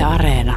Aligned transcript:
Yle 0.00 0.06
Areena. 0.06 0.56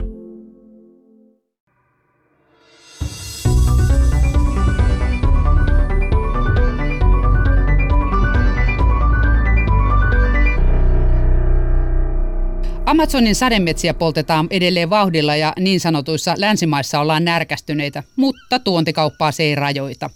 Amazonin 12.85 13.35
sademetsiä 13.35 13.93
poltetaan 13.93 14.47
edelleen 14.49 14.89
vauhdilla 14.89 15.35
ja 15.35 15.53
niin 15.59 15.79
sanotuissa 15.79 16.35
länsimaissa 16.37 16.99
ollaan 16.99 17.25
närkästyneitä, 17.25 18.03
mutta 18.15 18.59
tuontikauppaa 18.59 19.31
se 19.31 19.43
ei 19.43 19.55
rajoita. 19.55 20.09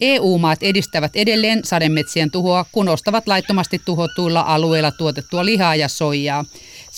EU-maat 0.00 0.62
edistävät 0.62 1.16
edelleen 1.16 1.60
sademetsien 1.64 2.30
tuhoa, 2.30 2.64
kun 2.72 2.88
ostavat 2.88 3.28
laittomasti 3.28 3.80
tuhottuilla 3.84 4.40
alueilla 4.40 4.90
tuotettua 4.90 5.44
lihaa 5.44 5.76
ja 5.76 5.88
soijaa 5.88 6.44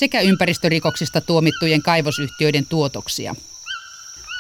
sekä 0.03 0.21
ympäristörikoksista 0.21 1.21
tuomittujen 1.21 1.83
kaivosyhtiöiden 1.83 2.67
tuotoksia. 2.67 3.35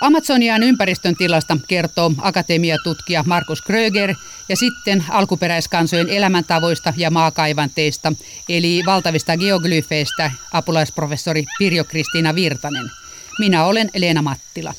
Amazonian 0.00 0.62
ympäristön 0.62 1.16
tilasta 1.16 1.56
kertoo 1.68 2.12
akatemiatutkija 2.18 3.24
Markus 3.26 3.62
Kröger 3.62 4.14
ja 4.48 4.56
sitten 4.56 5.04
alkuperäiskansojen 5.10 6.08
elämäntavoista 6.08 6.92
ja 6.96 7.10
maakaivanteista, 7.10 8.12
eli 8.48 8.82
valtavista 8.86 9.36
geoglyfeistä 9.36 10.30
apulaisprofessori 10.52 11.44
Pirjo 11.58 11.84
Kristiina 11.84 12.34
Virtanen. 12.34 12.90
Minä 13.38 13.64
olen 13.64 13.90
Leena 13.94 14.22
Mattila. 14.22 14.74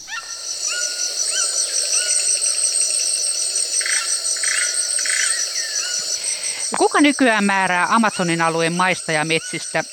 Kuka 6.78 7.02
nykyään 7.02 7.44
määrää 7.44 7.88
Amazonin 7.90 8.42
alueen 8.42 8.74
maista 8.74 9.12
ja 9.12 9.26
metsistä 9.26 9.84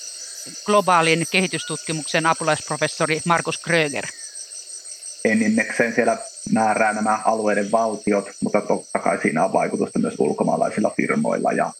globaalin 0.67 1.27
kehitystutkimuksen 1.30 2.27
apulaisprofessori 2.27 3.21
Markus 3.27 3.59
Kröger? 3.59 4.05
Enimmäkseen 5.25 5.95
siellä 5.95 6.19
määrää 6.53 6.92
nämä 6.92 7.19
alueiden 7.25 7.73
valtiot, 7.73 8.31
mutta 8.42 8.61
totta 8.61 8.98
kai 8.98 9.19
siinä 9.23 9.45
on 9.45 9.53
vaikutusta 9.53 9.98
myös 9.98 10.14
ulkomaalaisilla 10.19 10.92
firmoilla 10.97 11.53
ja 11.53 11.73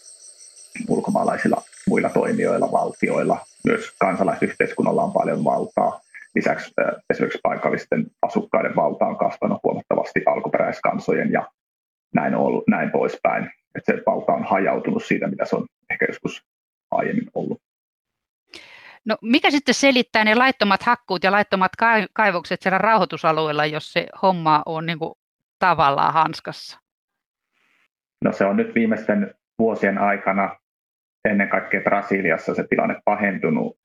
ulkomaalaisilla 0.87 1.61
muilla 1.87 2.09
toimijoilla, 2.09 2.71
valtioilla. 2.71 3.45
Myös 3.63 3.91
kansalaisyhteiskunnalla 3.99 5.03
on 5.03 5.13
paljon 5.13 5.43
valtaa. 5.43 6.01
Lisäksi 6.35 6.71
esimerkiksi 7.09 7.39
paikallisten 7.43 8.05
asukkaiden 8.21 8.75
valta 8.75 9.05
on 9.05 9.17
kasvanut 9.17 9.59
huomattavasti 9.63 10.23
alkuperäiskansojen 10.25 11.31
ja 11.31 11.51
näin, 12.15 12.35
ollut, 12.35 12.63
näin 12.67 12.91
poispäin. 12.91 13.49
Että 13.75 13.91
se 13.91 14.01
valta 14.05 14.33
on 14.33 14.43
hajautunut 14.43 15.03
siitä, 15.05 15.27
mitä 15.27 15.45
se 15.45 15.55
on 15.55 15.65
ehkä 15.89 16.05
joskus 16.09 16.43
aiemmin 16.91 17.29
ollut. 17.33 17.61
No 19.05 19.17
mikä 19.21 19.51
sitten 19.51 19.75
selittää 19.75 20.23
ne 20.23 20.35
laittomat 20.35 20.83
hakkuut 20.83 21.23
ja 21.23 21.31
laittomat 21.31 21.71
kaivokset 22.13 22.61
siellä 22.61 22.77
rauhoitusalueella, 22.77 23.65
jos 23.65 23.93
se 23.93 24.07
homma 24.21 24.63
on 24.65 24.85
niin 24.85 24.99
kuin 24.99 25.13
tavallaan 25.59 26.13
hanskassa? 26.13 26.79
No 28.21 28.31
se 28.31 28.45
on 28.45 28.57
nyt 28.57 28.75
viimeisten 28.75 29.35
vuosien 29.59 29.97
aikana 29.97 30.55
ennen 31.25 31.49
kaikkea 31.49 31.81
Brasiliassa 31.81 32.55
se 32.55 32.67
tilanne 32.69 33.01
pahentunut. 33.05 33.77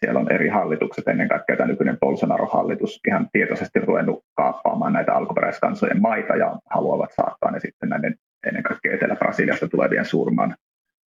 Siellä 0.00 0.20
on 0.20 0.32
eri 0.32 0.48
hallitukset, 0.48 1.08
ennen 1.08 1.28
kaikkea 1.28 1.56
tämä 1.56 1.66
nykyinen 1.66 1.98
Bolsonaro-hallitus, 1.98 3.00
ihan 3.08 3.28
tietoisesti 3.32 3.80
ruvennut 3.80 4.24
kaappaamaan 4.34 4.92
näitä 4.92 5.14
alkuperäiskansojen 5.14 6.02
maita 6.02 6.36
ja 6.36 6.58
haluavat 6.70 7.12
saattaa 7.12 7.50
ne 7.50 7.60
sitten 7.60 7.88
näiden 7.88 8.14
ennen 8.46 8.62
kaikkea 8.62 8.94
Etelä-Brasiliasta 8.94 9.68
tulevien 9.68 10.04
suurman 10.04 10.56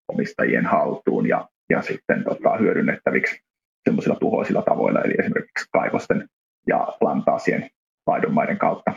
omistajien 0.08 0.66
haltuun 0.66 1.28
ja 1.28 1.48
ja 1.72 1.82
sitten 1.82 2.24
tota, 2.24 2.58
hyödynnettäviksi 2.58 3.40
semmoisilla 3.84 4.16
tuhoisilla 4.20 4.62
tavoilla, 4.62 5.02
eli 5.02 5.14
esimerkiksi 5.20 5.66
kaivosten 5.72 6.30
ja 6.68 6.88
plantaasien 7.00 7.70
laidunmaiden 8.08 8.58
kautta. 8.58 8.94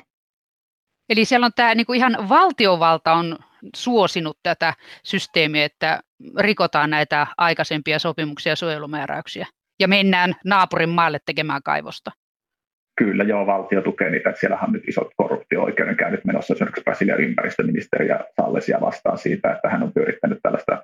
Eli 1.08 1.25
siellä 1.25 1.47
on 1.47 1.53
tämä 1.56 1.75
niin 1.75 1.86
kuin 1.86 1.97
ihan 1.97 2.28
valtiovalta 2.28 3.12
on 3.12 3.38
suosinut 3.76 4.38
tätä 4.43 4.75
systeemiä, 5.04 5.65
että 5.65 6.00
rikotaan 6.38 6.91
näitä 6.91 7.26
aikaisempia 7.38 7.98
sopimuksia 7.98 8.53
ja 8.53 8.56
suojelumääräyksiä 8.56 9.47
ja 9.81 9.88
mennään 9.88 10.34
naapurin 10.44 10.88
maalle 10.88 11.19
tekemään 11.27 11.62
kaivosta. 11.62 12.10
Kyllä, 12.98 13.25
joo, 13.25 13.47
valtio 13.47 13.82
tukee 13.82 14.10
niitä. 14.10 14.28
Että 14.28 14.41
siellähän 14.41 14.69
on 14.69 14.72
nyt 14.72 14.88
isot 14.88 15.09
korruptio-oikeudenkäynnit 15.16 16.25
menossa. 16.25 16.54
Esimerkiksi 16.54 16.82
Brasilian 16.84 17.21
ympäristöministeri 17.21 18.09
ja 18.09 18.25
Sallesia 18.37 18.81
vastaan 18.81 19.19
siitä, 19.19 19.53
että 19.53 19.69
hän 19.69 19.82
on 19.82 19.93
pyörittänyt 19.93 20.38
tällaista 20.43 20.82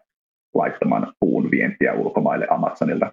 laittoman 0.54 1.12
puun 1.20 1.50
vientiä 1.50 1.92
ulkomaille 1.92 2.46
Amazonilta. 2.50 3.12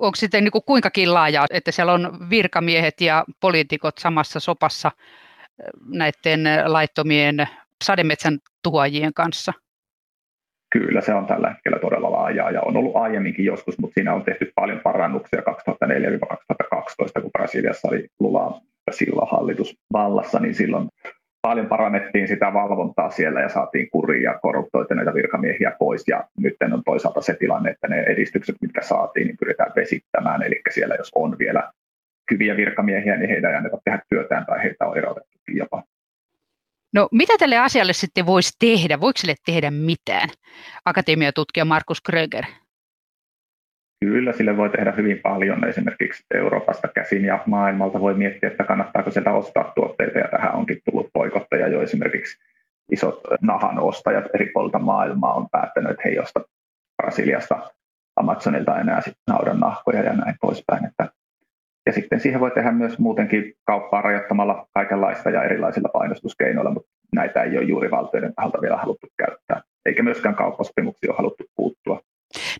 Onko 0.00 0.16
sitten 0.16 0.44
niin 0.44 0.52
kuin 0.52 0.64
kuinkakin 0.66 1.14
laajaa, 1.14 1.46
että 1.50 1.72
siellä 1.72 1.92
on 1.92 2.30
virkamiehet 2.30 3.00
ja 3.00 3.24
poliitikot 3.40 3.98
samassa 3.98 4.40
sopassa 4.40 4.88
äh, 4.88 5.66
näiden 5.88 6.40
laittomien 6.66 7.48
sademetsän 7.84 8.38
tuhoajien 8.62 9.14
kanssa? 9.14 9.52
Kyllä, 10.72 11.00
se 11.00 11.14
on 11.14 11.26
tällä 11.26 11.50
hetkellä 11.50 11.78
todella 11.78 12.12
laajaa 12.12 12.50
ja 12.50 12.60
on 12.60 12.76
ollut 12.76 12.96
aiemminkin 12.96 13.44
joskus, 13.44 13.78
mutta 13.78 13.94
siinä 13.94 14.14
on 14.14 14.24
tehty 14.24 14.52
paljon 14.54 14.80
parannuksia 14.84 15.40
2004-2012, 15.40 17.22
kun 17.22 17.30
Brasiliassa 17.32 17.88
oli 17.88 18.08
Lula 18.20 18.60
silloin 18.90 19.28
hallitus 19.30 19.76
vallassa, 19.92 20.38
niin 20.38 20.54
silloin 20.54 20.88
paljon 21.44 21.68
sitä 22.26 22.52
valvontaa 22.52 23.10
siellä 23.10 23.40
ja 23.40 23.48
saatiin 23.48 23.90
kuriin 23.90 24.22
ja 24.22 24.38
korruptoituneita 24.42 25.14
virkamiehiä 25.14 25.72
pois. 25.78 26.08
Ja 26.08 26.24
nyt 26.38 26.56
on 26.72 26.82
toisaalta 26.84 27.20
se 27.20 27.34
tilanne, 27.34 27.70
että 27.70 27.88
ne 27.88 28.00
edistykset, 28.00 28.56
mitkä 28.60 28.82
saatiin, 28.82 29.26
niin 29.26 29.36
pyritään 29.36 29.72
vesittämään. 29.76 30.42
Eli 30.42 30.60
siellä 30.70 30.94
jos 30.94 31.10
on 31.14 31.38
vielä 31.38 31.72
hyviä 32.30 32.56
virkamiehiä, 32.56 33.16
niin 33.16 33.30
heitä 33.30 33.48
ei 33.48 33.54
anneta 33.54 33.78
tehdä 33.84 34.00
työtään 34.08 34.46
tai 34.46 34.62
heitä 34.62 34.86
on 34.86 34.98
erotettukin 34.98 35.56
jopa. 35.56 35.82
No 36.94 37.08
mitä 37.12 37.32
tälle 37.38 37.58
asialle 37.58 37.92
sitten 37.92 38.26
voisi 38.26 38.50
tehdä? 38.58 39.00
Voiko 39.00 39.16
sille 39.16 39.34
tehdä 39.46 39.70
mitään? 39.70 40.28
Akatemiatutkija 40.84 41.64
Markus 41.64 42.00
Kröger. 42.00 42.44
Kyllä, 44.04 44.32
sille 44.32 44.56
voi 44.56 44.70
tehdä 44.70 44.92
hyvin 44.92 45.20
paljon 45.22 45.68
esimerkiksi 45.68 46.24
Euroopasta 46.34 46.88
käsin 46.88 47.24
ja 47.24 47.38
maailmalta 47.46 48.00
voi 48.00 48.14
miettiä, 48.14 48.48
että 48.48 48.64
kannattaako 48.64 49.10
sieltä 49.10 49.32
ostaa 49.32 49.72
tuotteita 49.74 50.18
ja 50.18 50.28
tähän 50.28 50.54
onkin 50.54 50.78
tullut 50.84 51.10
poikotteja 51.12 51.68
jo 51.68 51.82
esimerkiksi 51.82 52.38
isot 52.92 53.20
nahan 53.40 53.78
ostajat 53.78 54.24
eri 54.34 54.50
puolilta 54.52 54.78
maailmaa 54.78 55.34
on 55.34 55.46
päättänyt, 55.52 55.90
että 55.90 56.02
he 56.04 56.10
ei 56.10 56.18
osta 56.18 56.40
Brasiliasta 57.02 57.70
Amazonilta 58.16 58.80
enää 58.80 59.00
sit 59.00 59.14
naudan 59.26 59.60
nahkoja 59.60 60.02
ja 60.02 60.12
näin 60.12 60.34
poispäin. 60.40 60.86
Että 60.86 61.08
ja 61.86 61.92
sitten 61.92 62.20
siihen 62.20 62.40
voi 62.40 62.50
tehdä 62.50 62.72
myös 62.72 62.98
muutenkin 62.98 63.54
kauppaa 63.66 64.02
rajoittamalla 64.02 64.66
kaikenlaista 64.74 65.30
ja 65.30 65.44
erilaisilla 65.44 65.88
painostuskeinoilla, 65.92 66.70
mutta 66.70 66.90
näitä 67.14 67.42
ei 67.42 67.58
ole 67.58 67.66
juuri 67.66 67.90
valtioiden 67.90 68.34
taholta 68.34 68.60
vielä 68.60 68.76
haluttu 68.76 69.06
käyttää, 69.16 69.62
eikä 69.86 70.02
myöskään 70.02 70.34
kauppasopimuksia 70.34 71.10
ole 71.10 71.16
haluttu 71.16 71.44
puuttua. 71.56 72.00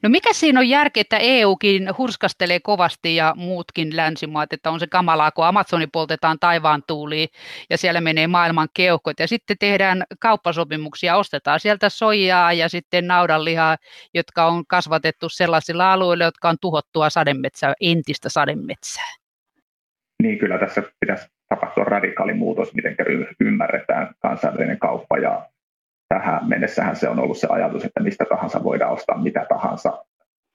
No 0.03 0.09
mikä 0.09 0.33
siinä 0.33 0.61
on 0.61 0.69
järki, 0.69 1.01
että 1.01 1.17
EUkin 1.21 1.89
hurskastelee 1.99 2.61
kovasti 2.61 3.17
ja 3.17 3.35
muutkin 3.37 3.97
länsimaat, 3.97 4.53
että 4.53 4.71
on 4.71 4.81
se 4.81 4.87
kamalaa, 4.87 5.31
kun 5.31 5.47
Amazoni 5.47 5.87
poltetaan 5.87 6.39
taivaan 6.41 6.83
tuuliin 6.87 7.29
ja 7.71 7.79
siellä 7.79 8.01
menee 8.01 8.27
maailman 8.27 8.69
keuhkot 8.75 9.21
ja 9.21 9.29
sitten 9.29 9.57
tehdään 9.61 10.05
kauppasopimuksia, 10.21 11.17
ostetaan 11.17 11.61
sieltä 11.61 11.89
soijaa 11.89 12.53
ja 12.53 12.69
sitten 12.69 13.07
naudanlihaa, 13.07 13.77
jotka 14.15 14.47
on 14.47 14.67
kasvatettu 14.67 15.29
sellaisilla 15.29 15.93
alueilla, 15.93 16.25
jotka 16.25 16.49
on 16.49 16.57
tuhottua 16.61 17.11
sademetsää, 17.11 17.75
entistä 17.81 18.29
sademetsää. 18.29 19.15
Niin 20.23 20.39
kyllä 20.39 20.59
tässä 20.59 20.83
pitäisi 21.01 21.27
tapahtua 21.49 21.85
radikaali 21.85 22.35
muutos, 22.35 22.75
miten 22.75 22.97
ymmärretään 23.41 24.15
kansainvälinen 24.19 24.79
kauppa 24.79 25.19
ja 25.19 25.47
tähän 26.09 26.49
mennessähän 26.49 26.97
se 26.97 27.09
on 27.09 27.19
ollut 27.19 27.39
se 27.39 27.47
ajatus, 27.51 27.85
että 27.85 28.03
mistä 28.03 28.25
tahansa 28.25 28.65
voidaan 28.65 28.93
ostaa 28.93 29.23
mitä 29.23 29.47
tahansa, 29.49 30.05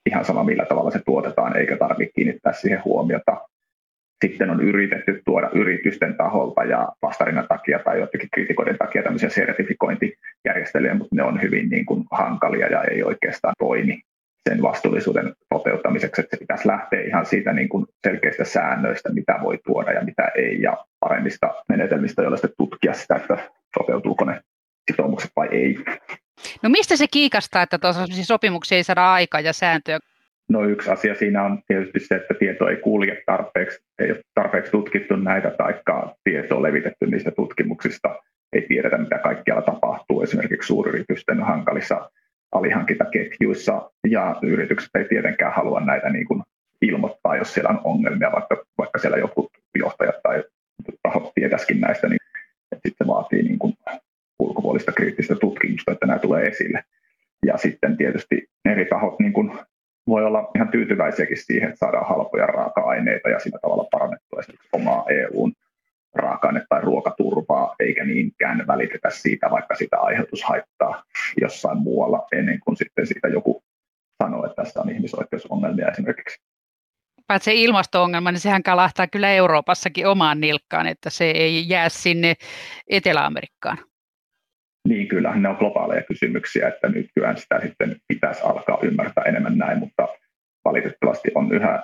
ihan 0.06 0.24
sama 0.24 0.44
millä 0.44 0.64
tavalla 0.64 0.90
se 0.90 1.00
tuotetaan, 1.06 1.56
eikä 1.56 1.76
tarvitse 1.76 2.12
kiinnittää 2.14 2.52
siihen 2.52 2.84
huomiota. 2.84 3.36
Sitten 4.24 4.50
on 4.50 4.60
yritetty 4.60 5.22
tuoda 5.24 5.50
yritysten 5.54 6.16
taholta 6.16 6.64
ja 6.64 6.88
vastarinnan 7.02 7.46
takia 7.48 7.78
tai 7.78 8.00
jotenkin 8.00 8.28
kritikoiden 8.34 8.78
takia 8.78 9.02
tämmöisiä 9.02 9.28
sertifikoointijärjestelyjä, 9.28 10.94
mutta 10.94 11.16
ne 11.16 11.22
on 11.22 11.42
hyvin 11.42 11.68
niin 11.68 11.86
kuin 11.86 12.04
hankalia 12.10 12.66
ja 12.66 12.84
ei 12.84 13.02
oikeastaan 13.02 13.54
toimi 13.58 14.02
sen 14.48 14.62
vastuullisuuden 14.62 15.32
toteuttamiseksi, 15.54 16.20
että 16.20 16.36
se 16.36 16.40
pitäisi 16.40 16.68
lähteä 16.68 17.00
ihan 17.00 17.26
siitä 17.26 17.52
niin 17.52 17.68
kuin 17.68 17.86
selkeistä 18.06 18.44
säännöistä, 18.44 19.12
mitä 19.12 19.38
voi 19.42 19.58
tuoda 19.66 19.92
ja 19.92 20.04
mitä 20.04 20.30
ei, 20.34 20.62
ja 20.62 20.76
paremmista 21.00 21.54
menetelmistä, 21.68 22.22
joilla 22.22 22.36
sitten 22.36 22.56
tutkia 22.58 22.92
sitä, 22.92 23.16
että 23.16 23.38
toteutuuko 23.78 24.24
ne 24.24 24.40
sitoumukset 25.20 25.32
vai 25.36 25.48
ei. 25.50 25.76
No 26.62 26.68
mistä 26.68 26.96
se 26.96 27.06
kiikastaa, 27.10 27.62
että 27.62 27.78
tuossa 27.78 28.06
sopimuksia 28.22 28.76
ei 28.76 28.84
saada 28.84 29.12
aikaa 29.12 29.40
ja 29.40 29.52
sääntöjä? 29.52 29.98
No 30.48 30.64
yksi 30.64 30.90
asia 30.90 31.14
siinä 31.14 31.42
on 31.42 31.62
tietysti 31.66 32.00
se, 32.00 32.14
että 32.14 32.34
tieto 32.34 32.68
ei 32.68 32.76
kulje 32.76 33.22
tarpeeksi, 33.26 33.78
ei 33.98 34.10
ole 34.10 34.20
tarpeeksi 34.34 34.70
tutkittu 34.70 35.16
näitä, 35.16 35.50
taikka 35.50 36.14
tieto 36.24 36.56
on 36.56 36.62
levitetty 36.62 37.06
niistä 37.06 37.30
tutkimuksista. 37.30 38.16
Ei 38.52 38.62
tiedetä, 38.68 38.98
mitä 38.98 39.18
kaikkialla 39.18 39.62
tapahtuu 39.62 40.22
esimerkiksi 40.22 40.66
suuryritysten 40.66 41.42
hankalissa 41.42 42.10
alihankintaketjuissa, 42.52 43.90
ja 44.06 44.36
yritykset 44.42 44.90
ei 44.94 45.04
tietenkään 45.04 45.54
halua 45.54 45.80
näitä 45.80 46.10
niin 46.10 46.26
kuin 46.26 46.42
ilmoittaa 46.82 47.36
jos 47.36 47.54
siellä 47.54 47.70
on 47.70 47.80
ongelmia, 47.84 48.32
vaikka, 48.32 48.64
vaikka 48.78 48.98
siellä 48.98 49.18
joku 49.18 49.50
johtajat 49.78 50.22
tai 50.22 50.44
tahot 51.02 51.32
tietäisikin 51.34 51.80
näistä, 51.80 52.08
niin 52.08 52.20
sitten 52.72 52.92
se 52.98 53.06
vaatii 53.06 53.42
niin 53.42 53.58
kuin 53.58 53.74
ulkopuolista 54.50 54.92
kriittistä 54.92 55.34
tutkimusta, 55.34 55.92
että 55.92 56.06
nämä 56.06 56.18
tulee 56.18 56.46
esille. 56.46 56.84
Ja 57.46 57.56
sitten 57.56 57.96
tietysti 57.96 58.50
eri 58.64 58.84
tahot 58.84 59.18
niin 59.18 59.32
kuin 59.32 59.52
voi 60.06 60.24
olla 60.24 60.50
ihan 60.54 60.68
tyytyväisiäkin 60.68 61.36
siihen, 61.36 61.68
että 61.68 61.78
saadaan 61.78 62.08
halpoja 62.08 62.46
raaka-aineita 62.46 63.28
ja 63.28 63.38
sillä 63.38 63.58
tavalla 63.62 63.88
parannettua 63.90 64.40
esimerkiksi 64.40 64.68
omaa 64.72 65.04
EUn 65.08 65.52
raaka-aine- 66.14 66.66
tai 66.68 66.80
ruokaturvaa, 66.80 67.74
eikä 67.80 68.04
niinkään 68.04 68.66
välitetä 68.66 69.10
siitä, 69.10 69.50
vaikka 69.50 69.74
sitä 69.74 69.98
aiheutushaittaa 69.98 71.04
jossain 71.40 71.78
muualla, 71.78 72.26
ennen 72.32 72.60
kuin 72.64 72.76
sitten 72.76 73.06
siitä 73.06 73.28
joku 73.28 73.62
sanoo, 74.22 74.46
että 74.46 74.62
tässä 74.62 74.80
on 74.80 74.90
ihmisoikeusongelmia 74.90 75.88
esimerkiksi. 75.88 76.40
Paitsi 77.26 77.62
ilmasto-ongelma, 77.62 78.32
niin 78.32 78.40
sehän 78.40 78.62
kalahtaa 78.62 79.06
kyllä 79.06 79.30
Euroopassakin 79.30 80.06
omaan 80.06 80.40
nilkkaan, 80.40 80.86
että 80.86 81.10
se 81.10 81.24
ei 81.30 81.68
jää 81.68 81.88
sinne 81.88 82.34
Etelä-Amerikkaan. 82.88 83.78
Niin 84.88 85.08
kyllä, 85.08 85.36
ne 85.36 85.48
on 85.48 85.56
globaaleja 85.56 86.02
kysymyksiä, 86.02 86.68
että 86.68 86.88
nykyään 86.88 87.36
sitä 87.36 87.60
sitten 87.60 87.96
pitäisi 88.08 88.42
alkaa 88.42 88.78
ymmärtää 88.82 89.24
enemmän 89.24 89.58
näin, 89.58 89.78
mutta 89.78 90.08
valitettavasti 90.64 91.30
on 91.34 91.52
yhä 91.52 91.82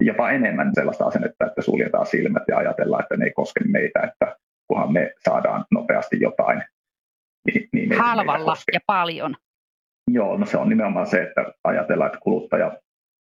jopa 0.00 0.30
enemmän 0.30 0.70
sellaista 0.74 1.04
asennetta, 1.04 1.46
että 1.46 1.62
suljetaan 1.62 2.06
silmät 2.06 2.42
ja 2.48 2.56
ajatellaan, 2.56 3.02
että 3.02 3.16
ne 3.16 3.24
ei 3.24 3.32
koske 3.32 3.60
meitä, 3.64 4.00
että 4.00 4.36
kunhan 4.68 4.92
me 4.92 5.14
saadaan 5.24 5.64
nopeasti 5.70 6.16
jotain. 6.20 6.62
Niin, 7.46 7.68
niin 7.72 7.98
Halvalla 7.98 8.56
ja 8.72 8.80
paljon. 8.86 9.36
Joo, 10.10 10.36
no 10.36 10.46
se 10.46 10.56
on 10.56 10.68
nimenomaan 10.68 11.06
se, 11.06 11.22
että 11.22 11.44
ajatellaan, 11.64 12.08
että 12.08 12.20
kuluttaja 12.22 12.72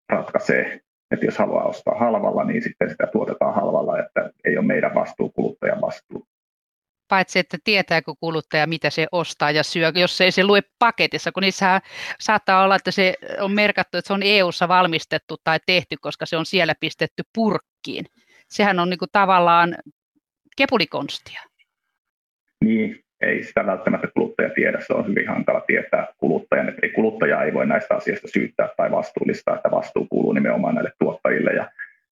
ratkaisee, 0.10 0.82
että 1.12 1.26
jos 1.26 1.38
haluaa 1.38 1.64
ostaa 1.64 2.00
halvalla, 2.00 2.44
niin 2.44 2.62
sitten 2.62 2.90
sitä 2.90 3.08
tuotetaan 3.08 3.56
halvalla, 3.56 4.00
että 4.00 4.30
ei 4.46 4.58
ole 4.58 4.66
meidän 4.66 4.96
vastuu, 4.96 5.30
kuluttajan 5.30 5.82
vastuu 5.82 6.26
paitsi 7.10 7.40
että 7.40 7.58
tietääkö 7.64 8.12
kuluttaja, 8.20 8.68
mitä 8.68 8.90
se 8.90 9.08
ostaa 9.12 9.52
ja 9.52 9.64
syö, 9.64 9.92
jos 9.96 10.22
ei 10.22 10.32
se 10.32 10.44
lue 10.44 10.62
paketissa, 10.80 11.32
kun 11.32 11.42
niissä 11.42 11.82
saattaa 12.20 12.64
olla, 12.64 12.76
että 12.76 12.92
se 12.92 13.14
on 13.40 13.52
merkattu, 13.52 13.98
että 13.98 14.08
se 14.08 14.14
on 14.14 14.24
EU-ssa 14.24 14.68
valmistettu 14.68 15.38
tai 15.44 15.60
tehty, 15.66 15.96
koska 16.02 16.26
se 16.26 16.38
on 16.38 16.46
siellä 16.46 16.74
pistetty 16.80 17.24
purkkiin. 17.36 18.06
Sehän 18.48 18.80
on 18.80 18.90
niin 18.90 18.98
kuin 18.98 19.10
tavallaan 19.12 19.76
kepulikonstia. 20.58 21.42
Niin, 22.66 23.04
ei 23.22 23.44
sitä 23.44 23.66
välttämättä 23.66 24.08
kuluttaja 24.14 24.50
tiedä. 24.50 24.80
Se 24.88 24.94
on 24.94 25.08
hyvin 25.08 25.28
hankala 25.28 25.62
tietää 25.62 26.08
kuluttajan. 26.18 26.74
Ei 26.84 26.90
kuluttaja 26.90 27.44
ei 27.44 27.54
voi 27.54 27.66
näistä 27.66 27.96
asioista 27.96 28.28
syyttää 28.28 28.70
tai 28.78 28.92
vastuullistaa, 28.92 29.56
että 29.56 29.72
vastuu 29.72 30.08
kuuluu 30.10 30.34
nimenomaan 30.34 30.76
näille 30.76 30.92
tuottajille 31.00 31.52
ja 31.52 31.72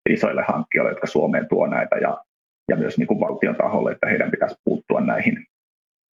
isoille 0.10 0.46
hankkijoille, 0.48 0.92
jotka 0.92 1.08
Suomeen 1.08 1.48
tuo 1.48 1.68
näitä. 1.68 1.96
Ja 1.96 2.25
ja 2.70 2.76
myös 2.76 2.98
niin 2.98 3.08
kuin 3.08 3.20
valtion 3.20 3.56
taholle, 3.56 3.92
että 3.92 4.08
heidän 4.08 4.32
pitäisi 4.32 4.56
puuttua 4.64 5.02
näihin. 5.02 5.46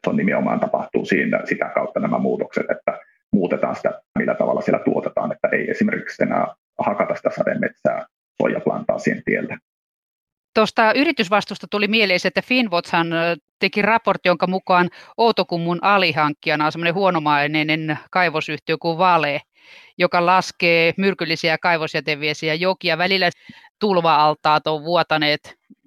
Se 0.05 0.11
on 0.11 0.17
nimenomaan 0.17 0.61
tapahtuu 0.61 1.05
siinä, 1.05 1.41
sitä 1.45 1.71
kautta 1.75 2.01
nämä 2.01 2.19
muutokset, 2.19 2.71
että 2.71 2.99
muutetaan 3.33 3.77
sitä, 3.77 4.03
millä 4.19 4.35
tavalla 4.35 4.61
siellä 4.61 4.85
tuotetaan, 4.85 5.33
että 5.33 5.49
ei 5.53 5.71
esimerkiksi 5.71 6.23
enää 6.23 6.47
hakata 6.79 7.15
sitä 7.15 7.31
sademetsää 7.31 8.07
soijaplantaasien 8.43 9.23
tielle. 9.25 9.59
Tuosta 10.55 10.93
yritysvastuusta 10.93 11.67
tuli 11.71 11.89
mieleen, 11.89 12.21
että 12.25 12.43
Finwatchhan 12.43 13.07
teki 13.59 13.83
raportti, 13.83 14.29
jonka 14.29 14.47
mukaan 14.47 14.91
Outokummun 15.17 15.79
alihankkijana 15.83 16.67
on 16.67 16.73
semmoinen 16.73 16.95
huonomaineinen 16.95 17.99
kaivosyhtiö 18.11 18.77
kuin 18.81 18.99
Vale, 18.99 19.41
joka 19.99 20.27
laskee 20.27 20.95
myrkyllisiä 20.97 21.59
kaivosjäteviesiä 21.59 22.55
jokia. 22.55 22.99
Välillä 22.99 23.31
tulva-altaat 23.79 24.67
on 24.67 24.85
vuotaneet 24.85 25.41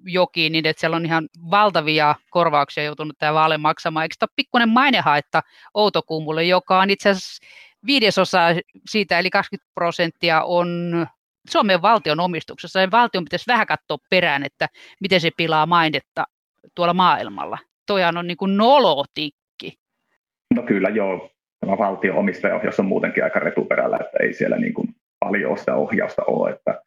jokiin, 0.06 0.52
niin 0.52 0.68
että 0.68 0.80
siellä 0.80 0.96
on 0.96 1.06
ihan 1.06 1.28
valtavia 1.52 2.16
korvauksia 2.30 2.84
joutunut 2.84 3.16
tämä 3.20 3.34
Vaale 3.34 3.58
maksamaan. 3.58 4.04
Eikö 4.04 4.16
tämä 4.20 4.28
ole 4.28 4.34
pikkuinen 4.36 4.70
mainehaitta 4.70 5.42
Outokummulle, 5.74 6.44
joka 6.44 6.80
on 6.80 6.90
itse 6.90 7.10
asiassa 7.10 7.46
viidesosa 7.86 8.40
siitä, 8.90 9.20
eli 9.20 9.30
20 9.30 9.72
prosenttia 9.74 10.44
on 10.44 11.08
Suomen 11.50 11.82
valtion 11.82 12.20
omistuksessa. 12.20 12.82
Ja 12.82 12.92
valtion 12.92 13.24
pitäisi 13.24 13.48
vähän 13.48 13.68
katsoa 13.68 13.98
perään, 14.10 14.44
että 14.44 14.68
miten 15.02 15.22
se 15.22 15.32
pilaa 15.38 15.66
mainetta 15.66 16.24
tuolla 16.76 16.94
maailmalla. 16.94 17.58
Toihan 17.86 18.18
on 18.18 18.28
niin 18.28 18.38
kuin 18.38 18.58
nolotikki. 18.58 19.74
No 20.56 20.64
kyllä 20.64 20.90
joo. 20.90 21.30
Tämä 21.60 21.78
valtion 21.78 22.18
omistajaohjaus 22.18 22.80
on 22.80 22.86
muutenkin 22.86 23.24
aika 23.24 23.40
retuperällä, 23.40 23.98
että 24.02 24.18
ei 24.24 24.34
siellä 24.34 24.58
niin 24.58 24.74
kuin 24.74 24.88
paljon 25.20 25.58
sitä 25.58 25.76
ohjausta 25.76 26.24
ole, 26.28 26.52
että 26.52 26.82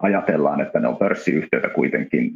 ajatellaan, 0.00 0.60
että 0.60 0.80
ne 0.80 0.88
on 0.88 0.96
pörssiyhtiöitä 0.96 1.68
kuitenkin 1.68 2.30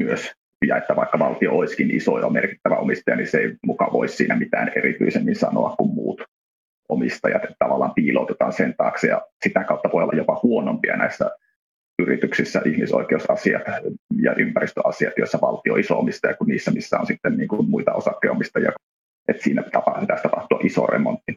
myös, 0.00 0.32
ja 0.66 0.76
että 0.76 0.96
vaikka 0.96 1.18
valtio 1.18 1.52
olisikin 1.52 1.96
iso 1.96 2.18
ja 2.18 2.30
merkittävä 2.30 2.76
omistaja, 2.76 3.16
niin 3.16 3.26
se 3.26 3.38
ei 3.38 3.54
mukaan 3.66 3.92
voisi 3.92 4.16
siinä 4.16 4.36
mitään 4.36 4.72
erityisemmin 4.76 5.36
sanoa 5.36 5.74
kuin 5.76 5.94
muut 5.94 6.22
omistajat, 6.88 7.44
että 7.44 7.56
tavallaan 7.58 7.94
piilotetaan 7.94 8.52
sen 8.52 8.74
taakse, 8.76 9.06
ja 9.06 9.22
sitä 9.44 9.64
kautta 9.64 9.90
voi 9.92 10.02
olla 10.02 10.16
jopa 10.16 10.40
huonompia 10.42 10.96
näissä 10.96 11.30
yrityksissä 12.02 12.62
ihmisoikeusasiat 12.64 13.62
ja 14.22 14.34
ympäristöasiat, 14.34 15.12
joissa 15.18 15.38
valtio 15.40 15.72
on 15.72 15.80
iso 15.80 15.98
omistaja 15.98 16.36
kuin 16.36 16.48
niissä, 16.48 16.70
missä 16.70 16.98
on 16.98 17.06
sitten 17.06 17.36
niin 17.36 17.48
kuin 17.48 17.70
muita 17.70 17.92
osakkeenomistajia. 17.92 18.72
Että 19.28 19.42
siinä 19.42 19.62
pitäisi 19.62 20.22
tapahtua 20.22 20.60
iso 20.62 20.86
remontti. 20.86 21.36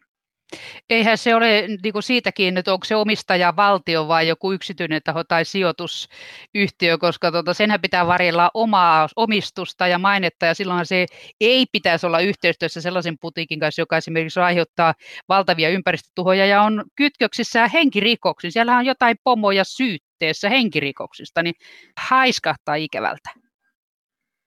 Eihän 0.89 1.17
se 1.17 1.35
ole 1.35 1.67
niin 1.83 1.94
kuin 1.94 2.03
siitäkin, 2.03 2.57
että 2.57 2.73
onko 2.73 2.85
se 2.85 2.95
omistaja 2.95 3.55
valtio 3.55 4.07
vai 4.07 4.27
joku 4.27 4.51
yksityinen 4.51 5.01
taho 5.03 5.23
tai 5.23 5.45
sijoitusyhtiö, 5.45 6.97
koska 6.97 7.31
tuota, 7.31 7.53
senhän 7.53 7.81
pitää 7.81 8.07
varjella 8.07 8.51
omaa 8.53 9.09
omistusta 9.15 9.88
ja 9.88 10.00
mainetta, 10.00 10.45
ja 10.45 10.53
silloinhan 10.53 10.85
se 10.85 11.05
ei 11.41 11.65
pitäisi 11.71 12.05
olla 12.05 12.19
yhteistyössä 12.19 12.81
sellaisen 12.81 13.17
putiikin 13.21 13.59
kanssa, 13.59 13.81
joka 13.81 13.97
esimerkiksi 13.97 14.39
aiheuttaa 14.39 14.94
valtavia 15.29 15.69
ympäristötuhoja 15.69 16.45
ja 16.45 16.61
on 16.61 16.83
kytköksissä 16.95 17.67
henkirikoksiin. 17.67 18.51
Siellä 18.51 18.77
on 18.77 18.85
jotain 18.85 19.17
pomoja 19.23 19.63
syytteessä 19.63 20.50
henkirikoksista, 20.50 21.44
niin 21.44 21.55
haiskahtaa 22.00 22.75
ikävältä. 22.75 23.43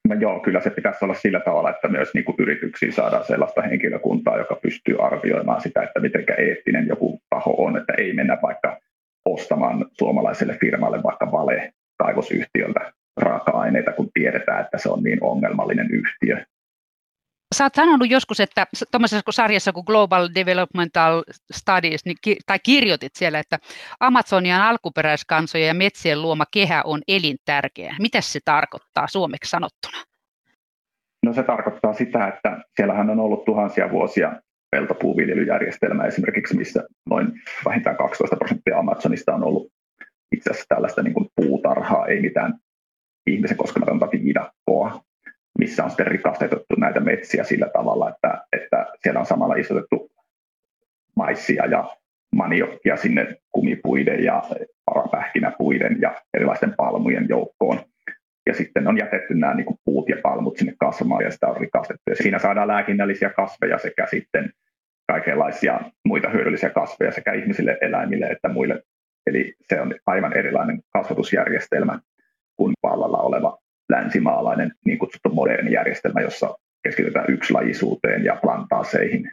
No 0.08 0.14
joo, 0.14 0.40
kyllä 0.40 0.60
se 0.60 0.70
pitäisi 0.70 1.04
olla 1.04 1.14
sillä 1.14 1.40
tavalla, 1.40 1.70
että 1.70 1.88
myös 1.88 2.14
niin 2.14 2.24
kuin 2.24 2.36
yrityksiin 2.38 2.92
saadaan 2.92 3.24
sellaista 3.24 3.62
henkilökuntaa, 3.62 4.38
joka 4.38 4.54
pystyy 4.54 4.96
arvioimaan 5.04 5.60
sitä, 5.60 5.82
että 5.82 6.00
miten 6.00 6.24
eettinen 6.38 6.86
joku 6.86 7.20
taho 7.30 7.64
on, 7.64 7.76
että 7.76 7.92
ei 7.98 8.12
mennä 8.12 8.38
vaikka 8.42 8.80
ostamaan 9.24 9.86
suomalaiselle 9.92 10.58
firmalle 10.60 11.02
vaikka 11.02 11.32
vale 11.32 11.72
kaivosyhtiöltä 11.98 12.92
raaka-aineita, 13.16 13.92
kun 13.92 14.10
tiedetään, 14.14 14.64
että 14.64 14.78
se 14.78 14.88
on 14.88 15.02
niin 15.02 15.18
ongelmallinen 15.22 15.90
yhtiö. 15.90 16.44
Sä 17.54 17.64
oot 17.64 17.74
sanonut 17.74 18.10
joskus, 18.10 18.40
että 18.40 18.66
tuommoisessa 18.90 19.32
sarjassa 19.32 19.72
kuin 19.72 19.84
Global 19.86 20.28
Developmental 20.34 21.22
Studies, 21.52 22.04
niin, 22.04 22.16
tai 22.46 22.58
kirjoitit 22.58 23.14
siellä, 23.14 23.38
että 23.38 23.58
Amazonian 24.00 24.62
alkuperäiskansojen 24.62 25.68
ja 25.68 25.74
metsien 25.74 26.22
luoma 26.22 26.44
kehä 26.50 26.82
on 26.84 27.02
elintärkeä. 27.08 27.96
Mitä 27.98 28.20
se 28.20 28.40
tarkoittaa 28.44 29.08
suomeksi 29.08 29.50
sanottuna? 29.50 29.98
No 31.26 31.32
se 31.32 31.42
tarkoittaa 31.42 31.92
sitä, 31.92 32.28
että 32.28 32.64
siellähän 32.76 33.10
on 33.10 33.20
ollut 33.20 33.44
tuhansia 33.44 33.90
vuosia 33.90 34.32
peltopuuviljelyjärjestelmä 34.70 36.04
esimerkiksi, 36.04 36.56
missä 36.56 36.84
noin 37.10 37.32
vähintään 37.64 37.96
12 37.96 38.36
prosenttia 38.36 38.78
Amazonista 38.78 39.34
on 39.34 39.44
ollut 39.44 39.72
itse 40.32 40.50
asiassa 40.50 40.68
tällaista 40.68 41.02
niin 41.02 41.14
kuin 41.14 41.28
puutarhaa, 41.36 42.06
ei 42.06 42.20
mitään 42.20 42.54
ihmisen 43.26 43.56
koskematonta 43.56 44.08
viidakkoa, 44.12 45.05
missä 45.58 45.84
on 45.84 45.90
sitten 45.90 46.06
rikastettu 46.06 46.64
näitä 46.78 47.00
metsiä 47.00 47.44
sillä 47.44 47.68
tavalla, 47.72 48.10
että, 48.10 48.44
että 48.52 48.86
siellä 49.02 49.20
on 49.20 49.26
samalla 49.26 49.54
istutettu 49.54 50.10
maissia 51.16 51.66
ja 51.66 51.96
maniokkia 52.36 52.96
sinne 52.96 53.36
kumipuiden 53.52 54.24
ja 54.24 54.42
parapähkinäpuiden 54.84 55.98
ja 56.00 56.14
erilaisten 56.34 56.74
palmujen 56.76 57.26
joukkoon. 57.28 57.80
Ja 58.46 58.54
sitten 58.54 58.88
on 58.88 58.98
jätetty 58.98 59.34
nämä 59.34 59.54
niin 59.54 59.66
kuin 59.66 59.78
puut 59.84 60.08
ja 60.08 60.16
palmut 60.22 60.56
sinne 60.56 60.74
kasvamaan 60.80 61.24
ja 61.24 61.30
sitä 61.30 61.46
on 61.46 61.56
rikastettu. 61.56 62.02
Ja 62.10 62.16
siinä 62.16 62.38
saadaan 62.38 62.68
lääkinnällisiä 62.68 63.30
kasveja 63.30 63.78
sekä 63.78 64.06
sitten 64.06 64.50
kaikenlaisia 65.06 65.80
muita 66.04 66.28
hyödyllisiä 66.28 66.70
kasveja 66.70 67.12
sekä 67.12 67.32
ihmisille, 67.32 67.78
eläimille 67.80 68.26
että 68.26 68.48
muille. 68.48 68.82
Eli 69.26 69.54
se 69.62 69.80
on 69.80 69.94
aivan 70.06 70.36
erilainen 70.36 70.80
kasvatusjärjestelmä 70.92 72.00
kuin 72.56 72.74
vallalla 72.82 73.18
oleva 73.18 73.58
länsimaalainen 73.90 74.72
niin 74.86 74.98
kutsuttu 74.98 75.28
moderni 75.28 75.72
järjestelmä, 75.72 76.20
jossa 76.20 76.56
keskitytään 76.82 77.26
yksilajisuuteen 77.28 78.24
ja 78.24 78.36
plantaaseihin. 78.42 79.30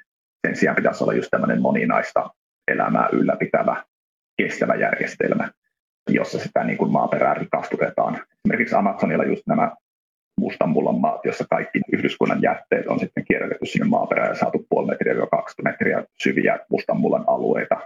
Sen 0.47 0.55
sijaan 0.55 0.75
pitäisi 0.75 1.03
olla 1.03 1.13
just 1.13 1.27
tämmöinen 1.31 1.61
moninaista 1.61 2.29
elämää 2.67 3.09
ylläpitävä 3.11 3.83
kestävä 4.37 4.75
järjestelmä, 4.75 5.49
jossa 6.09 6.39
sitä 6.39 6.63
niin 6.63 6.77
kuin 6.77 6.91
maaperää 6.91 7.33
rikastutetaan. 7.33 8.21
Esimerkiksi 8.45 8.75
Amazonilla 8.75 9.23
just 9.23 9.43
nämä 9.47 9.71
mustanmullan 10.39 10.99
maat, 10.99 11.25
jossa 11.25 11.45
kaikki 11.49 11.81
yhdyskunnan 11.93 12.41
jätteet 12.41 12.87
on 12.87 12.99
sitten 12.99 13.25
kierrätetty 13.27 13.65
sinne 13.65 13.87
maaperään 13.87 14.29
ja 14.29 14.35
saatu 14.35 14.65
puoli 14.69 14.87
metriä 14.87 15.13
ja 15.13 15.27
kaksi 15.27 15.61
metriä 15.61 16.03
syviä 16.23 16.59
mustanmullan 16.69 17.23
alueita, 17.27 17.77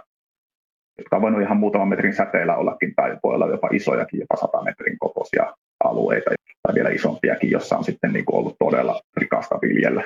jotka 0.98 1.16
on 1.16 1.22
voinut 1.22 1.42
ihan 1.42 1.56
muutaman 1.56 1.88
metrin 1.88 2.14
säteellä 2.14 2.56
ollakin 2.56 2.94
tai 2.96 3.16
voi 3.24 3.34
olla 3.34 3.46
jopa 3.46 3.68
isojakin, 3.72 4.20
jopa 4.20 4.36
100 4.36 4.62
metrin 4.62 4.98
kokoisia 4.98 5.54
alueita 5.84 6.30
tai 6.68 6.74
vielä 6.74 6.90
isompiakin, 6.90 7.50
jossa 7.50 7.76
on 7.76 7.84
sitten 7.84 8.12
niin 8.12 8.24
kuin 8.24 8.36
ollut 8.38 8.56
todella 8.58 9.00
rikasta 9.16 9.58
viljellä. 9.62 10.04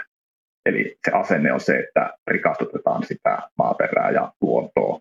Eli 0.66 0.96
se 1.04 1.10
asenne 1.10 1.52
on 1.52 1.60
se, 1.60 1.78
että 1.78 2.14
rikastutetaan 2.26 3.06
sitä 3.06 3.38
maaperää 3.58 4.10
ja 4.10 4.32
luontoa, 4.40 5.00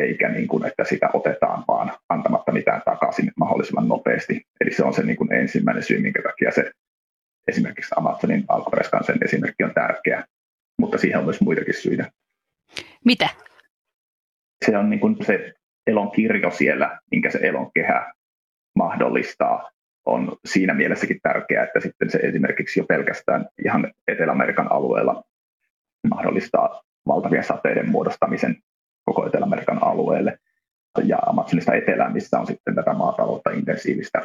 eikä 0.00 0.28
niin 0.28 0.48
kuin, 0.48 0.66
että 0.66 0.84
sitä 0.84 1.10
otetaan 1.12 1.64
vaan 1.68 1.92
antamatta 2.08 2.52
mitään 2.52 2.82
takaisin 2.84 3.32
mahdollisimman 3.36 3.88
nopeasti. 3.88 4.42
Eli 4.60 4.72
se 4.72 4.84
on 4.84 4.94
se 4.94 5.02
niin 5.02 5.16
kuin 5.16 5.32
ensimmäinen 5.32 5.82
syy, 5.82 6.00
minkä 6.00 6.22
takia 6.22 6.50
se 6.50 6.72
esimerkiksi 7.48 7.94
Amazonin 7.96 8.44
alkuperäiskansan 8.48 9.24
esimerkki 9.24 9.64
on 9.64 9.74
tärkeä, 9.74 10.24
mutta 10.78 10.98
siihen 10.98 11.18
on 11.18 11.24
myös 11.24 11.40
muitakin 11.40 11.74
syitä. 11.74 12.10
Mitä? 13.04 13.28
Se 14.64 14.78
on 14.78 14.90
niin 14.90 15.00
kuin 15.00 15.16
se 15.24 15.52
elon 15.86 16.10
kirjo 16.10 16.50
siellä, 16.50 16.98
minkä 17.10 17.30
se 17.30 17.38
elon 17.42 17.70
kehä 17.74 18.12
mahdollistaa, 18.76 19.70
on 20.08 20.36
siinä 20.44 20.74
mielessäkin 20.74 21.20
tärkeää, 21.22 21.64
että 21.64 21.80
sitten 21.80 22.10
se 22.10 22.18
esimerkiksi 22.18 22.80
jo 22.80 22.84
pelkästään 22.84 23.48
ihan 23.64 23.92
Etelä-Amerikan 24.08 24.72
alueella 24.72 25.24
mahdollistaa 26.08 26.82
valtavien 27.06 27.44
sateiden 27.44 27.90
muodostamisen 27.90 28.56
koko 29.04 29.26
Etelä-Amerikan 29.26 29.84
alueelle. 29.84 30.38
Ja 31.04 31.18
Amazonista 31.26 31.74
etelään, 31.74 32.12
missä 32.12 32.40
on 32.40 32.46
sitten 32.46 32.74
tätä 32.74 32.92
maataloutta 32.92 33.50
intensiivistä. 33.50 34.22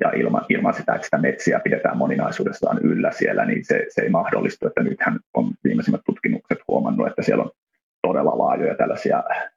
Ja 0.00 0.10
ilman, 0.10 0.44
ilman 0.48 0.74
sitä, 0.74 0.94
että 0.94 1.04
sitä 1.04 1.18
metsiä 1.18 1.60
pidetään 1.60 1.96
moninaisuudessaan 1.96 2.78
yllä 2.82 3.12
siellä, 3.12 3.44
niin 3.44 3.64
se, 3.64 3.86
se 3.88 4.02
ei 4.02 4.08
mahdollistu. 4.08 4.66
Että 4.66 4.82
nythän 4.82 5.18
on 5.34 5.52
viimeisimmät 5.64 6.00
tutkimukset 6.06 6.58
huomannut, 6.68 7.06
että 7.06 7.22
siellä 7.22 7.44
on 7.44 7.50
todella 8.02 8.38
laajoja 8.38 8.74
tällaisia 8.74 9.24
äh, 9.30 9.52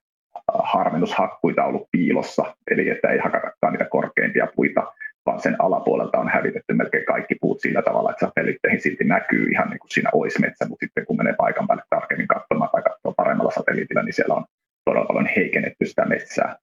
harvennushakkuita 0.63 1.63
ollut 1.63 1.87
piilossa, 1.91 2.55
eli 2.71 2.89
että 2.89 3.07
ei 3.07 3.17
hakatakaan 3.17 3.73
niitä 3.73 3.85
korkeimpia 3.85 4.47
puita, 4.55 4.93
vaan 5.29 5.41
sen 5.41 5.55
alapuolelta 5.59 6.17
on 6.17 6.29
hävitetty 6.29 6.73
melkein 6.73 7.05
kaikki 7.05 7.35
puut 7.41 7.61
sillä 7.61 7.81
tavalla, 7.81 8.11
että 8.11 8.25
satelliitteihin 8.25 8.81
silti 8.81 9.03
näkyy 9.03 9.49
ihan 9.51 9.69
niin 9.69 9.79
kuin 9.79 9.91
siinä 9.91 10.09
olisi 10.13 10.41
metsä, 10.41 10.65
mutta 10.69 10.85
sitten 10.85 11.05
kun 11.05 11.17
menee 11.17 11.33
paikan 11.37 11.67
päälle 11.67 11.83
tarkemmin 11.89 12.27
katsomaan 12.27 12.69
tai 12.71 12.81
katsoo 12.81 13.13
paremmalla 13.17 13.51
satelliitilla, 13.51 14.03
niin 14.03 14.13
siellä 14.13 14.35
on 14.35 14.45
todella 14.85 15.05
paljon 15.05 15.29
heikennetty 15.35 15.85
sitä 15.85 16.05
metsää. 16.05 16.55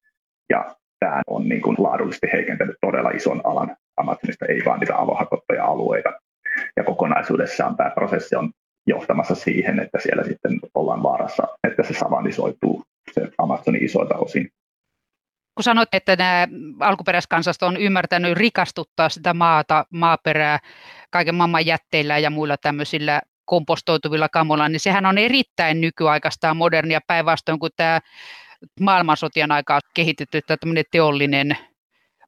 Ja 0.51 0.75
tämä 1.01 1.23
on 1.27 1.49
niin 1.49 1.63
kuin 1.63 1.77
laadullisesti 1.79 2.29
heikentänyt 2.33 2.77
todella 2.81 3.11
ison 3.11 3.41
alan 3.45 3.77
Amazonista, 3.97 4.47
ei 4.47 4.63
vaan 4.65 4.81
niitä 4.81 4.99
avohakottuja 4.99 5.65
alueita. 5.65 6.13
Ja 6.77 6.85
kokonaisuudessaan 6.85 7.77
tämä 7.77 7.91
prosessi 7.91 8.37
on 8.37 8.51
johtamassa 8.87 9.35
siihen, 9.35 9.81
että 9.81 9.99
siellä 10.01 10.25
sitten 10.25 10.61
ollaan 10.75 11.03
vaarassa, 11.03 11.49
että 11.69 11.83
se 11.83 11.95
savanisoituu 11.95 12.83
se 13.13 13.29
Amazonin 13.39 13.85
isoilta 13.85 14.15
osin. 14.15 14.51
Kun 15.57 15.65
sanoit, 15.65 15.89
että 15.93 16.17
nämä 16.17 16.49
alkuperäiskansat 16.81 17.63
on 17.63 17.77
ymmärtänyt 17.77 18.39
rikastuttaa 18.39 19.09
sitä 19.09 19.35
maata, 19.35 19.85
maaperää 19.91 20.59
kaiken 21.11 21.35
maailman 21.35 21.67
jätteillä 21.67 22.19
ja 22.19 22.31
muilla 22.31 22.57
tämmöisillä 22.57 23.21
kompostoituvilla 23.45 24.29
kamoilla, 24.29 24.69
niin 24.69 24.81
sehän 24.81 25.07
on 25.07 25.19
erittäin 25.19 25.81
nykyaikaista 25.81 26.55
modernia 26.55 27.01
päinvastoin 27.07 27.59
kuin 27.59 27.73
tämä 27.77 28.01
maailmansotien 28.81 29.53
aikaa 29.53 29.81
kehitetty 29.95 30.41
tämmöinen 30.43 30.85
teollinen 30.91 31.57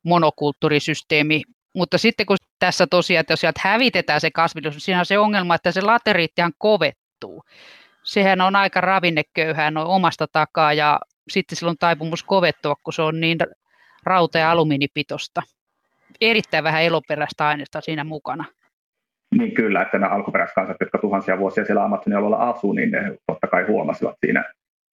monokulttuurisysteemi. 0.02 1.42
Mutta 1.75 1.99
sitten 1.99 2.26
kun 2.26 2.37
tässä 2.58 2.87
tosiaan, 2.87 3.20
että 3.20 3.32
jos 3.32 3.40
sieltä 3.40 3.61
hävitetään 3.64 4.20
se 4.20 4.30
kasvillisuus, 4.30 4.85
siinä 4.85 4.99
on 4.99 5.06
se 5.06 5.18
ongelma, 5.18 5.54
että 5.54 5.73
se 5.73 5.80
lateriittihan 5.80 6.52
kovettuu. 6.58 7.44
Sehän 8.04 8.40
on 8.40 8.56
aika 8.56 8.80
ravinneköyhää 8.80 9.70
noin 9.70 9.87
omasta 9.87 10.26
takaa 10.32 10.73
ja 10.73 11.00
sitten 11.30 11.56
sillä 11.56 11.70
on 11.70 11.76
taipumus 11.78 12.23
kovettua, 12.23 12.75
kun 12.82 12.92
se 12.92 13.02
on 13.02 13.20
niin 13.20 13.38
rauta- 14.04 14.38
ja 14.38 14.50
alumiinipitosta. 14.50 15.42
Erittäin 16.20 16.64
vähän 16.64 16.82
eloperäistä 16.82 17.49
aineesta 17.49 17.80
siinä 17.80 18.04
mukana. 18.04 18.44
Niin 19.38 19.54
kyllä, 19.54 19.82
että 19.82 19.99
nämä 19.99 20.14
alkuperäiskansat, 20.14 20.76
jotka 20.80 20.99
tuhansia 20.99 21.38
vuosia 21.38 21.64
siellä 21.64 21.85
Amazonin 21.85 22.18
alueella 22.18 22.49
asuu, 22.50 22.73
niin 22.73 22.90
ne 22.90 23.18
totta 23.26 23.47
kai 23.47 23.64
huomasivat 23.66 24.16
siinä 24.26 24.44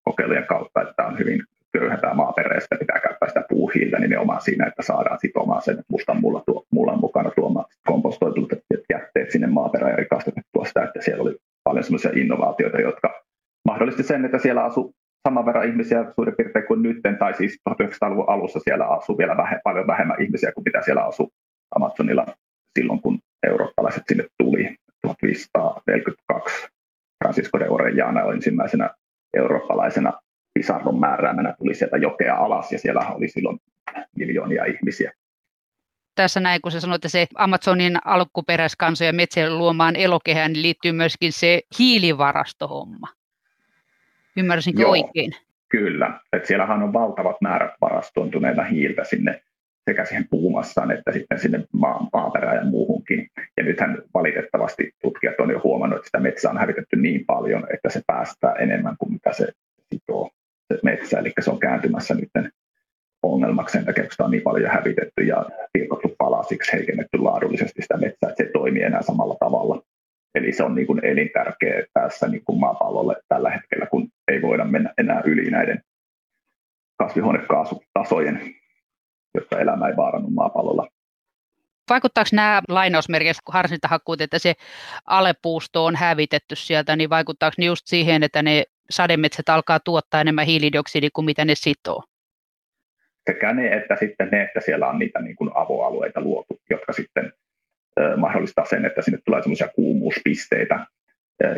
kokeilujen 0.04 0.46
kautta, 0.46 0.82
että 0.82 1.06
on 1.06 1.18
hyvin 1.18 1.42
köyhä 1.78 1.96
tämä 1.96 2.14
maaperä, 2.14 2.56
ja 2.56 2.78
pitää 2.78 3.00
käyttää 3.00 3.28
sitä 3.28 3.44
puuhiiltä 3.48 3.98
nimenomaan 3.98 4.40
siinä, 4.40 4.66
että 4.66 4.82
saadaan 4.82 5.18
sitomaan 5.20 5.62
sen 5.62 5.78
mustan 5.88 6.20
mulla, 6.20 6.42
tuo, 6.46 6.64
mullan 6.70 7.00
mukana 7.00 7.30
tuomaan 7.30 7.66
kompostoitut 7.86 8.48
jätteet 8.92 9.30
sinne 9.30 9.46
maaperään 9.46 9.90
ja 9.90 9.96
rikastettua 9.96 10.64
sitä, 10.64 10.84
että 10.84 11.00
siellä 11.02 11.22
oli 11.22 11.36
paljon 11.64 11.84
sellaisia 11.84 12.10
innovaatioita, 12.14 12.80
jotka 12.80 13.22
mahdollisti 13.64 14.02
sen, 14.02 14.24
että 14.24 14.38
siellä 14.38 14.64
asuu 14.64 14.94
saman 15.28 15.46
verran 15.46 15.68
ihmisiä 15.68 16.12
suurin 16.14 16.34
piirtein 16.36 16.66
kuin 16.66 16.82
nytten, 16.82 17.18
tai 17.18 17.34
siis 17.34 17.60
1900-luvun 17.70 18.28
alussa 18.28 18.60
siellä 18.60 18.86
asuu 18.86 19.18
vielä 19.18 19.36
vähe, 19.36 19.60
paljon 19.64 19.86
vähemmän 19.86 20.22
ihmisiä 20.22 20.52
kuin 20.52 20.64
mitä 20.64 20.82
siellä 20.82 21.04
asuu 21.04 21.32
Amazonilla 21.76 22.26
silloin, 22.78 23.02
kun 23.02 23.18
eurooppalaiset 23.46 24.02
sinne 24.08 24.26
tuli 24.38 24.76
1542. 25.02 26.66
Francisco 27.24 27.60
de 27.60 27.68
Orellana 27.68 28.32
ensimmäisenä 28.32 28.90
eurooppalaisena 29.36 30.12
pisarron 30.54 31.00
määräämänä 31.00 31.54
tuli 31.58 31.74
sieltä 31.74 31.96
jokea 31.96 32.36
alas 32.36 32.72
ja 32.72 32.78
siellä 32.78 33.00
oli 33.00 33.28
silloin 33.28 33.58
miljoonia 34.16 34.64
ihmisiä. 34.64 35.12
Tässä 36.14 36.40
näin, 36.40 36.60
kun 36.60 36.72
sä 36.72 36.80
sanoit, 36.80 36.98
että 36.98 37.08
se 37.08 37.26
Amazonin 37.34 37.96
alkuperäiskansoja 38.04 39.12
metsien 39.12 39.58
luomaan 39.58 39.96
elokehään 39.96 40.52
niin 40.52 40.62
liittyy 40.62 40.92
myöskin 40.92 41.32
se 41.32 41.60
hiilivarastohomma. 41.78 43.08
Ymmärsinkö 44.36 44.82
Joo, 44.82 44.90
oikein? 44.90 45.32
Kyllä, 45.68 46.20
että 46.32 46.48
siellähän 46.48 46.82
on 46.82 46.92
valtavat 46.92 47.36
määrät 47.40 47.72
varastointuneita 47.80 48.64
hiiltä 48.64 49.04
sinne 49.04 49.40
sekä 49.90 50.04
siihen 50.04 50.26
puumassaan 50.30 50.90
että 50.90 51.12
sitten 51.12 51.38
sinne 51.38 51.64
maan, 51.72 52.08
maaperään 52.12 52.56
ja 52.56 52.64
muuhunkin. 52.64 53.30
Ja 53.56 53.64
nythän 53.64 54.02
valitettavasti 54.14 54.92
tutkijat 55.02 55.40
on 55.40 55.50
jo 55.50 55.60
huomannut, 55.64 55.96
että 55.96 56.06
sitä 56.06 56.20
metsää 56.20 56.50
on 56.50 56.58
hävitetty 56.58 56.96
niin 56.96 57.24
paljon, 57.26 57.66
että 57.74 57.88
se 57.88 58.00
päästää 58.06 58.52
enemmän 58.52 58.96
kuin 58.98 59.12
mitä 59.12 59.32
se 59.32 59.48
sitoo 59.94 60.30
se 60.72 60.78
metsä. 60.82 61.18
Eli 61.18 61.32
se 61.40 61.50
on 61.50 61.60
kääntymässä 61.60 62.14
nyt 62.14 62.30
ongelmaksi 63.22 63.72
sen 63.72 63.84
takia, 63.84 64.04
kun 64.04 64.10
sitä 64.10 64.24
on 64.24 64.30
niin 64.30 64.42
paljon 64.42 64.70
hävitetty 64.70 65.22
ja 65.24 65.46
pilkottu 65.72 66.14
palasiksi, 66.18 66.72
heikennetty 66.72 67.18
laadullisesti 67.18 67.82
sitä 67.82 67.96
metsää, 67.96 68.28
että 68.28 68.36
se 68.36 68.42
ei 68.42 68.52
toimi 68.52 68.82
enää 68.82 69.02
samalla 69.02 69.36
tavalla. 69.40 69.82
Eli 70.34 70.52
se 70.52 70.64
on 70.64 70.74
niin 70.74 70.86
kuin 70.86 71.04
elintärkeä 71.04 71.84
tässä 71.92 72.28
niin 72.28 72.42
kuin 72.44 72.60
maapallolle 72.60 73.16
tällä 73.28 73.50
hetkellä, 73.50 73.86
kun 73.86 74.08
ei 74.28 74.42
voida 74.42 74.64
mennä 74.64 74.94
enää 74.98 75.22
yli 75.24 75.50
näiden 75.50 75.82
kasvihuonekaasutasojen 76.98 78.54
jotta 79.34 79.60
elämä 79.60 79.88
ei 79.88 79.96
vaarannu 79.96 80.30
maapallolla. 80.30 80.88
Vaikuttaako 81.90 82.28
nämä 82.32 82.62
lainausmerkeissä 82.68 83.42
harsintahakkuut, 83.48 84.20
että 84.20 84.38
se 84.38 84.54
alepuusto 85.06 85.84
on 85.84 85.96
hävitetty 85.96 86.56
sieltä, 86.56 86.96
niin 86.96 87.10
vaikuttaako 87.10 87.54
ne 87.58 87.64
just 87.64 87.86
siihen, 87.86 88.22
että 88.22 88.42
ne 88.42 88.64
sademetsät 88.90 89.48
alkaa 89.48 89.80
tuottaa 89.80 90.20
enemmän 90.20 90.46
hiilidioksidia 90.46 91.10
kuin 91.12 91.24
mitä 91.24 91.44
ne 91.44 91.54
sitoo? 91.54 92.02
Sekä 93.30 93.52
ne, 93.52 93.68
että 93.68 93.96
sitten 93.96 94.28
ne, 94.32 94.42
että 94.42 94.60
siellä 94.60 94.88
on 94.88 94.98
niitä 94.98 95.20
niin 95.20 95.36
kuin 95.36 95.50
avoalueita 95.54 96.20
luotu, 96.20 96.60
jotka 96.70 96.92
sitten 96.92 97.32
mahdollistaa 98.16 98.64
sen, 98.64 98.84
että 98.84 99.02
sinne 99.02 99.18
tulee 99.24 99.42
sellaisia 99.42 99.68
kuumuuspisteitä, 99.68 100.86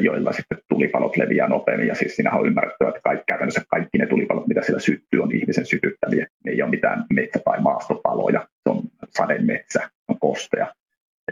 joilla 0.01 0.33
sitten 0.33 0.59
tulipalot 0.69 1.17
leviää 1.17 1.49
nopeammin. 1.49 1.89
Ja 1.89 1.95
siis 1.95 2.17
siinä 2.17 2.31
on 2.31 2.47
ymmärrettävä, 2.47 2.89
että 2.89 3.01
kaikki, 3.05 3.25
käytännössä 3.27 3.63
kaikki 3.69 3.99
ne 3.99 4.07
tulipalot, 4.07 4.47
mitä 4.47 4.63
siellä 4.63 4.81
syttyy, 4.81 5.23
on 5.23 5.35
ihmisen 5.35 5.67
sytyttäviä. 5.67 6.27
Ne 6.45 6.53
ei 6.53 6.63
ole 6.63 6.71
mitään 6.71 7.05
metsä- 7.13 7.41
tai 7.45 7.61
maastopaloja. 7.61 8.41
Se 8.41 8.71
on 8.71 8.83
sademetsä, 9.17 9.91
on 10.09 10.21
kostea. 10.21 10.75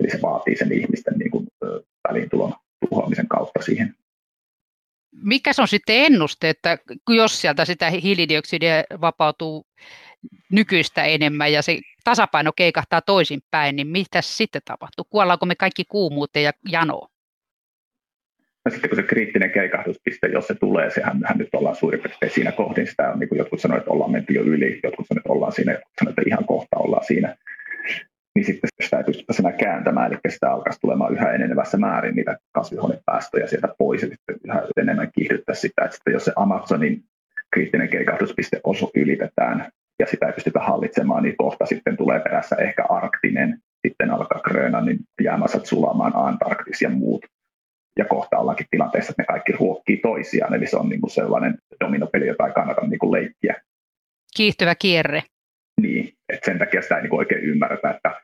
Eli 0.00 0.10
se 0.10 0.18
vaatii 0.22 0.56
sen 0.56 0.72
ihmisten 0.72 1.14
niin 1.18 1.30
kuin, 1.30 1.46
väliintulon 2.08 2.54
tuhoamisen 2.88 3.28
kautta 3.28 3.62
siihen. 3.62 3.94
Mikä 5.22 5.50
on 5.58 5.68
sitten 5.68 5.96
ennuste, 5.96 6.48
että 6.48 6.78
jos 7.08 7.40
sieltä 7.40 7.64
sitä 7.64 7.90
hiilidioksidia 7.90 8.84
vapautuu 9.00 9.66
nykyistä 10.52 11.04
enemmän 11.04 11.52
ja 11.52 11.62
se 11.62 11.80
tasapaino 12.04 12.52
keikahtaa 12.56 13.00
toisinpäin, 13.00 13.76
niin 13.76 13.86
mitä 13.86 14.22
sitten 14.22 14.62
tapahtuu? 14.64 15.04
Kuollaanko 15.10 15.46
me 15.46 15.54
kaikki 15.54 15.84
kuumuuteen 15.88 16.44
ja 16.44 16.52
janoon? 16.68 17.13
Ja 18.64 18.70
sitten 18.70 18.90
kun 18.90 18.96
se 18.96 19.02
kriittinen 19.02 19.50
keikahduspiste, 19.50 20.26
jos 20.26 20.46
se 20.46 20.54
tulee, 20.54 20.90
sehän 20.90 21.20
mehän 21.20 21.38
nyt 21.38 21.54
ollaan 21.54 21.76
suurin 21.76 22.00
piirtein 22.00 22.32
siinä 22.32 22.52
kohdin. 22.52 22.86
Sitä 22.86 23.10
on, 23.10 23.18
niin 23.18 23.28
kuin 23.28 23.38
jotkut 23.38 23.60
sanoivat, 23.60 23.82
että 23.82 23.90
ollaan 23.90 24.12
menty 24.12 24.32
jo 24.32 24.42
yli, 24.42 24.80
jotkut 24.82 25.06
sanoivat, 25.06 25.22
että 25.22 25.32
ollaan 25.32 25.52
siinä, 25.52 25.72
jotkut 25.72 25.92
sanoivat, 26.00 26.18
että 26.18 26.28
ihan 26.28 26.44
kohta 26.44 26.76
ollaan 26.76 27.04
siinä. 27.04 27.36
Niin 28.34 28.44
sitten 28.44 28.70
sitä 28.82 28.98
ei 28.98 29.04
pystytä 29.04 29.32
enää 29.38 29.52
kääntämään, 29.52 30.12
eli 30.12 30.20
sitä 30.28 30.50
alkaisi 30.50 30.80
tulemaan 30.80 31.12
yhä 31.12 31.32
enenevässä 31.32 31.76
määrin 31.76 32.14
niitä 32.14 32.38
kasvihuonepäästöjä 32.52 33.46
sieltä 33.46 33.68
pois, 33.78 34.02
ja 34.02 34.08
sitten 34.08 34.36
yhä 34.44 34.62
enemmän 34.76 35.10
kiihdyttää 35.14 35.54
sitä, 35.54 35.84
että 35.84 35.94
sitten 35.96 36.12
jos 36.12 36.24
se 36.24 36.32
Amazonin 36.36 37.04
kriittinen 37.54 37.88
keikahduspiste 37.88 38.60
osu 38.64 38.90
ylitetään, 38.94 39.70
ja 39.98 40.06
sitä 40.06 40.26
ei 40.26 40.32
pystytä 40.32 40.60
hallitsemaan, 40.60 41.22
niin 41.22 41.36
kohta 41.36 41.66
sitten 41.66 41.96
tulee 41.96 42.20
perässä 42.20 42.56
ehkä 42.56 42.84
arktinen, 42.88 43.58
sitten 43.86 44.10
alkaa 44.10 44.40
Grönlannin 44.40 44.98
jäämässä 45.22 45.60
sulamaan 45.64 46.12
Antarktis 46.14 46.82
ja 46.82 46.90
muut 46.90 47.26
ja 47.98 48.04
kohta 48.04 48.38
ollaankin 48.38 48.66
tilanteessa, 48.70 49.10
että 49.10 49.22
ne 49.22 49.26
kaikki 49.26 49.52
ruokkii 49.52 49.96
toisiaan, 49.96 50.54
eli 50.54 50.66
se 50.66 50.76
on 50.76 50.88
niin 50.88 51.00
kuin 51.00 51.10
sellainen 51.10 51.58
dominopeli, 51.84 52.26
jota 52.26 52.46
ei 52.46 52.52
kannata 52.52 52.86
niin 52.86 52.98
kuin 52.98 53.12
leikkiä. 53.12 53.62
Kiihtyvä 54.36 54.74
kierre. 54.74 55.22
Niin, 55.80 56.12
Et 56.28 56.44
sen 56.44 56.58
takia 56.58 56.82
sitä 56.82 56.96
ei 56.96 57.02
niin 57.02 57.14
oikein 57.14 57.44
ymmärretä, 57.44 57.90
että 57.90 58.20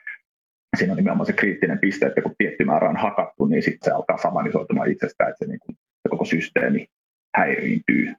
siinä 0.76 0.92
on 0.92 0.96
nimenomaan 0.96 1.26
se 1.26 1.32
kriittinen 1.32 1.78
piste, 1.78 2.06
että 2.06 2.22
kun 2.22 2.34
tietty 2.38 2.64
määrä 2.64 2.88
on 2.88 2.96
hakattu, 2.96 3.46
niin 3.46 3.62
sitten 3.62 3.84
se 3.84 3.90
alkaa 3.90 4.18
samanisoitumaan 4.18 4.90
itsestään, 4.90 5.30
että 5.30 5.44
se, 5.44 5.50
niin 5.50 5.60
kuin, 5.66 5.76
se 5.76 6.08
koko 6.10 6.24
systeemi 6.24 6.86
häiriintyy. 7.36 8.14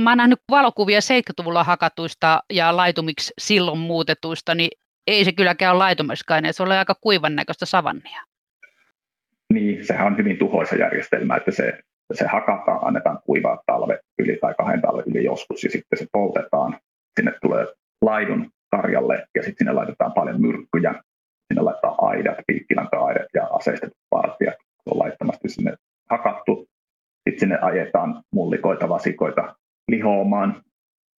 Mä 0.00 0.10
oon 0.10 0.18
nähnyt 0.18 0.40
valokuvia 0.50 0.98
70-luvulla 1.00 1.64
hakatuista 1.64 2.42
ja 2.52 2.76
laitumiksi 2.76 3.32
silloin 3.38 3.78
muutetuista, 3.78 4.54
niin 4.54 4.70
ei 5.06 5.24
se 5.24 5.32
kylläkään 5.32 5.74
ole 5.74 5.78
laitumiskaan, 5.78 6.44
se 6.50 6.62
ole 6.62 6.78
aika 6.78 6.94
kuivan 7.00 7.36
näköistä 7.36 7.66
savannia. 7.66 8.22
Niin, 9.52 9.86
sehän 9.86 10.06
on 10.06 10.18
hyvin 10.18 10.38
tuhoisa 10.38 10.76
järjestelmä, 10.76 11.36
että 11.36 11.50
se, 11.50 11.78
se 12.14 12.26
hakataan, 12.26 12.78
annetaan 12.82 13.18
kuivaa 13.26 13.62
talve 13.66 14.00
yli 14.18 14.38
tai 14.40 14.54
kahden 14.58 14.80
talve 14.80 15.02
yli 15.06 15.24
joskus 15.24 15.64
ja 15.64 15.70
sitten 15.70 15.98
se 15.98 16.06
poltetaan. 16.12 16.78
Sinne 17.16 17.32
tulee 17.42 17.66
laidun 18.02 18.50
karjalle 18.70 19.26
ja 19.34 19.42
sitten 19.42 19.58
sinne 19.58 19.72
laitetaan 19.72 20.12
paljon 20.12 20.40
myrkkyjä. 20.40 20.94
Sinne 21.48 21.62
laittaa 21.62 21.94
aidat, 21.98 22.36
piikkilanka-aidat 22.46 23.28
ja 23.34 23.46
aseistetut 23.46 23.96
partijat. 24.10 24.54
Se 24.54 24.90
on 24.90 24.98
laittomasti 24.98 25.48
sinne 25.48 25.74
hakattu. 26.10 26.68
Sitten 27.28 27.40
sinne 27.40 27.58
ajetaan 27.60 28.22
mullikoita, 28.32 28.88
vasikoita 28.88 29.56
lihoamaan. 29.88 30.62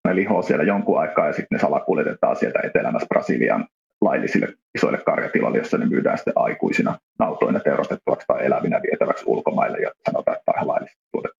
Ne 0.08 0.16
lihoo 0.16 0.42
siellä 0.42 0.64
jonkun 0.64 1.00
aikaa 1.00 1.28
ja 1.28 1.34
sitten 1.34 1.56
ne 1.56 1.60
salakuljetetaan 1.60 2.36
sieltä 2.36 2.60
etelämässä 2.64 3.08
Brasilian 3.10 3.68
laillisille 4.02 4.48
isoille 4.76 4.98
karjatiloille, 5.06 5.58
jossa 5.58 5.78
ne 5.78 5.86
myydään 5.86 6.18
sitten 6.18 6.34
aikuisina 6.36 7.00
nautoina 7.20 7.60
teurastettavaksi 7.60 8.28
tai 8.28 8.46
elävinä 8.46 8.82
vietäväksi 8.82 9.24
ulkomaille 9.28 9.78
ja 9.78 9.92
sanotaan, 10.06 10.38
että 10.38 10.52
on 10.62 10.68
laillisesti 10.68 11.02
tuotettu. 11.12 11.40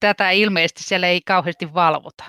Tätä 0.00 0.30
ilmeisesti 0.30 0.82
siellä 0.82 1.06
ei 1.06 1.20
kauheasti 1.26 1.74
valvota. 1.74 2.24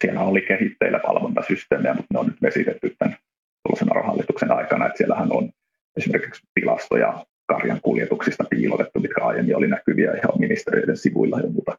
Siellä 0.00 0.20
oli 0.20 0.40
kehitteillä 0.40 1.00
valvontasysteemejä, 1.08 1.94
mutta 1.94 2.14
ne 2.14 2.18
on 2.18 2.26
nyt 2.26 2.42
vesitetty 2.42 2.96
tämän 2.98 3.16
tuollaisen 3.62 4.06
hallituksen 4.06 4.52
aikana, 4.52 4.86
että 4.86 4.98
siellähän 4.98 5.32
on 5.32 5.50
esimerkiksi 5.96 6.42
tilastoja 6.54 7.26
karjan 7.46 7.80
kuljetuksista 7.82 8.44
piilotettu, 8.50 9.00
mitkä 9.00 9.24
aiemmin 9.24 9.56
oli 9.56 9.68
näkyviä 9.68 10.12
ihan 10.12 10.38
ministeriöiden 10.38 10.96
sivuilla 10.96 11.40
ja 11.40 11.50
muuta. 11.50 11.78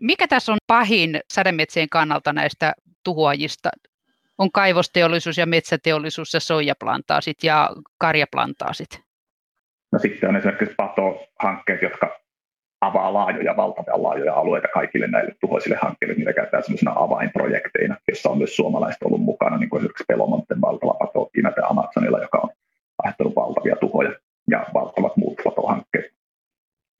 Mikä 0.00 0.28
tässä 0.28 0.52
on 0.52 0.58
pahin 0.66 1.20
sademetsien 1.32 1.88
kannalta 1.88 2.32
näistä 2.32 2.74
tuhoajista? 3.04 3.70
On 4.42 4.52
kaivosteollisuus 4.52 5.38
ja 5.38 5.46
metsäteollisuus 5.46 6.34
ja 6.34 6.40
soijaplantaasit 6.40 7.44
ja 7.44 7.70
karjaplantaasit. 7.98 9.00
No 9.92 9.98
sitten 9.98 10.28
on 10.28 10.36
esimerkiksi 10.36 10.74
patohankkeet, 10.76 11.82
jotka 11.82 12.20
avaa 12.80 13.14
laajoja, 13.14 13.56
valtavia 13.56 14.02
laajoja 14.02 14.34
alueita 14.34 14.68
kaikille 14.74 15.06
näille 15.06 15.34
tuhoisille 15.40 15.78
hankkeille. 15.82 16.14
Niitä 16.14 16.32
käytetään 16.32 16.62
sellaisena 16.62 16.92
avainprojekteina, 16.96 17.96
jossa 18.08 18.30
on 18.30 18.38
myös 18.38 18.56
suomalaiset 18.56 19.02
ollut 19.02 19.20
mukana, 19.20 19.56
niin 19.56 19.70
kuin 19.70 19.80
esimerkiksi 19.80 20.04
Pelomonten 20.08 20.60
valtava 20.60 20.94
pato 20.94 21.30
Imete 21.38 21.60
Amazonilla, 21.70 22.18
joka 22.18 22.40
on 22.42 22.50
aiheuttanut 22.98 23.36
valtavia 23.36 23.76
tuhoja 23.76 24.12
ja 24.50 24.66
valtavat 24.74 25.16
muut 25.16 25.40
patohankkeet. 25.44 26.12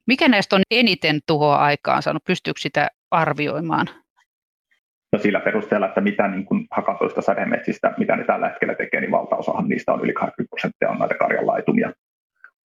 Mikä 0.07 0.29
näistä 0.29 0.57
on 0.57 0.63
eniten 0.71 1.21
tuhoa 1.27 1.57
aikaan 1.57 2.03
saanut? 2.03 2.25
Pystyykö 2.25 2.61
sitä 2.61 2.89
arvioimaan? 3.11 4.02
No 5.13 5.19
sillä 5.19 5.41
perusteella, 5.41 5.87
että 5.87 6.01
mitä 6.01 6.29
niin 6.29 6.45
kuin 6.45 6.67
hakatoista 6.71 7.23
sademetsistä, 7.23 7.95
mitä 7.99 8.17
ne 8.17 8.25
tällä 8.25 8.49
hetkellä 8.49 8.75
tekee, 8.75 9.01
niin 9.01 9.11
valtaosahan 9.11 9.69
niistä 9.69 9.93
on 9.93 10.05
yli 10.05 10.13
80 10.13 10.51
prosenttia 10.51 10.91
on 10.91 10.99
näitä 10.99 11.15
karjanlaitumia. 11.15 11.93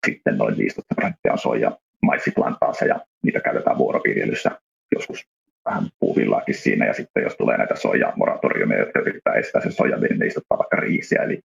Sitten 0.05 0.37
noin 0.37 0.57
15 0.57 0.95
prosenttia 0.95 1.31
on 1.31 1.37
soija 1.37 1.71
maissiplantaasseja, 2.01 2.99
niitä 3.23 3.39
käytetään 3.39 3.77
vuoroviljelyssä 3.77 4.51
joskus 4.95 5.27
vähän 5.65 5.83
puuvillaakin 5.99 6.55
siinä, 6.55 6.85
ja 6.85 6.93
sitten 6.93 7.23
jos 7.23 7.35
tulee 7.35 7.57
näitä 7.57 7.75
soijamoratoriumia, 7.75 8.79
jotka 8.79 8.99
yrittää 8.99 9.33
estää 9.33 9.61
sen 9.61 9.71
soijan, 9.71 10.01
niin 10.01 10.19
niistä 10.19 10.39
ottaa 10.39 10.57
vaikka 10.57 10.77
riisiä, 10.77 11.23
eli 11.23 11.39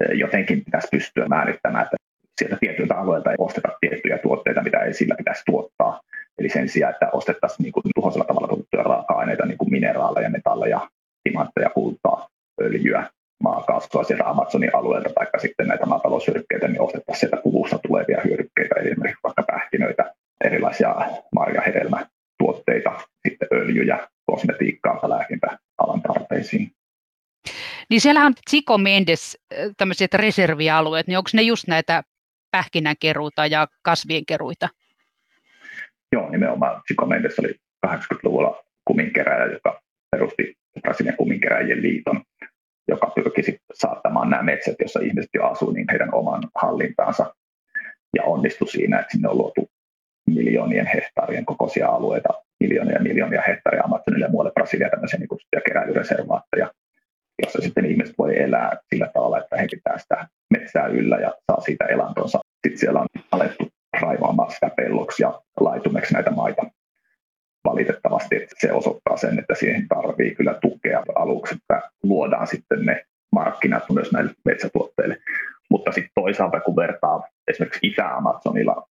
e, 0.00 0.14
jotenkin 0.14 0.64
pitäisi 0.64 0.88
pystyä 0.90 1.26
määrittämään, 1.28 1.84
että 1.84 1.96
sieltä 2.38 2.56
tietyiltä 2.60 2.94
alueilta 2.94 3.30
ei 3.30 3.36
osteta 3.38 3.68
tiettyjä 3.80 4.18
tuotteita, 4.18 4.62
mitä 4.62 4.78
ei 4.78 4.94
sillä 4.94 5.14
pitäisi 5.18 5.42
tuottaa. 5.46 6.00
Eli 6.42 6.48
sen 6.48 6.68
sijaan, 6.68 6.92
että 6.92 7.10
ostettaisiin 7.12 7.64
niin 7.64 7.72
kuin 7.72 7.82
tuhoisella 7.94 8.24
tavalla 8.24 8.48
tuotettuja 8.48 8.82
raaka-aineita, 8.82 9.46
niin 9.46 9.58
kuin 9.58 9.70
mineraaleja, 9.70 10.30
metalleja, 10.30 10.88
timantteja, 11.24 11.70
kultaa, 11.70 12.28
öljyä, 12.62 13.10
maakaasua 13.42 14.04
sieltä 14.04 14.28
Amazonin 14.28 14.76
alueelta, 14.76 15.10
tai 15.14 15.40
sitten 15.40 15.68
näitä 15.68 15.86
maataloushyödykkeitä, 15.86 16.68
niin 16.68 16.80
ostettaisiin 16.80 17.20
sieltä 17.20 17.42
puvusta 17.42 17.78
tulevia 17.78 18.20
hyödykkeitä, 18.24 18.74
esimerkiksi 18.74 19.22
vaikka 19.24 19.42
pähkinöitä, 19.42 20.14
erilaisia 20.44 20.94
marjahedelmätuotteita, 21.34 23.00
sitten 23.28 23.48
öljyjä, 23.52 24.08
kosmetiikkaa 24.26 24.98
ja 25.02 25.10
lääkintäalan 25.10 26.02
tarpeisiin. 26.02 26.70
Niin 27.90 28.00
siellähän 28.00 28.26
on 28.26 28.34
Chico 28.50 28.78
Mendes, 28.78 29.38
tämmöiset 29.76 30.14
reservialueet, 30.14 31.06
niin 31.06 31.18
onko 31.18 31.30
ne 31.32 31.42
just 31.42 31.68
näitä 31.68 32.02
pähkinänkeruuta 32.50 33.46
ja 33.46 33.66
kasvienkeruita? 33.82 34.68
Joo, 36.12 36.30
nimenomaan 36.30 36.82
Chico 36.86 37.06
Mendes 37.06 37.38
oli 37.38 37.54
80-luvulla 37.86 38.62
kuminkeräjä, 38.84 39.52
joka 39.52 39.80
perusti 40.10 40.54
Brasilian 40.80 41.16
kuminkeräjien 41.16 41.82
liiton, 41.82 42.22
joka 42.88 43.12
pyrki 43.14 43.42
saattamaan 43.74 44.30
nämä 44.30 44.42
metsät, 44.42 44.74
joissa 44.78 45.00
ihmiset 45.00 45.30
jo 45.34 45.44
asuu, 45.44 45.70
niin 45.70 45.86
heidän 45.90 46.14
oman 46.14 46.42
hallintaansa 46.54 47.34
ja 48.16 48.24
onnistui 48.24 48.68
siinä, 48.68 48.98
että 48.98 49.12
sinne 49.12 49.28
on 49.28 49.38
luotu 49.38 49.70
miljoonien 50.26 50.86
hehtaarien 50.86 51.44
kokoisia 51.44 51.88
alueita, 51.88 52.28
miljoonia 52.60 52.94
ja 52.94 53.02
miljoonia 53.02 53.42
hehtaaria 53.48 53.82
Amazonille 53.84 54.24
ja 54.24 54.30
muualle 54.30 54.52
Brasilia 54.54 54.90
tämmöisiä 54.90 55.18
niin 55.18 55.28
kutsuttuja 55.28 55.62
keräilyreservaatteja, 55.66 56.70
jossa 57.42 57.62
sitten 57.62 57.86
ihmiset 57.86 58.14
voi 58.18 58.42
elää 58.42 58.76
sillä 58.94 59.10
tavalla, 59.14 59.38
että 59.38 59.56
he 59.56 59.66
pitää 59.70 59.98
sitä 59.98 60.28
metsää 60.50 60.86
yllä 60.86 61.16
ja 61.16 61.34
saa 61.52 61.60
siitä 61.60 61.84
elantonsa. 61.84 62.40
Sitten 62.66 62.78
siellä 62.78 63.00
on 63.00 63.06
alettu 63.32 63.71
raivaamaan 64.00 64.50
sitä 64.50 64.70
pelloksi 64.76 65.22
ja 65.22 65.42
laitumeksi 65.60 66.14
näitä 66.14 66.30
maita 66.30 66.62
valitettavasti, 67.64 68.36
että 68.36 68.56
se 68.58 68.72
osoittaa 68.72 69.16
sen, 69.16 69.38
että 69.38 69.54
siihen 69.54 69.88
tarvii 69.88 70.34
kyllä 70.34 70.54
tukea 70.54 71.02
aluksi, 71.14 71.54
että 71.54 71.90
luodaan 72.02 72.46
sitten 72.46 72.86
ne 72.86 73.04
markkinat 73.32 73.90
myös 73.90 74.12
näille 74.12 74.34
metsätuotteille. 74.44 75.18
Mutta 75.70 75.92
sitten 75.92 76.12
toisaalta, 76.14 76.60
kun 76.60 76.76
vertaa 76.76 77.28
esimerkiksi 77.48 77.86
Itä-Amazonilla 77.86 78.88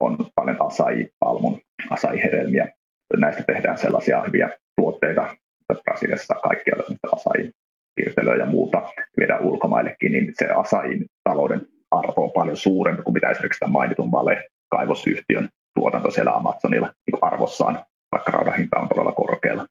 on 0.00 0.16
paljon 0.34 0.56
asai-palmun, 0.66 1.60
asai-hedelmiä. 1.90 2.68
Näistä 3.16 3.42
tehdään 3.46 3.78
sellaisia 3.78 4.22
hyviä 4.22 4.50
tuotteita, 4.76 5.36
että 5.70 5.82
Brasiliassa 5.84 6.34
kaikkia 6.34 6.76
asai 7.12 7.50
piirtelöä 7.94 8.36
ja 8.36 8.46
muuta 8.46 8.82
viedään 9.18 9.42
ulkomaillekin, 9.42 10.12
niin 10.12 10.32
se 10.38 10.46
asain 10.46 11.06
talouden 11.24 11.66
arvo 11.90 12.24
on 12.24 12.32
paljon 12.32 12.56
suurempi 12.56 13.02
kuin 13.02 13.14
mitä 13.14 13.30
esimerkiksi 13.30 13.60
tämän 13.60 13.72
mainitun 13.72 14.12
Vale 14.12 14.48
kaivosyhtiön 14.70 15.48
tuotanto 15.74 16.10
siellä 16.10 16.32
Amazonilla 16.32 16.86
niin 16.86 17.18
arvossaan 17.20 17.84
vaikka 18.12 18.32
raudan 18.32 18.56
hinta 18.56 18.78
on 18.78 18.88
todella 18.88 19.12
korkealla. 19.12 19.66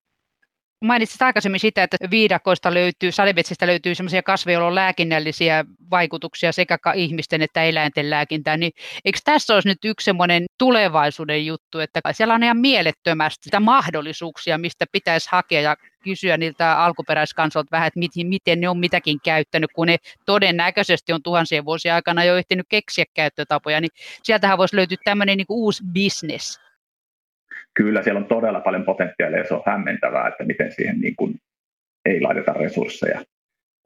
Mainitsit 0.83 1.21
aikaisemmin 1.21 1.59
sitä, 1.59 1.83
että 1.83 1.97
viidakoista 2.11 2.73
löytyy, 2.73 3.11
sademetsistä 3.11 3.67
löytyy 3.67 3.95
sellaisia 3.95 4.23
kasveja, 4.23 4.53
joilla 4.53 4.67
on 4.67 4.75
lääkinnällisiä 4.75 5.65
vaikutuksia 5.91 6.51
sekä 6.51 6.77
ihmisten 6.95 7.41
että 7.41 7.63
eläinten 7.63 8.09
lääkintään, 8.09 8.59
niin 8.59 8.71
eikö 9.05 9.19
tässä 9.23 9.53
olisi 9.53 9.67
nyt 9.67 9.85
yksi 9.85 10.05
semmoinen 10.05 10.45
tulevaisuuden 10.59 11.45
juttu, 11.45 11.79
että 11.79 12.01
siellä 12.11 12.33
on 12.33 12.43
ihan 12.43 12.57
mielettömästi 12.57 13.43
sitä 13.43 13.59
mahdollisuuksia, 13.59 14.57
mistä 14.57 14.85
pitäisi 14.91 15.29
hakea 15.31 15.61
ja 15.61 15.75
kysyä 16.03 16.37
niiltä 16.37 16.83
alkuperäiskansolta 16.83 17.71
vähän, 17.71 17.87
että 17.87 17.99
miten, 17.99 18.27
miten 18.27 18.59
ne 18.59 18.69
on 18.69 18.79
mitäkin 18.79 19.19
käyttänyt, 19.23 19.69
kun 19.75 19.87
ne 19.87 19.97
todennäköisesti 20.25 21.13
on 21.13 21.23
tuhansien 21.23 21.65
vuosien 21.65 21.95
aikana 21.95 22.23
jo 22.23 22.37
ehtinyt 22.37 22.65
keksiä 22.69 23.05
käyttötapoja, 23.13 23.81
niin 23.81 23.91
sieltähän 24.23 24.57
voisi 24.57 24.75
löytyä 24.75 24.97
tämmöinen 25.03 25.37
niin 25.37 25.45
uusi 25.49 25.83
business 25.93 26.62
kyllä 27.73 28.03
siellä 28.03 28.19
on 28.19 28.25
todella 28.25 28.59
paljon 28.59 28.83
potentiaalia 28.83 29.39
ja 29.39 29.47
se 29.47 29.53
on 29.53 29.63
hämmentävää, 29.65 30.27
että 30.27 30.43
miten 30.43 30.71
siihen 30.71 30.99
niin 30.99 31.15
kuin 31.15 31.35
ei 32.05 32.21
laiteta 32.21 32.53
resursseja. 32.53 33.21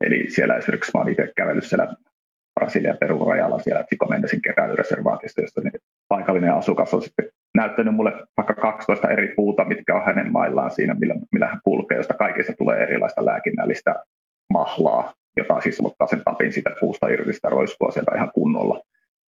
Eli 0.02 0.26
siellä 0.30 0.56
esimerkiksi 0.56 0.91
mä 0.93 1.02
olen 1.02 1.12
itse 1.12 1.32
kävellyt 1.36 1.63
siellä 1.63 1.95
Brasilian 2.60 2.97
perurajalla 2.97 3.60
siellä 3.60 3.84
Chico 3.84 4.08
keräilyreservaatista, 4.43 5.41
josta 5.41 5.62
niin 5.62 5.82
paikallinen 6.08 6.54
asukas 6.54 6.93
on 6.93 7.02
sitten 7.02 7.30
näyttänyt 7.56 7.95
mulle 7.95 8.13
vaikka 8.38 8.54
12 8.54 9.10
eri 9.10 9.34
puuta, 9.36 9.65
mitkä 9.65 9.95
on 9.95 10.06
hänen 10.06 10.32
maillaan 10.32 10.71
siinä, 10.71 10.93
millä, 10.93 11.15
millä 11.32 11.47
hän 11.47 11.60
kulkee, 11.63 11.97
josta 11.97 12.13
kaikista 12.13 12.54
tulee 12.58 12.84
erilaista 12.84 13.26
lääkinnällistä 13.26 13.95
mahlaa, 14.54 15.13
jota 15.38 15.62
siis 15.62 15.82
ottaa 15.84 16.08
sen 16.08 16.21
tapin 16.26 16.54
siitä 16.54 16.71
puusta 16.80 17.08
irti 17.08 17.34
sitä 17.34 17.50
roiskua 17.50 17.91
sieltä 17.91 18.12
ihan 18.15 18.32
kunnolla. 18.34 18.82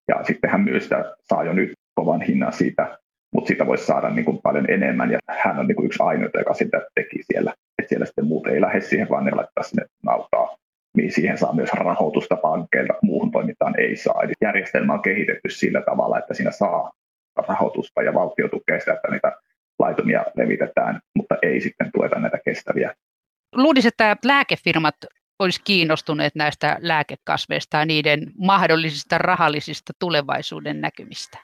Ja 0.09 0.25
sitten 0.25 0.51
hän 0.51 0.61
myös 0.61 0.83
sitä 0.83 1.15
saa 1.21 1.45
jo 1.45 1.53
nyt 1.53 1.73
kovan 1.95 2.21
hinnan 2.21 2.53
siitä 2.53 2.99
mutta 3.35 3.49
sitä 3.49 3.67
voisi 3.67 3.87
saada 3.87 4.11
niin 4.11 4.25
kuin 4.25 4.39
paljon 4.43 4.71
enemmän, 4.71 5.11
ja 5.11 5.19
hän 5.29 5.59
on 5.59 5.67
niin 5.67 5.77
kuin 5.77 5.87
yksi 5.87 6.03
ainoa, 6.03 6.29
joka 6.39 6.55
sitä 6.55 6.87
teki 6.95 7.23
siellä. 7.23 7.55
että 7.79 7.89
siellä 7.89 8.07
sitten 8.07 8.27
muut 8.27 8.47
ei 8.47 8.61
lähde 8.61 8.81
siihen, 8.81 9.09
vaan 9.11 9.25
ne 9.25 9.31
laittaa 9.31 9.65
sinne 9.65 9.87
nautaa, 10.03 10.57
niin 10.97 11.13
siihen 11.13 11.39
saa 11.39 11.55
myös 11.55 11.71
rahoitusta 11.73 12.37
pankkeilta, 12.37 12.95
muuhun 13.03 13.31
toimintaan 13.31 13.81
ei 13.81 13.97
saa. 13.97 14.23
Eli 14.23 14.33
järjestelmä 14.41 14.93
on 14.93 15.03
kehitetty 15.03 15.51
sillä 15.51 15.83
tavalla, 15.83 16.19
että 16.19 16.35
siinä 16.35 16.51
saa 16.51 16.93
rahoitusta 17.49 18.03
ja 18.03 18.15
valtio 18.15 18.49
tukee 18.49 18.81
sitä, 18.81 18.93
että 18.93 19.09
niitä 19.11 19.33
laitumia 19.79 20.25
levitetään, 20.37 21.01
mutta 21.15 21.37
ei 21.43 21.61
sitten 21.61 21.91
tueta 21.93 22.19
näitä 22.19 22.39
kestäviä 22.45 22.95
Luulisin, 23.55 23.89
että 23.89 24.17
lääkefirmat 24.25 24.95
olisi 25.39 25.61
kiinnostuneet 25.65 26.35
näistä 26.35 26.77
lääkekasveista 26.81 27.77
ja 27.77 27.87
niiden 27.87 28.33
mahdollisista 28.39 29.19
rahallisista 29.19 29.93
tulevaisuuden 29.99 30.81
näkymistä? 30.81 31.39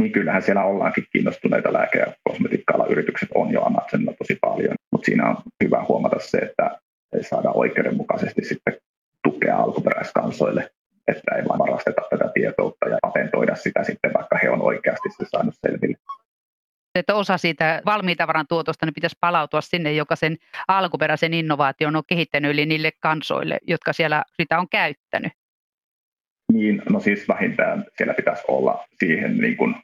Niin 0.00 0.12
kyllähän 0.12 0.42
siellä 0.42 0.64
ollaankin 0.64 1.06
kiinnostuneita 1.12 1.72
lääke- 1.72 1.98
ja 1.98 2.06
kosmetiikka 2.24 2.86
yritykset 2.88 3.28
on 3.34 3.52
jo 3.52 3.62
Amazonilla 3.62 4.12
tosi 4.18 4.38
paljon, 4.40 4.74
mutta 4.92 5.04
siinä 5.04 5.28
on 5.28 5.36
hyvä 5.64 5.84
huomata 5.88 6.16
se, 6.20 6.38
että 6.38 6.78
ei 7.16 7.24
saada 7.24 7.50
oikeudenmukaisesti 7.50 8.44
sitten 8.44 8.76
tukea 9.22 9.56
alkuperäiskansoille, 9.56 10.70
että 11.08 11.34
ei 11.36 11.48
vain 11.48 11.58
varasteta 11.58 12.02
tätä 12.10 12.30
tietoutta 12.34 12.88
ja 12.88 12.98
patentoida 13.02 13.56
sitä 13.56 13.84
sitten, 13.84 14.12
vaikka 14.14 14.38
he 14.42 14.50
on 14.50 14.62
oikeasti 14.62 15.08
se 15.10 15.24
saanut 15.30 15.54
selville 15.66 15.96
että 16.94 17.14
osa 17.14 17.38
siitä 17.38 17.82
valmiitavaran 17.86 18.46
tuotosta 18.48 18.86
niin 18.86 18.94
pitäisi 18.94 19.16
palautua 19.20 19.60
sinne, 19.60 19.92
joka 19.92 20.16
sen 20.16 20.36
alkuperäisen 20.68 21.34
innovaation 21.34 21.96
on 21.96 22.02
kehittänyt, 22.06 22.50
eli 22.50 22.66
niille 22.66 22.90
kansoille, 23.00 23.58
jotka 23.66 23.92
siellä 23.92 24.24
sitä 24.42 24.58
on 24.58 24.68
käyttänyt. 24.68 25.32
Niin, 26.52 26.82
no 26.90 27.00
siis 27.00 27.28
vähintään 27.28 27.84
siellä 27.96 28.14
pitäisi 28.14 28.42
olla 28.48 28.84
siihen 28.98 29.38
niin 29.38 29.56
kuin 29.56 29.74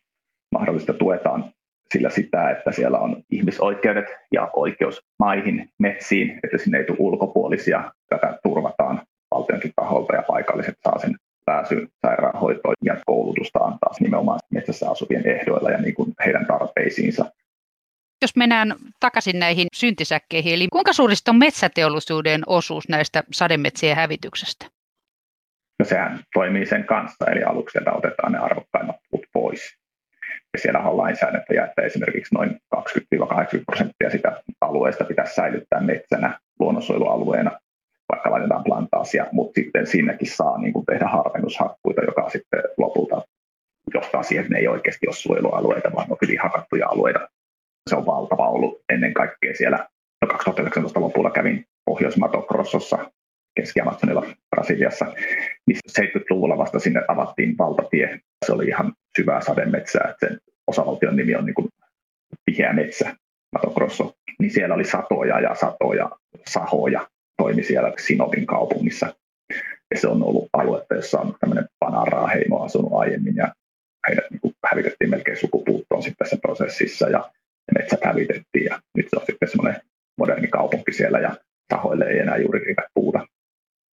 mahdollista 0.52 0.94
tuetaan 0.94 1.52
sillä 1.92 2.10
sitä, 2.10 2.50
että 2.50 2.72
siellä 2.72 2.98
on 2.98 3.22
ihmisoikeudet 3.30 4.06
ja 4.32 4.50
oikeus 4.52 5.00
maihin, 5.18 5.70
metsiin, 5.78 6.40
että 6.44 6.58
sinne 6.58 6.78
ei 6.78 6.84
tule 6.84 6.96
ulkopuolisia. 7.00 7.92
Tätä 8.08 8.38
turvataan 8.42 9.02
valtionkin 9.30 9.72
taholta 9.76 10.14
ja 10.14 10.22
paikalliset 10.22 10.74
saa 10.82 10.98
sen 10.98 11.16
pääsyn 11.44 11.88
sairaanhoitoon 12.06 12.74
ja 12.84 12.96
koulutusta 13.06 13.58
antaa 13.58 13.94
nimenomaan 14.00 14.40
metsässä 14.50 14.90
asuvien 14.90 15.26
ehdoilla 15.26 15.70
ja 15.70 15.78
niin 15.78 15.94
kuin 15.94 16.12
heidän 16.24 16.46
tarpeisiinsa. 16.46 17.24
Jos 18.22 18.36
mennään 18.36 18.74
takaisin 19.00 19.38
näihin 19.38 19.66
syntisäkkeihin, 19.74 20.54
eli 20.54 20.68
kuinka 20.72 20.92
suurista 20.92 21.30
on 21.30 21.38
metsäteollisuuden 21.38 22.42
osuus 22.46 22.88
näistä 22.88 23.24
sademetsien 23.32 23.96
hävityksestä? 23.96 24.77
No 25.78 25.84
sehän 25.84 26.20
toimii 26.34 26.66
sen 26.66 26.84
kanssa, 26.84 27.30
eli 27.30 27.42
aluksi 27.42 27.72
sieltä 27.72 27.92
otetaan 27.92 28.32
ne 28.32 28.38
arvokkaimmat 28.38 28.96
puut 29.10 29.26
pois. 29.32 29.78
Ja 30.52 30.58
siellä 30.58 30.80
on 30.80 30.96
lainsäädäntö, 30.96 31.64
että 31.64 31.82
esimerkiksi 31.82 32.34
noin 32.34 32.50
20-80 32.76 32.80
prosenttia 33.66 34.10
sitä 34.10 34.42
alueesta 34.60 35.04
pitäisi 35.04 35.34
säilyttää 35.34 35.80
metsänä 35.80 36.38
luonnonsuojelualueena 36.58 37.50
vaikka 38.12 38.30
laitetaan 38.30 38.64
plantaasia, 38.64 39.26
mutta 39.32 39.60
sitten 39.60 39.86
sinnekin 39.86 40.30
saa 40.30 40.58
niin 40.58 40.72
kuin 40.72 40.86
tehdä 40.86 41.06
harvennushakkuita, 41.06 42.04
joka 42.04 42.30
sitten 42.30 42.62
lopulta 42.76 43.22
johtaa 43.94 44.22
siihen, 44.22 44.42
että 44.42 44.54
ne 44.54 44.60
ei 44.60 44.68
oikeasti 44.68 45.06
ole 45.06 45.14
suojelualueita, 45.14 45.92
vaan 45.94 46.06
on 46.10 46.16
hyvin 46.22 46.40
hakattuja 46.42 46.88
alueita. 46.88 47.28
Se 47.90 47.96
on 47.96 48.06
valtava 48.06 48.48
ollut 48.48 48.82
ennen 48.92 49.14
kaikkea 49.14 49.54
siellä. 49.54 49.88
No 50.22 50.28
2019 50.28 51.00
lopulla 51.00 51.30
kävin 51.30 51.64
Pohjois-Matogrossossa 51.84 53.10
Keski-Amazonilla 53.54 54.26
Brasiliassa, 54.50 55.06
missä 55.68 56.02
70-luvulla 56.02 56.58
vasta 56.58 56.78
sinne 56.78 57.02
avattiin 57.08 57.58
valtatie. 57.58 58.20
Se 58.46 58.52
oli 58.52 58.66
ihan 58.66 58.92
syvää 59.16 59.40
sademetsää, 59.40 60.08
että 60.10 60.26
sen 60.26 60.38
osavaltion 60.66 61.16
nimi 61.16 61.34
on 61.34 61.46
niin 61.46 61.68
vihreä 62.50 62.72
metsä, 62.72 63.16
Matogrosso. 63.52 64.14
Niin 64.38 64.50
siellä 64.50 64.74
oli 64.74 64.84
satoja 64.84 65.40
ja 65.40 65.54
satoja 65.54 66.10
sahoja, 66.46 67.06
toimi 67.42 67.62
siellä 67.62 67.92
Sinovin 67.98 68.46
kaupungissa. 68.46 69.14
Ja 69.94 70.00
se 70.00 70.08
on 70.08 70.22
ollut 70.22 70.48
aluetta, 70.52 70.94
jossa 70.94 71.20
on 71.20 71.34
tämmöinen 71.40 71.66
Panaraa-heimo 71.80 72.64
asunut 72.64 72.92
aiemmin 72.92 73.36
ja 73.36 73.54
heidät 74.08 74.24
niin 74.30 74.54
hävitettiin 74.70 75.10
melkein 75.10 75.36
sukupuuttoon 75.36 76.02
sitten 76.02 76.16
tässä 76.18 76.36
prosessissa 76.42 77.08
ja 77.08 77.30
metsät 77.78 78.04
hävitettiin 78.04 78.64
ja 78.64 78.80
nyt 78.96 79.06
se 79.10 79.16
on 79.16 79.26
sitten 79.26 79.48
semmoinen 79.48 79.80
moderni 80.18 80.48
kaupunki 80.48 80.92
siellä 80.92 81.18
ja 81.18 81.36
tahoille 81.68 82.04
ei 82.04 82.18
enää 82.18 82.36
juuri 82.36 82.58
riitä 82.58 82.82
puuta. 82.94 83.26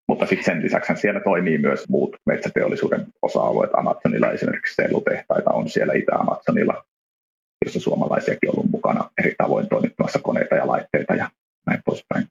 Mutta 0.07 0.25
sitten 0.25 0.45
sen 0.45 0.63
lisäksi 0.63 0.95
siellä 0.95 1.19
toimii 1.19 1.57
myös 1.57 1.89
muut 1.89 2.15
metsäteollisuuden 2.25 3.05
osa-alueet. 3.21 3.71
Amazonilla 3.77 4.31
esimerkiksi 4.31 4.75
sellutehtaita 4.75 5.51
on 5.51 5.69
siellä 5.69 5.93
Itä-Amazonilla, 5.93 6.83
jossa 7.65 7.79
suomalaisiakin 7.79 8.49
on 8.49 8.55
ollut 8.55 8.71
mukana 8.71 9.09
eri 9.17 9.35
tavoin 9.37 9.69
toimittamassa 9.69 10.19
koneita 10.19 10.55
ja 10.55 10.67
laitteita 10.67 11.15
ja 11.15 11.29
näin 11.65 11.81
poispäin. 11.85 12.27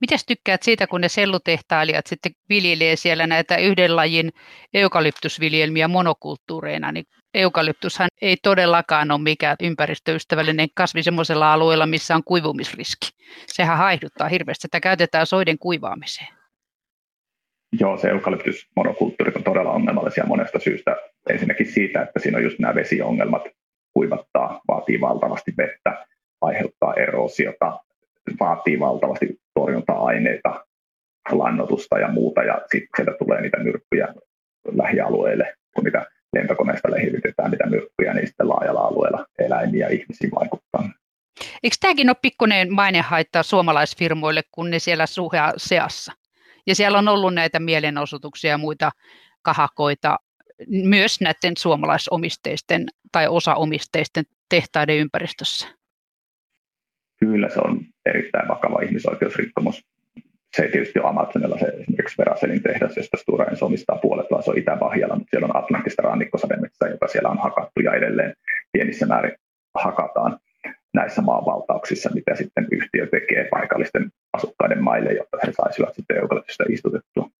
Miten 0.00 0.18
tykkäät 0.26 0.62
siitä, 0.62 0.86
kun 0.86 1.00
ne 1.00 1.08
sellutehtailijat 1.08 2.06
sitten 2.06 2.32
viljelee 2.48 2.96
siellä 2.96 3.26
näitä 3.26 3.56
yhden 3.56 3.96
lajin 3.96 4.32
eukalyptusviljelmiä 4.74 5.88
monokulttuureina, 5.88 6.92
niin 6.92 7.04
eukalyptushan 7.34 8.08
ei 8.22 8.36
todellakaan 8.42 9.10
ole 9.10 9.22
mikään 9.22 9.56
ympäristöystävällinen 9.62 10.68
kasvi 10.74 11.02
sellaisella 11.02 11.52
alueella, 11.52 11.86
missä 11.86 12.14
on 12.14 12.24
kuivumisriski. 12.24 13.10
Sehän 13.46 13.78
haihduttaa 13.78 14.28
hirveästi, 14.28 14.66
että 14.66 14.80
käytetään 14.80 15.26
soiden 15.26 15.58
kuivaamiseen. 15.58 16.39
Joo, 17.72 17.98
se 17.98 18.08
eukalyptusmonokulttuurit 18.08 19.36
on 19.36 19.44
todella 19.44 19.72
ongelmallisia 19.72 20.26
monesta 20.26 20.58
syystä. 20.58 20.96
Ensinnäkin 21.30 21.72
siitä, 21.72 22.02
että 22.02 22.20
siinä 22.20 22.38
on 22.38 22.44
just 22.44 22.58
nämä 22.58 22.74
vesiongelmat, 22.74 23.42
kuivattaa, 23.94 24.60
vaatii 24.68 25.00
valtavasti 25.00 25.52
vettä, 25.58 26.06
aiheuttaa 26.40 26.94
erosiota, 26.94 27.78
vaatii 28.40 28.80
valtavasti 28.80 29.40
torjunta-aineita, 29.54 30.64
lannotusta 31.30 31.98
ja 31.98 32.08
muuta, 32.08 32.42
ja 32.42 32.60
sitten 32.72 32.88
sieltä 32.96 33.12
tulee 33.24 33.40
niitä 33.40 33.58
myrkkyjä 33.58 34.14
lähialueille, 34.72 35.54
kun 35.74 35.84
niitä 35.84 36.06
lentokoneesta 36.36 36.90
lehivitetään 36.90 37.50
niitä 37.50 37.66
myrkkyjä, 37.66 38.14
niin 38.14 38.26
sitten 38.26 38.48
laajalla 38.48 38.80
alueella 38.80 39.26
eläimiä 39.38 39.86
ja 39.86 39.94
ihmisiä 39.94 40.30
vaikuttaa. 40.40 40.90
Eikö 41.62 41.76
tämäkin 41.80 42.08
ole 42.08 42.16
pikkuinen 42.22 42.72
mainehaitta 42.72 43.42
suomalaisfirmoille, 43.42 44.42
kun 44.52 44.70
ne 44.70 44.78
siellä 44.78 45.06
suhea 45.06 45.52
seassa? 45.56 46.12
Ja 46.66 46.74
siellä 46.74 46.98
on 46.98 47.08
ollut 47.08 47.34
näitä 47.34 47.60
mielenosoituksia 47.60 48.50
ja 48.50 48.58
muita 48.58 48.90
kahakoita 49.42 50.18
myös 50.68 51.20
näiden 51.20 51.56
suomalaisomisteisten 51.58 52.86
tai 53.12 53.28
osaomisteisten 53.28 54.24
tehtaiden 54.48 54.96
ympäristössä. 54.96 55.68
Kyllä 57.20 57.48
se 57.48 57.60
on 57.64 57.80
erittäin 58.06 58.48
vakava 58.48 58.80
ihmisoikeusrikkomus. 58.80 59.84
Se 60.56 60.62
ei 60.62 60.70
tietysti 60.70 60.98
ole 60.98 61.08
Amazonilla 61.08 61.58
se 61.58 61.66
esimerkiksi 61.66 62.18
Veraselin 62.18 62.62
tehdas, 62.62 62.96
josta 62.96 63.16
Stura 63.16 63.44
Enso 63.44 63.66
omistaa 63.66 63.98
puolet, 64.02 64.26
vaan 64.30 64.42
se 64.42 64.50
on 64.50 64.58
Itä-Bahjalla, 64.58 65.16
mutta 65.16 65.30
siellä 65.30 65.46
on 65.46 65.56
Atlantista 65.56 66.02
rannikkosademetsää, 66.02 66.88
jota 66.88 67.08
siellä 67.08 67.28
on 67.28 67.38
hakattu 67.38 67.80
ja 67.80 67.94
edelleen 67.94 68.34
pienissä 68.72 69.06
määrin 69.06 69.36
hakataan 69.74 70.38
näissä 70.94 71.22
maanvaltauksissa, 71.22 72.10
mitä 72.14 72.36
sitten 72.36 72.68
yhtiö 72.70 73.06
tekee 73.06 73.48
paikallisten 73.50 74.12
asukkaiden 74.32 74.82
maille, 74.82 75.12
jotta 75.12 75.38
he 75.46 75.52
saisivat 75.52 75.94
sitten 75.94 76.16
eukalyptista 76.16 76.64
istutettua. 76.68 77.30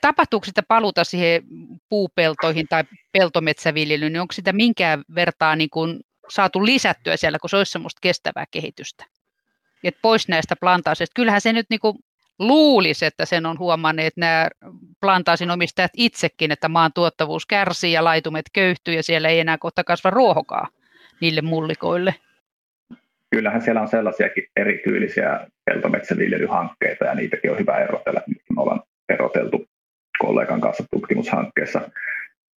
Tapahtuuko 0.00 0.44
sitä 0.44 0.62
paluuta 0.68 1.04
siihen 1.04 1.42
puupeltoihin 1.88 2.66
tai 2.68 2.84
peltometsäviljelyyn, 3.12 4.12
niin 4.12 4.20
onko 4.20 4.32
sitä 4.32 4.52
minkään 4.52 5.04
vertaa 5.14 5.56
niin 5.56 5.70
kuin 5.70 6.00
saatu 6.28 6.64
lisättyä 6.64 7.16
siellä, 7.16 7.38
kun 7.38 7.50
se 7.50 7.56
olisi 7.56 7.72
semmoista 7.72 7.98
kestävää 8.02 8.44
kehitystä? 8.50 9.04
Et 9.84 9.96
pois 10.02 10.28
näistä 10.28 10.56
plantaaseista. 10.60 11.14
Kyllähän 11.16 11.40
se 11.40 11.52
nyt 11.52 11.66
niin 11.70 11.80
kuin 11.80 11.98
luulisi, 12.38 13.06
että 13.06 13.24
sen 13.24 13.46
on 13.46 13.58
huomanneet 13.58 14.16
nämä 14.16 14.48
plantaasin 15.00 15.50
omistajat 15.50 15.90
itsekin, 15.96 16.52
että 16.52 16.68
maan 16.68 16.92
tuottavuus 16.92 17.46
kärsii 17.46 17.92
ja 17.92 18.04
laitumet 18.04 18.46
köyhtyy 18.52 18.94
ja 18.94 19.02
siellä 19.02 19.28
ei 19.28 19.40
enää 19.40 19.58
kohta 19.58 19.84
kasva 19.84 20.10
ruohokaa 20.10 20.68
niille 21.20 21.40
mullikoille. 21.40 22.14
Kyllähän 23.30 23.62
siellä 23.62 23.80
on 23.80 23.88
sellaisiakin 23.88 24.44
erityylisiä 24.56 25.46
peltometsäviljelyhankkeita 25.64 27.04
ja 27.04 27.14
niitäkin 27.14 27.50
on 27.50 27.58
hyvä 27.58 27.78
erotella. 27.78 28.20
Nyt 28.26 28.42
me 28.56 28.62
ollaan 28.62 28.82
eroteltu 29.08 29.66
kollegan 30.18 30.60
kanssa 30.60 30.84
tutkimushankkeessa 30.90 31.80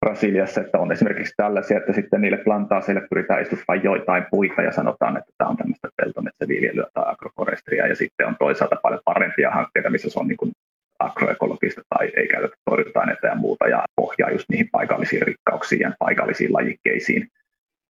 Brasiliassa, 0.01 0.61
että 0.61 0.79
on 0.79 0.93
esimerkiksi 0.93 1.35
tällaisia, 1.37 1.79
että 1.79 1.93
sitten 1.93 2.21
niille 2.21 2.37
plantaaseille 2.37 3.07
pyritään 3.11 3.43
istuttamaan 3.43 3.85
joitain 3.85 4.25
puita 4.31 4.63
ja 4.63 4.73
sanotaan, 4.73 5.17
että 5.17 5.33
tämä 5.39 5.51
on 5.51 5.57
tämmöistä 5.57 5.89
peltometsäviljelyä 5.97 6.87
tai 6.95 7.05
agroforestria 7.07 7.87
ja 7.87 7.97
sitten 7.97 8.27
on 8.27 8.37
toisaalta 8.39 8.77
paljon 8.83 9.01
parempia 9.05 9.51
hankkeita, 9.51 9.91
missä 9.91 10.11
se 10.11 10.21
on 10.21 10.29
niin 10.29 10.37
kuin 10.37 10.53
agroekologista 10.99 11.83
tai 11.89 12.13
ei 12.17 12.29
käytetä 12.29 12.57
torjunta-aineita 12.65 13.27
ja 13.27 13.35
muuta 13.35 13.69
ja 13.69 13.85
pohjaa 13.97 14.31
just 14.31 14.49
niihin 14.49 14.69
paikallisiin 14.73 15.23
rikkauksiin 15.23 15.81
ja 15.81 15.93
paikallisiin 15.99 16.53
lajikkeisiin. 16.53 17.29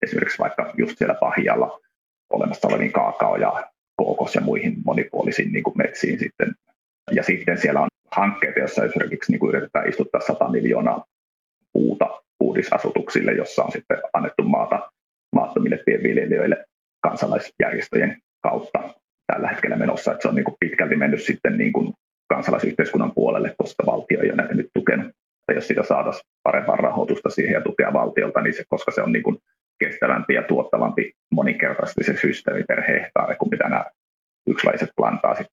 Esimerkiksi 0.03 0.38
vaikka 0.38 0.73
just 0.77 0.99
siellä 0.99 1.15
Pahjalla 1.15 1.81
olemassa 2.31 2.69
oleviin 2.69 2.93
kaakao 2.93 3.37
ja 3.37 3.71
kookos 3.97 4.35
ja 4.35 4.41
muihin 4.41 4.77
monipuolisiin 4.85 5.53
niin 5.53 5.62
kuin 5.62 5.79
metsiin 5.79 6.19
sitten. 6.19 6.55
Ja 7.11 7.23
sitten 7.23 7.59
siellä 7.59 7.81
on 7.81 7.88
hankkeita, 8.11 8.59
joissa 8.59 8.85
esimerkiksi 8.85 9.33
niin 9.33 9.41
kuin 9.41 9.49
yritetään 9.55 9.88
istuttaa 9.88 10.21
100 10.21 10.49
miljoonaa 10.49 11.05
puuta 11.73 12.23
uudisasutuksille, 12.41 13.33
jossa 13.33 13.65
on 13.65 13.73
sitten 13.73 13.99
annettu 14.12 14.43
maata 14.43 14.91
maattomille 15.37 15.79
pienviljelijöille 15.87 16.65
kansalaisjärjestöjen 17.03 18.19
kautta 18.43 18.95
tällä 19.27 19.49
hetkellä 19.49 19.77
menossa, 19.77 20.12
että 20.12 20.23
se 20.23 20.29
on 20.29 20.35
niin 20.35 20.45
kuin 20.45 20.57
pitkälti 20.61 20.97
mennyt 20.97 21.23
sitten 21.23 21.59
niin 21.59 21.73
kuin 21.73 21.93
kansalaisyhteiskunnan 22.29 23.12
puolelle, 23.15 23.55
koska 23.59 23.87
valtio 23.87 24.21
ei 24.21 24.29
ole 24.29 24.37
näitä 24.37 24.55
nyt 24.55 24.71
tukenut. 24.75 25.12
Ja 25.49 25.55
jos 25.55 25.69
sitä 25.69 25.83
saataisiin 25.83 26.25
parempaa 26.43 26.77
rahoitusta 26.77 27.31
siihen 27.31 27.53
ja 27.53 27.61
tukea 27.61 27.93
valtiolta, 27.93 28.41
niin 28.41 28.55
se, 28.55 28.65
koska 28.69 28.91
se 28.91 29.03
on 29.03 29.12
niin 29.12 29.23
kuin 29.23 29.38
kestävämpi 29.85 30.35
ja 30.35 30.42
tuottavampi 30.42 31.12
moninkertaisesti 31.31 32.05
se 32.05 32.16
systeemi 32.16 32.64
per 32.64 32.83
hehtaari 32.83 33.37
kuin 33.37 33.51
mitä 33.51 33.68
nämä 33.68 33.85
yksilaiset 34.47 34.90
plantaasit. 34.97 35.47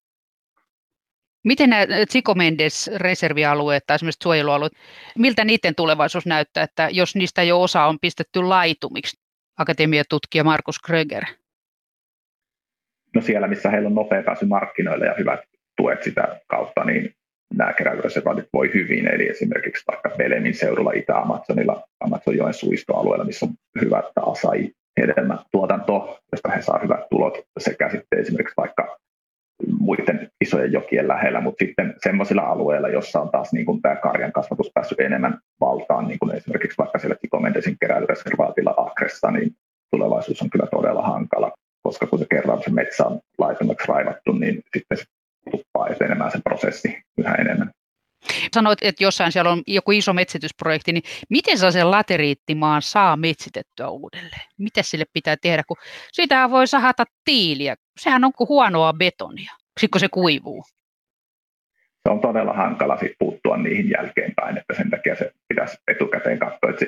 Miten 1.45 1.69
nämä 1.69 1.85
Tsikomendes-reservialueet 1.85 3.83
tai 3.87 3.95
esimerkiksi 3.95 4.23
suojelualueet, 4.23 4.73
miltä 5.17 5.45
niiden 5.45 5.75
tulevaisuus 5.75 6.25
näyttää, 6.25 6.63
että 6.63 6.89
jos 6.91 7.15
niistä 7.15 7.43
jo 7.43 7.61
osa 7.61 7.85
on 7.85 7.97
pistetty 8.01 8.43
laitumiksi? 8.43 9.17
Akatemiatutkija 9.57 10.43
Markus 10.43 10.79
Kröger. 10.79 11.23
No 13.15 13.21
siellä, 13.21 13.47
missä 13.47 13.69
heillä 13.69 13.87
on 13.87 13.95
nopea 13.95 14.23
pääsy 14.23 14.45
markkinoille 14.45 15.05
ja 15.05 15.15
hyvät 15.17 15.39
tuet 15.77 16.03
sitä 16.03 16.39
kautta, 16.47 16.83
niin 16.83 17.15
nämä 17.53 17.73
keräilyreservaatit 17.73 18.45
voi 18.53 18.73
hyvin. 18.73 19.07
Eli 19.07 19.29
esimerkiksi 19.29 19.83
vaikka 19.87 20.09
Belemin 20.17 20.55
seudulla 20.55 20.91
Itä-Amazonilla, 20.91 21.83
Amazonjoen 21.99 22.53
suistoalueella, 22.53 23.25
missä 23.25 23.45
on 23.45 23.53
hyvät 23.81 24.05
asai 24.15 24.69
hedelmätuotanto, 24.99 26.19
josta 26.31 26.49
he 26.49 26.61
saavat 26.61 26.83
hyvät 26.83 27.09
tulot, 27.09 27.37
sekä 27.59 27.89
sitten 27.89 28.19
esimerkiksi 28.19 28.53
vaikka 28.57 28.97
muiden 29.79 30.29
isojen 30.41 30.71
jokien 30.71 31.07
lähellä, 31.07 31.41
mutta 31.41 31.65
sitten 31.65 31.93
semmoisilla 31.97 32.41
alueilla, 32.41 32.89
jossa 32.89 33.21
on 33.21 33.29
taas 33.29 33.53
niin 33.53 33.65
kuin 33.65 33.81
tämä 33.81 33.95
karjan 33.95 34.31
kasvatus 34.31 34.71
päässyt 34.73 34.99
enemmän 34.99 35.39
valtaan, 35.61 36.07
niin 36.07 36.19
kuin 36.19 36.35
esimerkiksi 36.35 36.77
vaikka 36.77 36.99
siellä 36.99 37.15
Tikomendesin 37.21 37.77
keräilyreservaatilla 37.81 38.73
Akressa, 38.77 39.31
niin 39.31 39.51
tulevaisuus 39.91 40.41
on 40.41 40.49
kyllä 40.49 40.67
todella 40.71 41.01
hankala, 41.01 41.51
koska 41.83 42.07
kun 42.07 42.19
se 42.19 42.25
kerran 42.29 42.63
se 42.63 42.69
metsä 42.69 43.05
on 43.05 43.19
laitummaksi 43.37 43.87
raivattu, 43.87 44.31
niin 44.31 44.61
sitten 44.77 44.97
tuppaa 45.49 45.87
etenemään 45.87 46.31
se 46.31 46.39
prosessi 46.43 47.01
yhä 47.17 47.35
enemmän. 47.35 47.71
Sanoit, 48.53 48.79
että 48.81 49.03
jossain 49.03 49.31
siellä 49.31 49.51
on 49.51 49.61
joku 49.67 49.91
iso 49.91 50.13
metsitysprojekti, 50.13 50.93
niin 50.93 51.03
miten 51.29 51.57
saa 51.57 51.71
sen 51.71 51.91
lateriittimaan 51.91 52.81
saa 52.81 53.17
metsitettyä 53.17 53.89
uudelleen? 53.89 54.41
Mitä 54.59 54.81
sille 54.83 55.05
pitää 55.13 55.35
tehdä, 55.41 55.63
kun 55.67 55.77
siitä 56.11 56.49
voi 56.49 56.67
sahata 56.67 57.03
tiiliä. 57.25 57.75
Sehän 57.99 58.23
on 58.23 58.31
kuin 58.37 58.49
huonoa 58.49 58.93
betonia, 58.93 59.53
sitten 59.79 59.99
se 59.99 60.07
kuivuu. 60.09 60.63
Se 62.07 62.11
on 62.11 62.21
todella 62.21 62.53
hankala 62.53 62.97
sit 62.97 63.11
puuttua 63.19 63.57
niihin 63.57 63.89
jälkeenpäin, 63.89 64.57
että 64.57 64.73
sen 64.73 64.89
takia 64.89 65.15
se 65.15 65.31
pitäisi 65.47 65.77
etukäteen 65.87 66.39
katsoa. 66.39 66.69
Että 66.69 66.85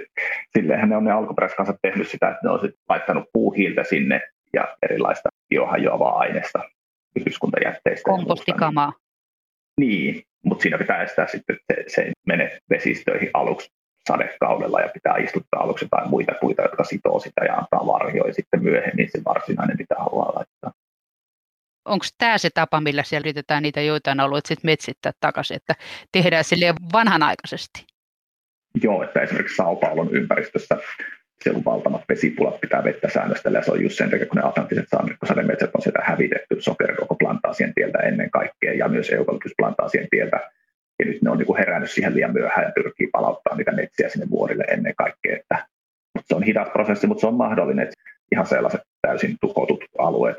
silleenhän 0.58 0.90
ne 0.90 0.98
on 0.98 1.04
ne 1.04 1.12
alkuperäiskansat 1.12 1.76
tehnyt 1.82 2.08
sitä, 2.08 2.30
että 2.30 2.40
ne 2.44 2.50
on 2.50 2.60
sit 2.62 2.76
laittanut 2.90 3.26
puuhiiltä 3.34 3.84
sinne 3.84 4.22
ja 4.54 4.78
erilaista 4.84 5.30
biohajoavaa 5.50 6.18
aineesta 6.18 6.60
yhdyskuntajätteistä. 7.22 8.12
Kompostikamaa. 8.12 8.94
Niin, 9.80 10.24
mutta 10.46 10.62
siinä 10.62 10.78
pitää 10.78 11.04
estää 11.04 11.28
sitten, 11.28 11.56
että 11.56 11.84
se, 11.84 11.96
se 11.96 12.12
menee 12.28 12.60
vesistöihin 12.70 13.30
aluksi 13.34 13.70
sadekaudella 14.08 14.82
ja 14.82 14.90
pitää 14.94 15.18
istuttaa 15.18 15.64
aluksi 15.64 15.86
jotain 15.86 16.10
muita 16.10 16.34
puita, 16.42 16.62
jotka 16.62 16.84
sitoo 16.84 17.20
sitä 17.20 17.46
ja 17.46 17.56
antaa 17.56 17.88
varjoa 17.88 18.28
ja 18.28 18.34
sitten 18.34 18.64
myöhemmin 18.64 19.10
se 19.12 19.22
varsinainen 19.26 19.78
pitää 19.78 19.98
olla 19.98 20.34
laittaa. 20.36 20.72
Onko 21.86 22.06
tämä 22.18 22.38
se 22.38 22.50
tapa, 22.54 22.82
millä 22.82 23.04
siellä 23.04 23.26
yritetään 23.26 23.64
niitä 23.64 23.82
joitain 23.82 24.20
alueita 24.20 24.48
sitten 24.48 24.72
metsittää 24.72 25.12
takaisin, 25.20 25.58
että 25.58 25.76
tehdään 26.12 26.44
sille 26.44 26.74
vanhanaikaisesti? 26.94 27.86
Joo, 28.84 29.04
että 29.04 29.22
esimerkiksi 29.22 29.56
Sao 29.56 29.76
Paulon 29.76 30.16
ympäristössä 30.16 30.78
siellä 31.42 31.58
on 31.58 31.66
valtavat 31.66 32.02
vesipulat, 32.10 32.62
pitää 32.62 32.84
vettä 32.84 33.10
säännöstellä 33.10 33.58
ja 33.58 33.64
se 33.64 33.72
on 33.72 33.84
just 33.84 33.98
sen 33.98 34.10
takia, 34.10 34.26
kun 34.26 34.38
ne 34.38 34.48
atlanttiset 34.48 34.86
sademetsät 35.26 35.76
on 35.76 35.82
sieltä 35.82 36.00
hävitetty 36.04 36.58
plantaasien 37.20 37.74
tieltä 37.74 38.00
ennen 38.00 38.32
kaikkea 38.32 38.74
ja 38.74 38.88
myös 38.88 39.10
eukalyptusplantaasien 39.10 40.08
tieltä. 40.12 40.40
Ja 41.00 41.06
nyt 41.06 41.22
ne 41.22 41.30
on 41.30 41.38
niin 41.38 41.58
herännyt 41.58 41.92
siihen 41.92 42.16
liian 42.16 42.34
myöhään 42.34 42.66
ja 42.66 42.72
pyrkii 42.76 43.08
palauttaa 43.12 43.56
niitä 43.56 43.72
metsiä 43.72 44.10
sinne 44.10 44.30
vuorille 44.30 44.64
ennen 44.64 44.94
kaikkea. 44.98 45.36
Että, 45.36 45.68
se 46.26 46.36
on 46.36 46.44
hidas 46.44 46.70
prosessi, 46.70 47.08
mutta 47.08 47.22
se 47.22 47.28
on 47.28 47.34
mahdollinen, 47.34 47.84
että 47.84 47.96
ihan 48.32 48.46
sellaiset 48.46 48.82
täysin 49.02 49.38
tuhotut 49.42 49.84
alueet 49.98 50.38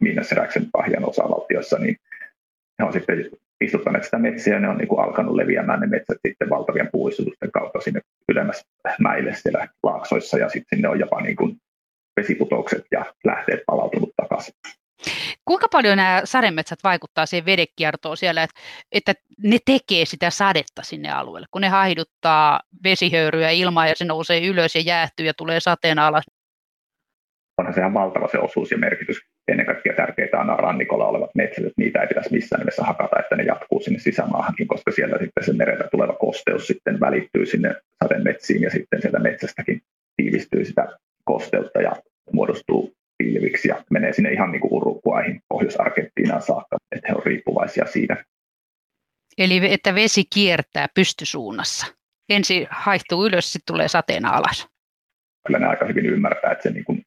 Miinasseräksen 0.00 0.66
pahjan 0.72 1.08
osavaltioissa, 1.08 1.78
niin 1.78 1.96
ne 2.78 2.84
on 2.84 2.92
sitten 2.92 3.30
istuttaneet 3.60 4.04
sitä 4.04 4.18
metsiä 4.18 4.60
ne 4.60 4.68
on 4.68 4.78
niin 4.78 4.88
kuin 4.88 5.00
alkanut 5.00 5.34
leviämään 5.34 5.80
ne 5.80 5.86
metsät 5.86 6.18
sitten 6.28 6.50
valtavien 6.50 6.88
puistutusten 6.92 7.50
kautta 7.52 7.80
sinne 7.80 8.00
ylemmäs 8.28 8.64
mäille 9.00 9.34
siellä 9.34 9.68
laaksoissa 9.82 10.38
ja 10.38 10.48
sitten 10.48 10.76
sinne 10.76 10.88
on 10.88 11.00
jopa 11.00 11.20
niin 11.20 11.36
kuin 11.36 11.56
vesiputoukset 12.20 12.84
ja 12.90 13.04
lähteet 13.24 13.60
palautunut 13.66 14.10
takaisin. 14.16 14.54
Kuinka 15.44 15.68
paljon 15.72 15.96
nämä 15.96 16.22
sademetsät 16.24 16.78
vaikuttaa 16.84 17.26
siihen 17.26 17.46
vedekiertoon 17.46 18.16
siellä, 18.16 18.42
että, 18.42 18.60
että 18.92 19.14
ne 19.42 19.58
tekee 19.66 20.04
sitä 20.04 20.30
sadetta 20.30 20.82
sinne 20.82 21.10
alueelle, 21.10 21.46
kun 21.50 21.60
ne 21.60 21.68
haiduttaa 21.68 22.60
vesihöyryä 22.84 23.50
ilmaa 23.50 23.86
ja 23.86 23.94
se 23.96 24.04
nousee 24.04 24.46
ylös 24.46 24.74
ja 24.74 24.80
jäähtyy 24.80 25.26
ja 25.26 25.34
tulee 25.34 25.60
sateen 25.60 25.98
alas? 25.98 26.24
Onhan 27.58 27.74
se 27.74 27.80
ihan 27.80 27.94
valtava 27.94 28.28
se 28.28 28.38
osuus 28.38 28.70
ja 28.70 28.78
merkitys. 28.78 29.20
Ennen 29.48 29.66
kaikkea 29.66 29.94
tärkeitä 29.94 30.40
on 30.40 30.58
rannikolla 30.58 31.06
olevat 31.06 31.30
metsät, 31.34 31.64
että 31.64 31.74
niitä 31.76 32.00
ei 32.00 32.06
pitäisi 32.06 32.32
missään 32.32 32.60
nimessä 32.60 32.84
hakata, 32.84 33.20
että 33.20 33.36
ne 33.36 33.42
jatkuu 33.42 33.80
sinne 33.80 33.98
sisämaahankin, 33.98 34.68
koska 34.68 34.90
siellä 34.90 35.18
sitten 35.18 35.44
se 35.44 35.52
mereltä 35.52 35.88
tuleva 35.90 36.12
kosteus 36.12 36.66
sitten 36.66 37.00
välittyy 37.00 37.46
sinne 37.46 37.74
sademetsiin 38.04 38.62
ja 38.62 38.70
sitten 38.70 39.02
sieltä 39.02 39.18
metsästäkin 39.18 39.82
tiivistyy 40.16 40.64
sitä 40.64 40.88
kosteutta 41.24 41.82
ja 41.82 41.92
muodostuu 42.32 42.92
pilviksi 43.18 43.68
ja 43.68 43.84
menee 43.90 44.12
sinne 44.12 44.32
ihan 44.32 44.52
niin 44.52 44.60
kuin 44.60 44.72
Uruguayhin, 44.72 45.40
Pohjois-Argentiinaan 45.48 46.42
saakka, 46.42 46.76
että 46.92 47.08
he 47.08 47.14
ovat 47.14 47.26
riippuvaisia 47.26 47.86
siitä. 47.86 48.24
Eli 49.38 49.72
että 49.72 49.94
vesi 49.94 50.24
kiertää 50.34 50.86
pystysuunnassa. 50.94 51.86
Ensin 52.28 52.66
haihtuu 52.70 53.26
ylös, 53.26 53.52
sitten 53.52 53.74
tulee 53.74 53.88
sateena 53.88 54.30
alas. 54.30 54.68
Kyllä 55.46 55.58
ne 55.58 55.66
aika 55.66 55.86
hyvin 55.86 56.06
ymmärtää, 56.06 56.52
että 56.52 56.62
se 56.62 56.70
niin 56.70 56.84
kuin 56.84 56.99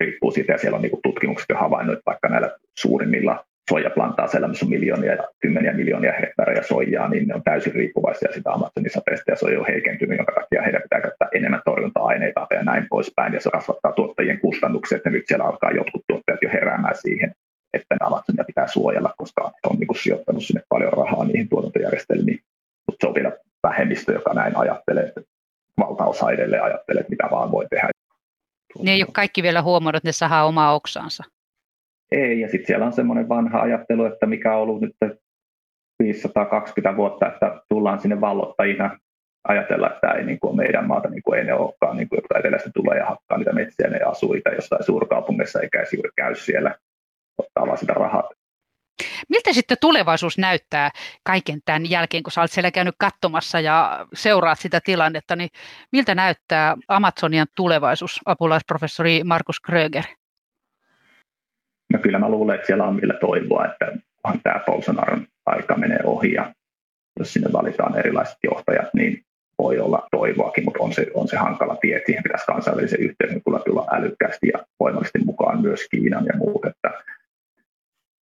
riippuu 0.00 0.30
siitä, 0.30 0.52
ja 0.52 0.58
siellä 0.58 0.76
on 0.76 0.82
niin 0.82 1.00
tutkimukset 1.02 1.46
jo 1.48 1.56
havainnut, 1.56 1.92
että 1.92 2.10
vaikka 2.10 2.28
näillä 2.28 2.50
suurimmilla 2.78 3.44
soijaplantaa 3.70 4.28
missä 4.48 4.66
on 4.66 4.70
miljoonia 4.70 5.14
ja 5.14 5.28
kymmeniä 5.40 5.72
miljoonia 5.72 6.12
hehtaareja 6.12 6.62
soijaa, 6.62 7.08
niin 7.08 7.28
ne 7.28 7.34
on 7.34 7.42
täysin 7.42 7.74
riippuvaisia 7.74 8.32
sitä 8.32 8.50
Amazonin 8.50 8.90
sateesta 8.90 9.30
ja 9.30 9.36
se 9.36 9.58
on 9.58 9.66
heikentynyt, 9.66 10.18
jonka 10.18 10.32
takia 10.32 10.62
heidän 10.62 10.82
pitää 10.82 11.00
käyttää 11.00 11.28
enemmän 11.34 11.62
torjunta-aineita 11.64 12.46
ja 12.50 12.62
näin 12.62 12.86
poispäin. 12.90 13.34
Ja 13.34 13.40
se 13.40 13.50
kasvattaa 13.50 13.92
tuottajien 13.92 14.40
kustannuksia, 14.40 14.96
että 14.96 15.10
nyt 15.10 15.24
siellä 15.26 15.44
alkaa 15.44 15.70
jotkut 15.70 16.02
tuottajat 16.08 16.42
jo 16.42 16.48
heräämään 16.52 16.94
siihen, 16.96 17.32
että 17.72 17.96
Amazonia 18.00 18.44
pitää 18.44 18.66
suojella, 18.66 19.14
koska 19.16 19.52
on 19.70 19.76
niin 19.78 20.02
sijoittanut 20.02 20.44
sinne 20.44 20.62
paljon 20.68 20.92
rahaa 20.92 21.24
niihin 21.24 21.48
tuotantojärjestelmiin. 21.48 22.38
Mutta 22.86 23.04
se 23.04 23.08
on 23.08 23.14
vielä 23.14 23.32
vähemmistö, 23.62 24.12
joka 24.12 24.34
näin 24.34 24.56
ajattelee, 24.56 25.12
valtaosa 25.80 26.30
edelleen 26.30 26.62
ajattelee, 26.62 27.00
että 27.00 27.10
mitä 27.10 27.28
vaan 27.30 27.52
voi 27.52 27.66
tehdä. 27.70 27.99
Ne 28.78 28.92
ei 28.92 29.02
ole 29.02 29.10
kaikki 29.12 29.42
vielä 29.42 29.62
huomannut, 29.62 29.96
että 29.96 30.08
ne 30.08 30.12
saa 30.12 30.46
omaa 30.46 30.74
oksansa. 30.74 31.24
Ei, 32.12 32.40
ja 32.40 32.48
sitten 32.48 32.66
siellä 32.66 32.86
on 32.86 32.92
semmoinen 32.92 33.28
vanha 33.28 33.60
ajattelu, 33.60 34.04
että 34.04 34.26
mikä 34.26 34.56
on 34.56 34.62
ollut 34.62 34.80
nyt 34.80 34.96
520 36.02 36.96
vuotta, 36.96 37.26
että 37.26 37.60
tullaan 37.68 38.00
sinne 38.00 38.20
vallottajina 38.20 38.98
ajatella, 39.48 39.86
että 39.86 40.00
tämä 40.00 40.12
ei 40.12 40.24
niin 40.24 40.40
kuin 40.40 40.50
ole 40.50 40.56
meidän 40.56 40.86
maata, 40.86 41.08
niin 41.08 41.22
kuin 41.22 41.38
ei 41.38 41.44
ne 41.44 41.54
olekaan, 41.54 41.96
niin 41.96 42.08
kuin, 42.08 42.16
jotka 42.16 42.38
etelästä 42.38 42.70
tulee 42.74 42.98
ja 42.98 43.06
hakkaa 43.06 43.38
niitä 43.38 43.52
metsiä, 43.52 43.88
ne 43.88 44.00
asuu 44.00 44.34
itse 44.34 44.54
jossain 44.54 44.84
suurkaupungissa, 44.84 45.60
eikä 45.60 45.84
juuri 45.94 46.10
käy 46.16 46.34
siellä, 46.34 46.78
ottaa 47.38 47.66
vaan 47.66 47.78
sitä 47.78 47.94
rahaa. 47.94 48.30
Miltä 49.28 49.52
sitten 49.52 49.76
tulevaisuus 49.80 50.38
näyttää 50.38 50.90
kaiken 51.24 51.60
tämän 51.64 51.90
jälkeen, 51.90 52.22
kun 52.22 52.32
sä 52.32 52.40
olet 52.40 52.50
siellä 52.50 52.70
käynyt 52.70 52.94
katsomassa 52.98 53.60
ja 53.60 54.06
seuraat 54.14 54.58
sitä 54.58 54.80
tilannetta, 54.84 55.36
niin 55.36 55.48
miltä 55.92 56.14
näyttää 56.14 56.76
Amazonian 56.88 57.46
tulevaisuus, 57.56 58.20
apulaisprofessori 58.26 59.24
Markus 59.24 59.60
Kröger? 59.60 60.04
No 61.92 61.98
kyllä 61.98 62.18
mä 62.18 62.28
luulen, 62.28 62.54
että 62.54 62.66
siellä 62.66 62.84
on 62.84 62.94
millä 62.94 63.14
toivoa, 63.14 63.66
että 63.66 63.86
tämä 64.42 64.60
Bolsonaron 64.66 65.26
aika 65.46 65.76
menee 65.76 66.00
ohi 66.04 66.32
ja 66.32 66.54
jos 67.18 67.32
sinne 67.32 67.52
valitaan 67.52 67.98
erilaiset 67.98 68.38
johtajat, 68.44 68.94
niin 68.94 69.24
voi 69.58 69.78
olla 69.78 70.08
toivoakin, 70.10 70.64
mutta 70.64 70.82
on 70.82 70.92
se, 70.92 71.06
on 71.14 71.28
se 71.28 71.36
hankala 71.36 71.76
tie. 71.76 72.02
Siihen 72.06 72.22
pitäisi 72.22 72.46
kansainvälisen 72.46 73.00
yhteisön 73.00 73.42
tulla 73.44 73.86
älykkäästi 73.92 74.48
ja 74.52 74.64
voimallisesti 74.80 75.18
mukaan 75.24 75.62
myös 75.62 75.80
Kiinan 75.90 76.26
ja 76.26 76.36
muut. 76.36 76.64
Että, 76.64 77.02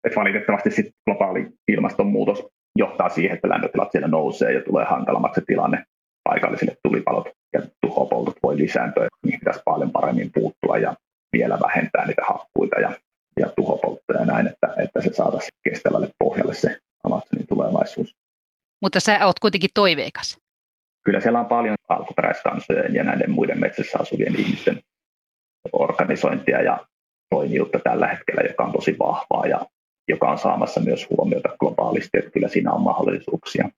että 0.03 0.19
valitettavasti 0.19 0.71
sit 0.71 0.91
globaali 1.05 1.47
ilmastonmuutos 1.67 2.47
johtaa 2.75 3.09
siihen, 3.09 3.35
että 3.35 3.49
lämpötilat 3.49 3.91
siellä 3.91 4.07
nousee 4.07 4.53
ja 4.53 4.61
tulee 4.61 4.85
hankalammaksi 4.85 5.41
tilanne. 5.47 5.83
Paikallisille 6.23 6.77
tulipalot 6.83 7.29
ja 7.53 7.61
tuhopoltot 7.81 8.35
voi 8.43 8.57
lisääntyä. 8.57 9.07
Niihin 9.23 9.39
pitäisi 9.39 9.61
paljon 9.65 9.91
paremmin 9.91 10.31
puuttua 10.33 10.77
ja 10.77 10.95
vielä 11.33 11.59
vähentää 11.59 12.05
niitä 12.05 12.21
hakkuita 12.27 12.79
ja 12.79 12.91
ja 13.39 13.49
tuhopolttoja 13.55 14.19
ja 14.19 14.25
näin, 14.25 14.47
että, 14.47 14.73
että 14.83 15.01
se 15.01 15.13
saataisiin 15.13 15.59
kestävälle 15.63 16.09
pohjalle 16.19 16.53
se 16.53 16.77
Amazonin 17.03 17.47
tulevaisuus. 17.49 18.15
Mutta 18.81 18.99
sä 18.99 19.25
oot 19.25 19.39
kuitenkin 19.39 19.69
toiveikas. 19.73 20.37
Kyllä 21.05 21.19
siellä 21.19 21.39
on 21.39 21.45
paljon 21.45 21.75
alkuperäiskansojen 21.89 22.95
ja 22.95 23.03
näiden 23.03 23.31
muiden 23.31 23.59
metsässä 23.59 23.97
asuvien 23.99 24.39
ihmisten 24.39 24.81
organisointia 25.73 26.61
ja 26.61 26.87
toimijuutta 27.29 27.79
tällä 27.79 28.07
hetkellä, 28.07 28.41
joka 28.41 28.63
on 28.63 28.71
tosi 28.71 28.95
vahvaa 28.99 29.45
ja 29.47 29.65
joka 30.07 30.31
on 30.31 30.37
saamassa 30.37 30.81
myös 30.81 31.09
huomiota 31.09 31.49
globaalisti, 31.59 32.17
että 32.17 32.31
kyllä 32.31 32.47
siinä 32.47 32.71
on 32.71 32.81
mahdollisuuksia. 32.81 33.69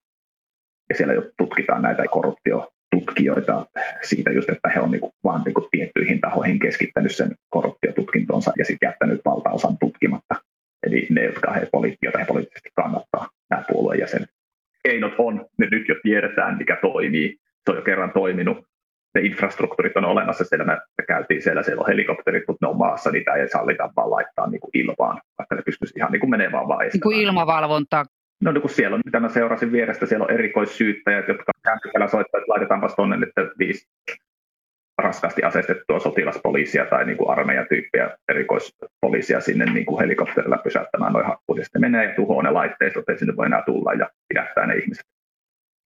Ja 0.89 0.95
siellä 0.95 1.13
jo 1.13 1.23
tutkitaan 1.37 1.81
näitä 1.81 2.03
korruptio 2.11 2.71
tutkijoita 2.91 3.65
siitä 4.01 4.31
just, 4.31 4.49
että 4.49 4.69
he 4.69 4.79
on 4.79 4.91
niin 4.91 5.01
vaan 5.23 5.41
niin 5.45 5.69
tiettyihin 5.71 6.21
tahoihin 6.21 6.59
keskittänyt 6.59 7.15
sen 7.15 7.35
korruptiotutkintonsa 7.49 8.51
ja 8.57 8.65
sitten 8.65 8.87
jättänyt 8.87 9.21
valtaosan 9.25 9.77
tutkimatta. 9.77 10.35
eli 10.83 11.07
ne, 11.09 11.23
jotka 11.23 11.53
he, 11.53 11.67
joita 12.01 12.19
he 12.19 12.25
poliittisesti 12.25 12.69
kannattaa, 12.75 13.29
nämä 13.49 13.63
puolueen 13.71 13.99
jäsenet. 13.99 14.29
Keinot 14.83 15.13
on, 15.17 15.45
ne 15.57 15.67
nyt 15.71 15.87
jo 15.87 15.95
tiedetään, 16.03 16.57
mikä 16.57 16.77
toimii. 16.81 17.37
Se 17.65 17.71
on 17.71 17.75
jo 17.75 17.81
kerran 17.81 18.11
toiminut. 18.11 18.57
Ne 19.15 19.21
infrastruktuurit 19.21 19.97
on 19.97 20.05
olemassa, 20.05 20.43
siellä 20.43 20.65
me 20.65 20.77
käytiin 21.07 21.41
siellä, 21.41 21.63
siellä 21.63 21.81
on 21.81 21.87
helikopterit, 21.87 22.43
mutta 22.47 22.65
ne 22.65 22.69
on 22.69 22.77
maassa, 22.77 23.11
niitä 23.11 23.33
ei 23.33 23.49
sallita 23.49 23.89
vaan 23.95 24.11
laittaa 24.11 24.49
niin 24.49 24.61
kuin 24.61 24.71
ilmaan, 24.73 25.21
vaikka 25.37 25.55
ne 25.55 25.61
pystyisi 25.61 25.93
ihan 25.97 26.11
niin 26.11 26.19
kuin 26.19 26.29
menevään 26.29 26.67
vaan 26.67 26.79
Niin 26.79 27.01
kuin 27.01 27.17
ilmavalvontaa. 27.17 28.05
No 28.43 28.51
niin 28.51 28.61
kuin 28.61 28.71
siellä 28.71 28.95
on, 28.95 29.01
mitä 29.05 29.19
mä 29.19 29.29
seurasin 29.29 29.71
vierestä, 29.71 30.05
siellä 30.05 30.25
on 30.25 30.31
erikoissyyttäjät, 30.31 31.27
jotka 31.27 31.51
kämpykällä 31.63 32.07
soittaa, 32.07 32.39
että 32.39 32.51
laitetaanpas 32.51 32.95
tuonne 32.95 33.17
nyt 33.17 33.29
viisi 33.59 33.87
raskaasti 34.97 35.43
aseistettua 35.43 35.99
sotilaspoliisia 35.99 36.85
tai 36.85 37.05
niin 37.05 37.17
kuin 37.17 37.29
armeijan 37.29 37.65
tyyppiä 37.69 38.17
erikoispoliisia 38.29 39.39
sinne 39.39 39.65
niin 39.65 39.85
kuin 39.85 39.99
helikopterilla 39.99 40.57
pysäyttämään 40.57 41.13
noin 41.13 41.25
hakkuut. 41.25 41.59
Sitten 41.63 41.81
menee 41.81 42.05
ja 42.05 42.15
tuhoaa 42.15 42.43
ne 42.43 42.51
laitteistot, 42.51 43.09
että 43.09 43.19
sinne 43.19 43.35
voi 43.35 43.45
enää 43.45 43.63
tulla 43.65 43.93
ja 43.93 44.09
pidättää 44.29 44.67
ne 44.67 44.75
ihmiset. 44.75 45.05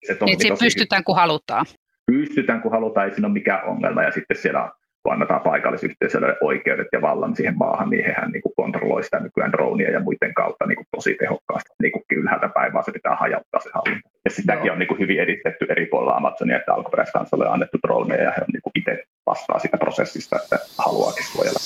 Se 0.07 0.17
niin, 0.25 0.39
pystytään 0.61 1.05
kun 1.05 1.17
halutaan. 1.17 1.67
Pystytään 2.07 2.63
kun 2.63 2.71
halutaan, 2.71 3.07
ei 3.07 3.15
siinä 3.15 3.27
ole 3.27 3.33
mikään 3.33 3.65
ongelma. 3.65 4.03
Ja 4.03 4.11
sitten 4.11 4.37
siellä 4.37 4.71
annetaan 5.11 5.41
paikallisyhteisölle 5.41 6.37
oikeudet 6.41 6.87
ja 6.93 7.03
vallan 7.03 7.37
siihen 7.37 7.59
maahan, 7.59 7.91
niin 7.91 8.05
hehän 8.05 8.31
niin 8.31 8.43
kuin 8.43 8.53
kontrolloi 8.57 9.05
sitä 9.05 9.21
nykyään 9.21 9.53
dronia 9.53 9.91
ja 9.91 10.01
muiden 10.01 10.35
kautta 10.35 10.67
niin 10.67 10.77
kuin 10.77 10.87
tosi 10.97 11.15
tehokkaasti. 11.15 11.71
Niin 11.83 11.93
kuin 11.93 12.03
ylhäältä 12.13 12.49
päin, 12.49 12.73
vaan 12.73 12.85
se 12.85 12.93
pitää 12.93 13.17
hajauttaa 13.17 13.61
se 13.61 13.71
hallinta. 13.75 14.09
Ja 14.25 14.31
sitäkin 14.31 14.67
Joo. 14.67 14.73
on 14.73 14.79
niin 14.79 14.89
kuin 14.89 15.01
hyvin 15.01 15.21
edistetty 15.21 15.67
eri 15.69 15.87
puolilla 15.87 16.17
Amazonia, 16.17 16.57
että 16.57 16.75
alkuperäiskansalle 16.75 17.47
on 17.47 17.53
annettu 17.53 17.79
droneja 17.87 18.23
ja 18.23 18.31
he 18.31 18.41
on 18.41 18.53
niin 18.53 18.63
kuin 18.63 18.73
itse 18.75 19.05
vastaa 19.27 19.59
sitä 19.59 19.79
prosessista, 19.79 20.37
että 20.43 20.59
haluaakin 20.79 21.25
suojella. 21.25 21.59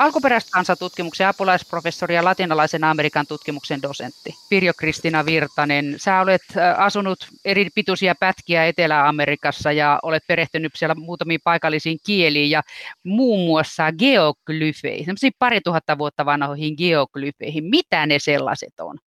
Alkuperäiskansatutkimuksen 0.00 1.26
apulaisprofessori 1.26 2.14
ja 2.14 2.24
latinalaisen 2.24 2.84
Amerikan 2.84 3.26
tutkimuksen 3.26 3.82
dosentti 3.82 4.34
Pirjo 4.50 4.72
Kristina 4.78 5.26
Virtanen. 5.26 5.94
Sä 5.96 6.20
olet 6.20 6.42
asunut 6.76 7.18
eri 7.44 7.68
pituisia 7.74 8.14
pätkiä 8.20 8.66
Etelä-Amerikassa 8.66 9.72
ja 9.72 9.98
olet 10.02 10.22
perehtynyt 10.28 10.72
siellä 10.76 10.94
muutamiin 10.94 11.40
paikallisiin 11.44 11.98
kieliin 12.06 12.50
ja 12.50 12.62
muun 13.04 13.46
muassa 13.46 13.92
geoglyfeihin, 13.92 15.04
semmoisiin 15.04 15.32
pari 15.38 15.60
tuhatta 15.60 15.98
vuotta 15.98 16.26
vanhoihin 16.26 16.74
geoglyfeihin. 16.78 17.64
Mitä 17.64 18.06
ne 18.06 18.18
sellaiset 18.18 18.80
on? 18.80 18.98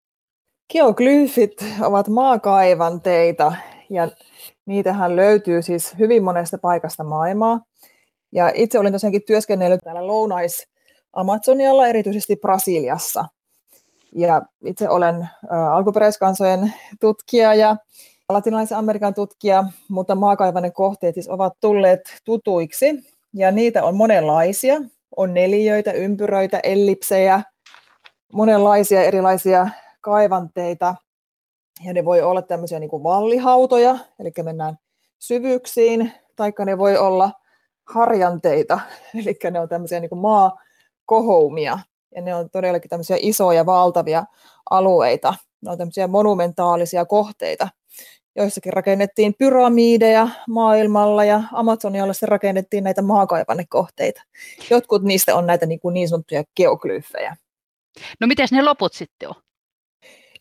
Geoglyfit 0.72 1.64
ovat 1.80 2.08
maakaivanteita 2.08 3.52
ja 3.90 4.08
niitähän 4.66 5.16
löytyy 5.16 5.62
siis 5.62 5.94
hyvin 5.98 6.24
monesta 6.24 6.58
paikasta 6.58 7.04
maailmaa. 7.04 7.60
Ja 8.32 8.52
itse 8.54 8.78
olin 8.78 8.92
tosiaankin 8.92 9.22
työskennellyt 9.26 9.80
täällä 9.84 10.06
Lounais 10.06 10.71
Amazonialla, 11.12 11.86
erityisesti 11.86 12.36
Brasiliassa. 12.36 13.24
Ja 14.14 14.42
itse 14.64 14.88
olen 14.88 15.28
alkuperäiskansojen 15.70 16.72
tutkija 17.00 17.54
ja 17.54 17.76
latinalaisen 18.28 18.78
Amerikan 18.78 19.14
tutkija, 19.14 19.64
mutta 19.88 20.14
maakaivainen 20.14 20.72
kohteet 20.72 21.14
siis 21.14 21.28
ovat 21.28 21.52
tulleet 21.60 22.00
tutuiksi. 22.24 23.04
Ja 23.34 23.50
niitä 23.50 23.84
on 23.84 23.96
monenlaisia. 23.96 24.80
On 25.16 25.34
neliöitä, 25.34 25.92
ympyröitä, 25.92 26.60
ellipsejä, 26.62 27.42
monenlaisia 28.32 29.02
erilaisia 29.02 29.68
kaivanteita. 30.00 30.94
Ja 31.84 31.92
ne 31.92 32.04
voi 32.04 32.22
olla 32.22 32.42
tämmöisiä 32.42 32.78
niin 32.78 32.90
kuin 32.90 33.02
vallihautoja, 33.02 33.98
eli 34.18 34.32
mennään 34.42 34.78
syvyyksiin, 35.18 36.12
taikka 36.36 36.64
ne 36.64 36.78
voi 36.78 36.96
olla 36.96 37.32
harjanteita, 37.84 38.80
eli 39.20 39.38
ne 39.50 39.60
on 39.60 39.68
tämmöisiä 39.68 40.00
niin 40.00 40.08
kuin 40.08 40.20
maa, 40.20 40.61
kohoumia. 41.06 41.78
Ja 42.14 42.22
ne 42.22 42.34
on 42.34 42.50
todellakin 42.50 42.88
tämmöisiä 42.88 43.16
isoja, 43.20 43.66
valtavia 43.66 44.24
alueita. 44.70 45.34
Ne 45.60 45.70
on 45.70 45.78
tämmöisiä 45.78 46.06
monumentaalisia 46.06 47.04
kohteita. 47.04 47.68
Joissakin 48.36 48.72
rakennettiin 48.72 49.34
pyramideja 49.38 50.28
maailmalla 50.48 51.24
ja 51.24 51.42
Amazonialla 51.52 52.12
se 52.12 52.26
rakennettiin 52.26 52.84
näitä 52.84 53.02
maakaivannekohteita. 53.02 54.22
Jotkut 54.70 55.02
niistä 55.02 55.36
on 55.36 55.46
näitä 55.46 55.66
niin, 55.66 55.80
kuin 55.80 55.94
niin 55.94 56.08
sanottuja 56.08 56.44
geoglyfejä. 56.56 57.36
No 58.20 58.26
miten 58.26 58.48
ne 58.52 58.62
loput 58.62 58.92
sitten 58.92 59.28
on? 59.28 59.34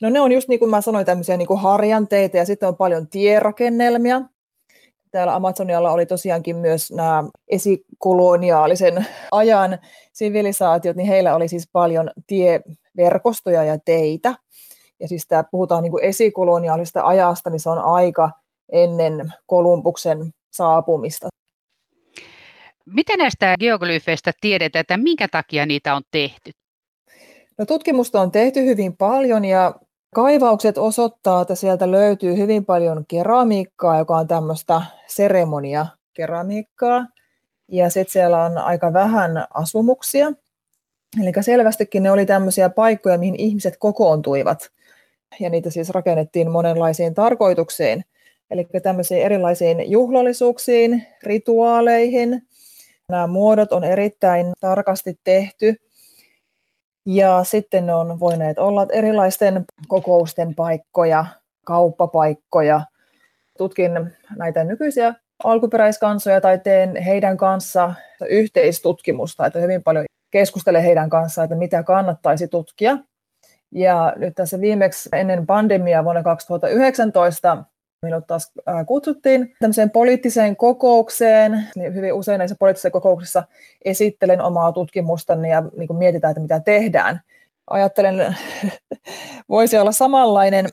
No 0.01 0.09
ne 0.09 0.21
on 0.21 0.31
just 0.31 0.47
niin 0.47 0.59
kuin 0.59 0.71
mä 0.71 0.81
sanoin, 0.81 1.05
tämmöisiä 1.05 1.37
niin 1.37 1.47
kuin 1.47 1.59
harjanteita 1.59 2.37
ja 2.37 2.45
sitten 2.45 2.69
on 2.69 2.77
paljon 2.77 3.07
tierakennelmia 3.07 4.21
täällä 5.11 5.35
Amazonialla 5.35 5.91
oli 5.91 6.05
tosiaankin 6.05 6.55
myös 6.55 6.91
nämä 6.91 7.23
esikoloniaalisen 7.47 9.05
ajan 9.31 9.77
sivilisaatiot, 10.13 10.95
niin 10.95 11.07
heillä 11.07 11.35
oli 11.35 11.47
siis 11.47 11.69
paljon 11.71 12.11
tieverkostoja 12.27 13.63
ja 13.63 13.77
teitä. 13.85 14.35
Ja 14.99 15.07
siis 15.07 15.27
tämä 15.27 15.43
puhutaan 15.51 15.83
niin 15.83 15.91
kuin 15.91 16.03
esikoloniaalista 16.03 17.05
ajasta, 17.05 17.49
niin 17.49 17.59
se 17.59 17.69
on 17.69 17.79
aika 17.79 18.29
ennen 18.71 19.33
Kolumbuksen 19.45 20.33
saapumista. 20.51 21.27
Miten 22.85 23.17
näistä 23.17 23.55
geoglyfeistä 23.59 24.31
tiedetään, 24.41 24.81
että 24.81 24.97
minkä 24.97 25.27
takia 25.27 25.65
niitä 25.65 25.95
on 25.95 26.01
tehty? 26.11 26.51
No, 27.57 27.65
tutkimusta 27.65 28.21
on 28.21 28.31
tehty 28.31 28.65
hyvin 28.65 28.97
paljon 28.97 29.45
ja 29.45 29.75
Kaivaukset 30.15 30.77
osoittaa, 30.77 31.41
että 31.41 31.55
sieltä 31.55 31.91
löytyy 31.91 32.37
hyvin 32.37 32.65
paljon 32.65 33.05
keramiikkaa, 33.07 33.97
joka 33.97 34.17
on 34.17 34.27
tämmöistä 34.27 34.81
seremoniakeramiikkaa. 35.07 37.07
Ja 37.67 37.89
sitten 37.89 38.13
siellä 38.13 38.43
on 38.43 38.57
aika 38.57 38.93
vähän 38.93 39.45
asumuksia. 39.53 40.33
Eli 41.21 41.31
selvästikin 41.41 42.03
ne 42.03 42.11
oli 42.11 42.25
tämmöisiä 42.25 42.69
paikkoja, 42.69 43.17
mihin 43.17 43.35
ihmiset 43.35 43.77
kokoontuivat. 43.79 44.71
Ja 45.39 45.49
niitä 45.49 45.69
siis 45.69 45.89
rakennettiin 45.89 46.51
monenlaisiin 46.51 47.13
tarkoituksiin. 47.13 48.05
Eli 48.49 48.67
tämmöisiin 48.83 49.21
erilaisiin 49.21 49.91
juhlallisuuksiin, 49.91 51.07
rituaaleihin. 51.23 52.47
Nämä 53.09 53.27
muodot 53.27 53.73
on 53.73 53.83
erittäin 53.83 54.51
tarkasti 54.59 55.19
tehty 55.23 55.75
ja 57.05 57.43
sitten 57.43 57.85
ne 57.85 57.93
on 57.93 58.19
voineet 58.19 58.59
olla 58.59 58.87
erilaisten 58.91 59.65
kokousten 59.87 60.55
paikkoja, 60.55 61.25
kauppapaikkoja. 61.65 62.81
Tutkin 63.57 63.91
näitä 64.37 64.63
nykyisiä 64.63 65.13
alkuperäiskansoja 65.43 66.41
tai 66.41 66.59
teen 66.59 66.95
heidän 66.95 67.37
kanssa 67.37 67.93
yhteistutkimusta, 68.29 69.45
että 69.45 69.59
hyvin 69.59 69.83
paljon 69.83 70.05
keskustelen 70.31 70.83
heidän 70.83 71.09
kanssaan, 71.09 71.45
että 71.45 71.55
mitä 71.55 71.83
kannattaisi 71.83 72.47
tutkia. 72.47 72.97
Ja 73.71 74.13
nyt 74.15 74.35
tässä 74.35 74.61
viimeksi 74.61 75.09
ennen 75.13 75.45
pandemiaa 75.45 76.03
vuonna 76.03 76.23
2019 76.23 77.63
minut 78.01 78.27
taas 78.27 78.51
kutsuttiin 78.87 79.55
tämmöiseen 79.59 79.89
poliittiseen 79.89 80.55
kokoukseen. 80.55 81.67
Niin 81.75 81.93
hyvin 81.93 82.13
usein 82.13 82.37
näissä 82.37 82.55
poliittisissa 82.59 82.91
kokouksissa 82.91 83.43
esittelen 83.85 84.41
omaa 84.41 84.71
tutkimustani 84.71 85.49
ja 85.49 85.63
niin 85.77 85.87
kuin 85.87 85.97
mietitään, 85.97 86.31
että 86.31 86.41
mitä 86.41 86.59
tehdään. 86.59 87.21
Ajattelen, 87.69 88.35
voisi 89.49 89.77
olla 89.77 89.91
samanlainen 89.91 90.65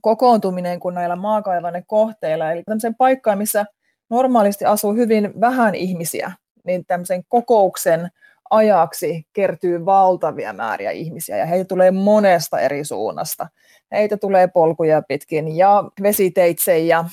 kokoontuminen 0.00 0.80
kuin 0.80 0.94
näillä 0.94 1.16
maakaivanne 1.16 1.84
kohteilla, 1.86 2.52
eli 2.52 2.62
tämmöisen 2.62 2.94
paikkaan, 2.94 3.38
missä 3.38 3.66
normaalisti 4.10 4.64
asuu 4.64 4.94
hyvin 4.94 5.40
vähän 5.40 5.74
ihmisiä, 5.74 6.32
niin 6.64 6.84
tämmöisen 6.86 7.24
kokouksen 7.28 8.08
ajaksi 8.50 9.26
kertyy 9.32 9.84
valtavia 9.84 10.52
määriä 10.52 10.90
ihmisiä 10.90 11.36
ja 11.36 11.46
heitä 11.46 11.64
tulee 11.64 11.90
monesta 11.90 12.60
eri 12.60 12.84
suunnasta. 12.84 13.48
Heitä 13.92 14.16
tulee 14.16 14.48
polkuja 14.48 15.02
pitkin 15.08 15.56
ja 15.56 15.84
vesiteitse 16.02 16.78
ja 16.78 17.04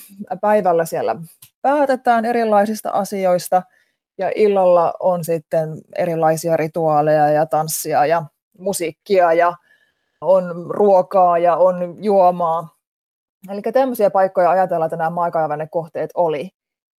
päivällä 0.41 0.85
siellä 0.85 1.15
päätetään 1.61 2.25
erilaisista 2.25 2.89
asioista 2.89 3.61
ja 4.17 4.31
illalla 4.35 4.93
on 4.99 5.23
sitten 5.23 5.69
erilaisia 5.95 6.57
rituaaleja 6.57 7.29
ja 7.29 7.45
tanssia 7.45 8.05
ja 8.05 8.23
musiikkia 8.59 9.33
ja 9.33 9.53
on 10.21 10.65
ruokaa 10.69 11.37
ja 11.37 11.55
on 11.55 12.03
juomaa. 12.03 12.75
Eli 13.49 13.61
tämmöisiä 13.61 14.09
paikkoja 14.09 14.49
ajatellaan, 14.49 14.87
että 14.87 14.97
nämä 14.97 15.67
kohteet 15.71 16.09
oli. 16.13 16.49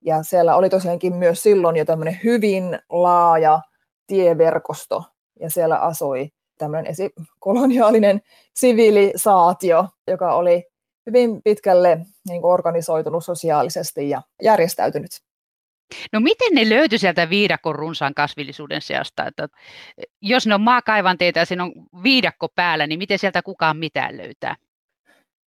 Ja 0.00 0.22
siellä 0.22 0.56
oli 0.56 0.70
tosiaankin 0.70 1.14
myös 1.14 1.42
silloin 1.42 1.76
jo 1.76 1.84
tämmöinen 1.84 2.20
hyvin 2.24 2.78
laaja 2.90 3.60
tieverkosto, 4.06 5.04
ja 5.40 5.50
siellä 5.50 5.76
asui 5.76 6.28
tämmöinen 6.58 6.90
esikoloniaalinen 6.90 8.20
sivilisaatio, 8.54 9.88
joka 10.06 10.34
oli 10.34 10.66
hyvin 11.06 11.42
pitkälle 11.42 11.98
niin 12.28 12.42
kuin 12.42 12.52
organisoitunut 12.52 13.24
sosiaalisesti 13.24 14.10
ja 14.10 14.22
järjestäytynyt. 14.42 15.10
No 16.12 16.20
miten 16.20 16.52
ne 16.54 16.68
löytyi 16.68 16.98
sieltä 16.98 17.30
viidakon 17.30 17.74
runsaan 17.74 18.14
kasvillisuuden 18.14 18.82
seasta? 18.82 19.26
Että 19.26 19.48
jos 20.22 20.46
ne 20.46 20.54
on 20.54 20.60
maakaivanteita 20.60 21.38
ja 21.38 21.44
siinä 21.44 21.64
on 21.64 21.72
viidakko 22.02 22.48
päällä, 22.48 22.86
niin 22.86 22.98
miten 22.98 23.18
sieltä 23.18 23.42
kukaan 23.42 23.76
mitään 23.76 24.16
löytää? 24.16 24.56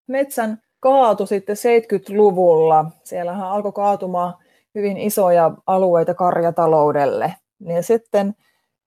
Metsän 0.07 0.61
kaatu 0.79 1.25
sitten 1.25 1.55
70-luvulla. 1.55 2.85
Siellähän 3.03 3.47
alkoi 3.47 3.71
kaatumaan 3.71 4.33
hyvin 4.75 4.97
isoja 4.97 5.51
alueita 5.67 6.13
karjataloudelle. 6.13 7.33
Niin 7.59 7.83
sitten 7.83 8.35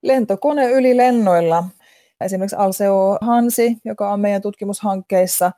lentokone 0.03 0.71
yli 0.71 0.97
lennoilla, 0.97 1.65
esimerkiksi 2.21 2.57
Alseo 2.57 3.19
Hansi, 3.21 3.77
joka 3.85 4.13
on 4.13 4.21
meidän 4.21 4.43
tutkimushankkeissa, 4.43 5.53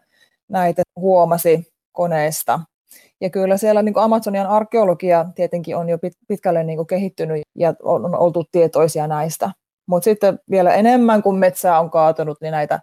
näitä 0.49 0.83
huomasi 0.97 1.73
koneesta. 1.93 2.61
Ja 3.21 3.31
kyllä 3.31 3.57
siellä 3.57 3.83
niin 3.83 3.99
Amazonian 3.99 4.47
arkeologia 4.47 5.27
tietenkin 5.35 5.77
on 5.77 5.89
jo 5.89 5.99
pitkälle 6.29 6.65
niin 6.65 6.87
kehittynyt 6.87 7.43
ja 7.55 7.75
on 7.83 8.15
oltu 8.15 8.45
tietoisia 8.53 9.07
näistä. 9.07 9.51
Mutta 9.87 10.05
sitten 10.05 10.39
vielä 10.51 10.75
enemmän 10.75 11.23
kuin 11.23 11.39
metsää 11.39 11.81
on 11.81 11.91
kaatunut, 11.91 12.41
niin 12.41 12.53
näitä 12.53 12.81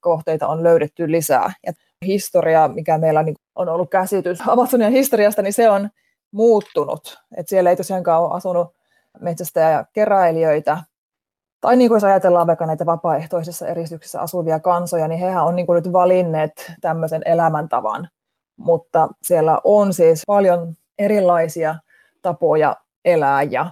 kohteita 0.00 0.48
on 0.48 0.62
löydetty 0.62 1.10
lisää. 1.10 1.52
Ja 1.66 1.72
historia, 2.06 2.68
mikä 2.68 2.98
meillä 2.98 3.22
niin 3.22 3.36
on 3.54 3.68
ollut 3.68 3.90
käsitys 3.90 4.38
Amazonian 4.48 4.92
historiasta, 4.92 5.42
niin 5.42 5.52
se 5.52 5.70
on 5.70 5.90
muuttunut. 6.30 7.18
Et 7.36 7.48
siellä 7.48 7.70
ei 7.70 7.76
tosiaankaan 7.76 8.22
ole 8.22 8.34
asunut 8.34 8.74
metsästäjä- 9.20 9.70
ja 9.70 9.84
keräilijöitä. 9.92 10.78
Tai 11.64 11.76
niin 11.76 11.88
kuin 11.88 11.96
jos 11.96 12.04
ajatellaan 12.04 12.46
vaikka 12.46 12.66
näitä 12.66 12.86
vapaaehtoisessa 12.86 13.68
eristyksessä 13.68 14.20
asuvia 14.20 14.60
kansoja, 14.60 15.08
niin 15.08 15.20
hehän 15.20 15.44
on 15.44 15.56
niin 15.56 15.66
kuin 15.66 15.74
nyt 15.74 15.92
valinneet 15.92 16.72
tämmöisen 16.80 17.22
elämäntavan. 17.24 18.08
Mutta 18.56 19.08
siellä 19.22 19.60
on 19.64 19.92
siis 19.92 20.22
paljon 20.26 20.74
erilaisia 20.98 21.74
tapoja 22.22 22.76
elää 23.04 23.42
ja 23.42 23.70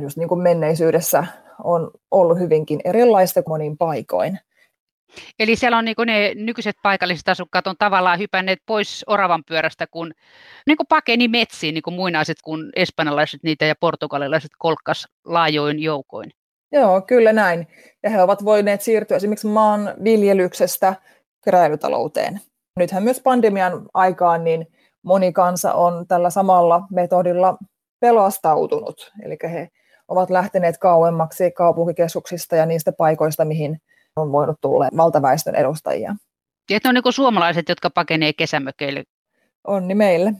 just 0.00 0.16
niin 0.16 0.28
kuin 0.28 0.40
menneisyydessä 0.40 1.24
on 1.64 1.90
ollut 2.10 2.38
hyvinkin 2.38 2.80
erilaista 2.84 3.42
monin 3.48 3.78
paikoin. 3.78 4.38
Eli 5.38 5.56
siellä 5.56 5.78
on 5.78 5.84
niin 5.84 5.96
ne 6.06 6.32
nykyiset 6.34 6.76
paikalliset 6.82 7.28
asukkaat 7.28 7.66
on 7.66 7.76
tavallaan 7.78 8.18
hypänneet 8.18 8.58
pois 8.66 9.04
oravan 9.06 9.42
pyörästä, 9.48 9.86
kun 9.86 10.12
niin 10.66 10.76
kuin 10.76 10.86
pakeni 10.86 11.28
metsiin, 11.28 11.74
niin 11.74 11.82
kuin 11.82 11.94
muinaiset, 11.94 12.36
kun 12.44 12.70
espanjalaiset 12.76 13.42
niitä 13.42 13.64
ja 13.64 13.74
portugalilaiset 13.80 14.50
kolkkas 14.58 15.08
laajoin 15.24 15.78
joukoin. 15.82 16.32
Joo, 16.72 17.02
kyllä 17.02 17.32
näin. 17.32 17.66
Ja 18.02 18.10
he 18.10 18.22
ovat 18.22 18.44
voineet 18.44 18.82
siirtyä 18.82 19.16
esimerkiksi 19.16 19.46
maan 19.46 19.94
viljelyksestä 20.04 20.94
keräilytalouteen. 21.44 22.40
Nythän 22.76 23.02
myös 23.02 23.20
pandemian 23.20 23.88
aikaan 23.94 24.44
niin 24.44 24.66
moni 25.02 25.32
kansa 25.32 25.74
on 25.74 26.06
tällä 26.06 26.30
samalla 26.30 26.82
metodilla 26.90 27.56
pelastautunut. 28.00 29.12
Eli 29.22 29.36
he 29.42 29.68
ovat 30.08 30.30
lähteneet 30.30 30.78
kauemmaksi 30.78 31.50
kaupunkikeskuksista 31.50 32.56
ja 32.56 32.66
niistä 32.66 32.92
paikoista, 32.92 33.44
mihin 33.44 33.80
on 34.16 34.32
voinut 34.32 34.60
tulla 34.60 34.88
valtaväestön 34.96 35.54
edustajia. 35.54 36.16
Ja 36.70 36.78
on 36.84 36.94
niin 36.94 37.12
suomalaiset, 37.12 37.68
jotka 37.68 37.90
pakenee 37.90 38.32
kesämökeille. 38.32 39.04
Onni 39.66 39.94
meille. 39.94 40.32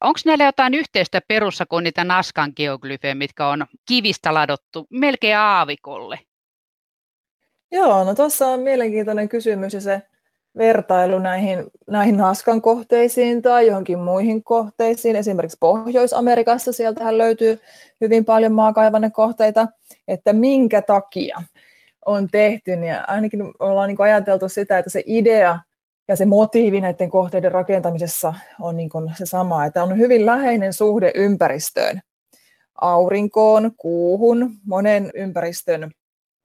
Onko 0.00 0.20
näillä 0.24 0.44
jotain 0.44 0.74
yhteistä 0.74 1.20
perussa 1.28 1.66
kuin 1.66 1.84
niitä 1.84 2.04
Naskan 2.04 2.52
geoglyfejä, 2.56 3.14
mitkä 3.14 3.48
on 3.48 3.66
kivistä 3.88 4.34
ladottu 4.34 4.86
melkein 4.90 5.36
aavikolle? 5.36 6.18
Joo, 7.72 8.04
no 8.04 8.14
tuossa 8.14 8.46
on 8.46 8.60
mielenkiintoinen 8.60 9.28
kysymys 9.28 9.74
ja 9.74 9.80
se 9.80 10.02
vertailu 10.58 11.18
näihin, 11.18 11.64
näihin 11.86 12.16
Naskan 12.16 12.62
kohteisiin 12.62 13.42
tai 13.42 13.66
johonkin 13.66 13.98
muihin 13.98 14.44
kohteisiin. 14.44 15.16
Esimerkiksi 15.16 15.56
Pohjois-Amerikassa 15.60 16.72
sieltähän 16.72 17.18
löytyy 17.18 17.60
hyvin 18.00 18.24
paljon 18.24 18.52
maakaivannekohteita, 18.52 19.68
että 20.08 20.32
minkä 20.32 20.82
takia 20.82 21.42
on 22.06 22.28
tehty, 22.28 22.76
niin 22.76 22.96
ainakin 23.08 23.42
ollaan 23.58 23.88
niin 23.88 24.00
ajateltu 24.00 24.48
sitä, 24.48 24.78
että 24.78 24.90
se 24.90 25.02
idea 25.06 25.58
ja 26.08 26.16
se 26.16 26.26
motiivi 26.26 26.80
näiden 26.80 27.10
kohteiden 27.10 27.52
rakentamisessa 27.52 28.34
on 28.60 28.76
niin 28.76 28.90
se 29.18 29.26
sama, 29.26 29.64
että 29.64 29.82
on 29.82 29.98
hyvin 29.98 30.26
läheinen 30.26 30.72
suhde 30.72 31.12
ympäristöön, 31.14 32.00
aurinkoon, 32.80 33.72
kuuhun, 33.76 34.50
monen 34.66 35.10
ympäristön 35.14 35.90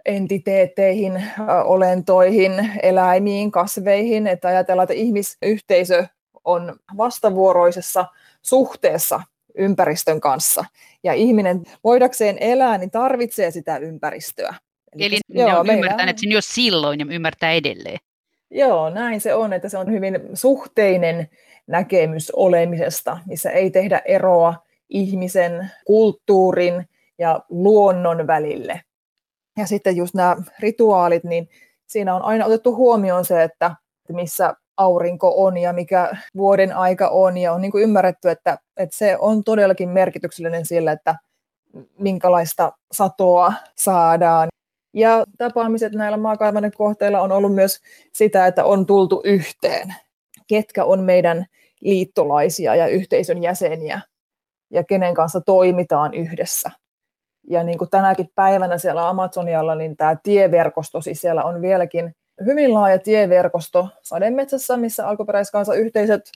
entiteetteihin, 0.05 1.23
olentoihin, 1.63 2.51
eläimiin, 2.81 3.51
kasveihin, 3.51 4.27
että 4.27 4.47
ajatellaan, 4.47 4.83
että 4.83 4.93
ihmisyhteisö 4.93 6.05
on 6.43 6.75
vastavuoroisessa 6.97 8.05
suhteessa 8.41 9.21
ympäristön 9.57 10.21
kanssa. 10.21 10.65
Ja 11.03 11.13
ihminen 11.13 11.63
voidakseen 11.83 12.37
elää, 12.39 12.77
niin 12.77 12.91
tarvitsee 12.91 13.51
sitä 13.51 13.77
ympäristöä. 13.77 14.55
Eli, 14.95 15.05
Eli 15.05 15.19
joo, 15.29 15.49
ne 15.49 15.57
on 15.57 15.69
ymmärtäneet 15.69 16.19
sen 16.19 16.31
jo 16.31 16.41
silloin 16.41 16.99
ja 16.99 17.05
ymmärtää 17.09 17.51
edelleen. 17.51 17.97
Joo, 18.55 18.89
näin 18.89 19.21
se 19.21 19.33
on, 19.33 19.53
että 19.53 19.69
se 19.69 19.77
on 19.77 19.91
hyvin 19.91 20.19
suhteinen 20.33 21.29
näkemys 21.67 22.31
olemisesta, 22.31 23.17
missä 23.25 23.51
ei 23.51 23.71
tehdä 23.71 24.01
eroa 24.05 24.55
ihmisen, 24.89 25.71
kulttuurin 25.85 26.89
ja 27.17 27.39
luonnon 27.49 28.27
välille. 28.27 28.81
Ja 29.57 29.67
sitten 29.67 29.95
just 29.95 30.13
nämä 30.13 30.35
rituaalit, 30.59 31.23
niin 31.23 31.49
siinä 31.85 32.15
on 32.15 32.21
aina 32.21 32.45
otettu 32.45 32.75
huomioon 32.75 33.25
se, 33.25 33.43
että 33.43 33.75
missä 34.09 34.53
aurinko 34.77 35.45
on 35.45 35.57
ja 35.57 35.73
mikä 35.73 36.17
vuoden 36.35 36.75
aika 36.75 37.07
on. 37.07 37.37
Ja 37.37 37.53
on 37.53 37.61
niin 37.61 37.71
kuin 37.71 37.83
ymmärretty, 37.83 38.29
että, 38.29 38.57
että 38.77 38.97
se 38.97 39.17
on 39.19 39.43
todellakin 39.43 39.89
merkityksellinen 39.89 40.65
sillä, 40.65 40.91
että 40.91 41.15
minkälaista 41.99 42.71
satoa 42.91 43.53
saadaan. 43.77 44.47
Ja 44.93 45.23
tapaamiset 45.37 45.93
näillä 45.93 46.17
maakaivannen 46.17 46.71
kohteilla 46.77 47.21
on 47.21 47.31
ollut 47.31 47.55
myös 47.55 47.79
sitä, 48.13 48.47
että 48.47 48.65
on 48.65 48.85
tultu 48.85 49.21
yhteen, 49.23 49.95
ketkä 50.47 50.83
on 50.83 50.99
meidän 50.99 51.45
liittolaisia 51.81 52.75
ja 52.75 52.87
yhteisön 52.87 53.43
jäseniä 53.43 54.01
ja 54.69 54.83
kenen 54.83 55.13
kanssa 55.13 55.41
toimitaan 55.41 56.13
yhdessä. 56.13 56.71
Ja 57.49 57.63
niin 57.63 57.77
kuin 57.77 57.89
tänäkin 57.89 58.29
päivänä 58.35 58.77
siellä 58.77 59.09
Amazonialla, 59.09 59.75
niin 59.75 59.97
tämä 59.97 60.15
tieverkosto, 60.23 61.01
siis 61.01 61.21
siellä 61.21 61.43
on 61.43 61.61
vieläkin 61.61 62.15
hyvin 62.45 62.73
laaja 62.73 62.99
tieverkosto 62.99 63.89
sademetsässä, 64.01 64.77
missä 64.77 65.07
alkuperäiskansayhteisöt 65.07 66.31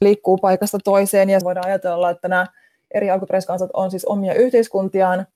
liikkuu 0.00 0.38
paikasta 0.38 0.78
toiseen 0.84 1.30
ja 1.30 1.40
voidaan 1.44 1.66
ajatella, 1.66 2.10
että 2.10 2.28
nämä 2.28 2.46
eri 2.94 3.10
alkuperäiskansat 3.10 3.70
on 3.74 3.90
siis 3.90 4.04
omia 4.04 4.34
yhteiskuntiaan. 4.34 5.26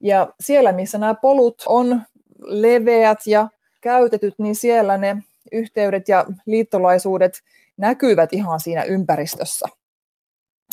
Ja 0.00 0.32
siellä, 0.40 0.72
missä 0.72 0.98
nämä 0.98 1.14
polut 1.14 1.62
on 1.66 2.02
leveät 2.38 3.18
ja 3.26 3.48
käytetyt, 3.80 4.34
niin 4.38 4.54
siellä 4.54 4.98
ne 4.98 5.16
yhteydet 5.52 6.08
ja 6.08 6.26
liittolaisuudet 6.46 7.32
näkyvät 7.76 8.32
ihan 8.32 8.60
siinä 8.60 8.82
ympäristössä. 8.82 9.66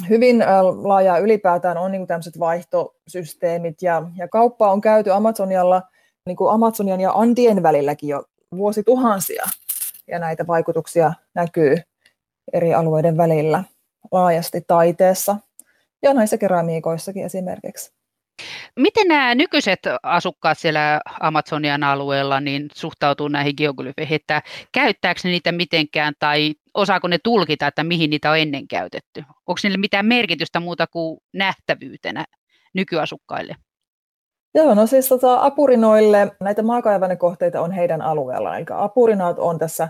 Hyvin 0.09 0.43
laajaa 0.83 1.17
ylipäätään 1.17 1.77
on 1.77 1.91
niin 1.91 2.07
tämmöiset 2.07 2.39
vaihtosysteemit 2.39 3.81
ja, 3.81 4.03
ja 4.15 4.27
kauppa 4.27 4.71
on 4.71 4.81
käyty 4.81 5.11
Amazonialla, 5.11 5.81
niin 6.25 6.37
kuin 6.37 6.53
Amazonian 6.53 7.01
ja 7.01 7.11
Andien 7.11 7.63
välilläkin 7.63 8.09
jo 8.09 8.23
vuosituhansia. 8.55 9.45
Ja 10.07 10.19
näitä 10.19 10.47
vaikutuksia 10.47 11.13
näkyy 11.33 11.77
eri 12.53 12.73
alueiden 12.73 13.17
välillä 13.17 13.63
laajasti 14.11 14.61
taiteessa 14.67 15.35
ja 16.01 16.13
näissä 16.13 16.37
keramiikoissakin 16.37 17.25
esimerkiksi. 17.25 18.00
Miten 18.79 19.07
nämä 19.07 19.35
nykyiset 19.35 19.79
asukkaat 20.03 20.57
siellä 20.57 21.01
Amazonian 21.19 21.83
alueella 21.83 22.39
niin 22.39 22.67
suhtautuu 22.73 23.27
näihin 23.27 23.53
geoglyfeihin, 23.57 24.15
että 24.15 24.41
käyttääkö 24.71 25.21
ne 25.23 25.29
niitä 25.29 25.51
mitenkään 25.51 26.13
tai 26.19 26.53
osaako 26.73 27.07
ne 27.07 27.17
tulkita, 27.23 27.67
että 27.67 27.83
mihin 27.83 28.09
niitä 28.09 28.31
on 28.31 28.37
ennen 28.37 28.67
käytetty? 28.67 29.23
Onko 29.47 29.59
niille 29.63 29.77
mitään 29.77 30.05
merkitystä 30.05 30.59
muuta 30.59 30.87
kuin 30.87 31.19
nähtävyytenä 31.33 32.25
nykyasukkaille? 32.73 33.55
Joo, 34.55 34.73
no 34.73 34.87
siis 34.87 35.09
tota, 35.09 35.45
apurinoille 35.45 36.31
näitä 36.39 36.63
maakaivannekohteita 36.63 37.61
on 37.61 37.71
heidän 37.71 38.01
alueellaan. 38.01 38.57
Eli 38.57 38.65
apurinaat 38.69 39.39
on 39.39 39.59
tässä 39.59 39.89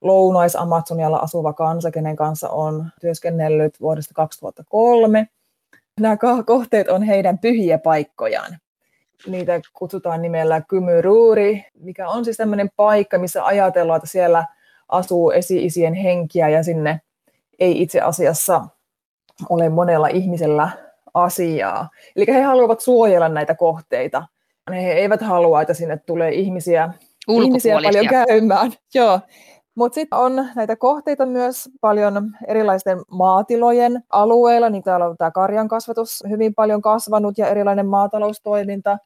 lounais-Amazonialla 0.00 1.16
asuva 1.16 1.52
kansa, 1.52 1.90
kenen 1.90 2.16
kanssa 2.16 2.48
on 2.48 2.90
työskennellyt 3.00 3.80
vuodesta 3.80 4.14
2003 4.14 5.28
nämä 6.00 6.16
kohteet 6.46 6.88
on 6.88 7.02
heidän 7.02 7.38
pyhiä 7.38 7.78
paikkojaan. 7.78 8.58
Niitä 9.26 9.60
kutsutaan 9.72 10.22
nimellä 10.22 10.62
Kymyruuri, 10.68 11.64
mikä 11.78 12.08
on 12.08 12.24
siis 12.24 12.36
tämmöinen 12.36 12.70
paikka, 12.76 13.18
missä 13.18 13.44
ajatellaan, 13.44 13.96
että 13.96 14.08
siellä 14.08 14.44
asuu 14.88 15.30
esi-isien 15.30 15.94
henkiä 15.94 16.48
ja 16.48 16.62
sinne 16.62 17.00
ei 17.58 17.82
itse 17.82 18.00
asiassa 18.00 18.66
ole 19.48 19.68
monella 19.68 20.08
ihmisellä 20.08 20.68
asiaa. 21.14 21.88
Eli 22.16 22.26
he 22.28 22.42
haluavat 22.42 22.80
suojella 22.80 23.28
näitä 23.28 23.54
kohteita. 23.54 24.26
He 24.70 24.92
eivät 24.92 25.20
halua, 25.20 25.62
että 25.62 25.74
sinne 25.74 25.96
tulee 25.96 26.30
ihmisiä, 26.30 26.92
ihmisiä 27.28 27.78
paljon 27.82 28.06
käymään. 28.06 28.72
Joo. 28.94 29.20
Mutta 29.74 29.94
sitten 29.94 30.18
on 30.18 30.48
näitä 30.54 30.76
kohteita 30.76 31.26
myös 31.26 31.68
paljon 31.80 32.30
erilaisten 32.48 32.98
maatilojen 33.10 34.02
alueilla, 34.10 34.70
niin 34.70 34.82
täällä 34.82 35.06
on 35.06 35.16
tämä 35.16 35.30
karjan 35.30 35.68
kasvatus 35.68 36.24
hyvin 36.28 36.54
paljon 36.54 36.82
kasvanut 36.82 37.38
ja 37.38 37.48
erilainen 37.48 37.86
maataloustoiminta, 37.86 38.98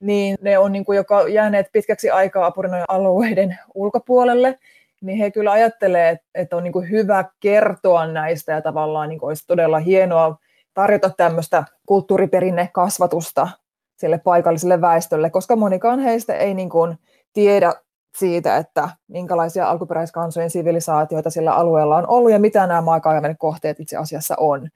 niin 0.00 0.36
ne 0.40 0.58
on 0.58 0.72
niin 0.72 0.84
kuin 0.84 0.96
joka 0.96 1.28
jääneet 1.28 1.66
pitkäksi 1.72 2.10
aikaa 2.10 2.46
apurinojen 2.46 2.84
alueiden 2.88 3.58
ulkopuolelle, 3.74 4.58
niin 5.00 5.18
he 5.18 5.30
kyllä 5.30 5.52
ajattelee, 5.52 6.18
että 6.34 6.56
on 6.56 6.64
niin 6.64 6.72
kuin 6.72 6.90
hyvä 6.90 7.24
kertoa 7.40 8.06
näistä 8.06 8.52
ja 8.52 8.62
tavallaan 8.62 9.08
niin 9.08 9.18
kuin 9.18 9.28
olisi 9.28 9.46
todella 9.46 9.78
hienoa 9.78 10.36
tarjota 10.74 11.10
tämmöistä 11.10 11.64
kulttuuriperinnekasvatusta 11.86 13.48
sille 13.96 14.18
paikalliselle 14.18 14.80
väestölle, 14.80 15.30
koska 15.30 15.56
monikaan 15.56 16.00
heistä 16.00 16.34
ei 16.34 16.54
niin 16.54 16.70
kuin 16.70 16.98
tiedä 17.32 17.72
siitä, 18.18 18.56
että 18.56 18.88
minkälaisia 19.08 19.70
alkuperäiskansojen 19.70 20.50
sivilisaatioita 20.50 21.30
sillä 21.30 21.52
alueella 21.52 21.96
on 21.96 22.08
ollut 22.08 22.32
ja 22.32 22.38
mitä 22.38 22.66
nämä 22.66 22.80
maakaivainen 22.80 23.38
kohteet 23.38 23.80
itse 23.80 23.96
asiassa 23.96 24.34
on. 24.38 24.68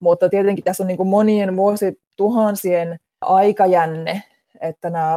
Mutta 0.00 0.28
tietenkin 0.28 0.64
tässä 0.64 0.82
on 0.82 0.86
niin 0.86 0.96
kuin 0.96 1.08
monien 1.08 1.56
vuosituhansien 1.56 2.96
aikajänne, 3.20 4.22
että 4.60 4.90
nämä 4.90 5.16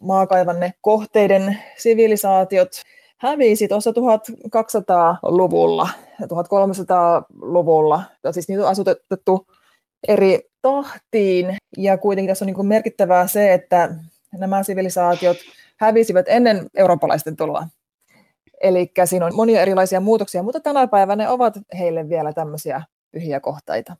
maakaivanne 0.00 0.72
kohteiden 0.80 1.58
sivilisaatiot 1.76 2.70
hävisi 3.18 3.68
tuossa 3.68 3.90
1200-luvulla 3.90 5.88
ja 6.20 6.26
1300-luvulla. 6.26 8.02
Siis 8.30 8.48
niitä 8.48 8.62
on 8.62 8.68
asutettu 8.70 9.46
eri 10.08 10.40
tahtiin 10.62 11.56
ja 11.76 11.98
kuitenkin 11.98 12.28
tässä 12.28 12.44
on 12.44 12.46
niin 12.46 12.54
kuin 12.54 12.68
merkittävää 12.68 13.26
se, 13.26 13.54
että 13.54 13.94
nämä 14.38 14.62
sivilisaatiot 14.62 15.36
hävisivät 15.80 16.26
ennen 16.28 16.66
eurooppalaisten 16.76 17.36
tuloa. 17.36 17.66
Eli 18.60 18.92
siinä 19.04 19.26
on 19.26 19.34
monia 19.34 19.62
erilaisia 19.62 20.00
muutoksia, 20.00 20.42
mutta 20.42 20.60
tänä 20.60 20.86
päivänä 20.86 21.24
ne 21.24 21.30
ovat 21.30 21.54
heille 21.78 22.08
vielä 22.08 22.32
tämmöisiä 22.32 22.82
pyhiä 23.12 23.40
kohteita. 23.40 23.96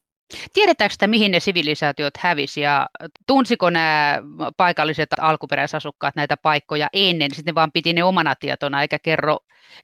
Tiedetäänkö 0.53 0.93
sitä, 0.93 1.07
mihin 1.07 1.33
ne 1.33 1.41
sivilisaatiot 1.41 2.17
hävisi 2.19 2.61
ja 2.61 2.89
tunsiko 3.27 3.71
nämä 3.71 4.23
paikalliset 4.57 5.09
alkuperäisasukkaat 5.19 6.17
näitä 6.17 6.37
paikkoja 6.37 6.89
ennen, 6.93 7.35
sitten 7.35 7.55
vaan 7.55 7.73
piti 7.73 7.93
ne 7.93 8.05
omana 8.05 8.35
tietona 8.35 8.83
eikä 8.83 8.99
kerro 8.99 9.39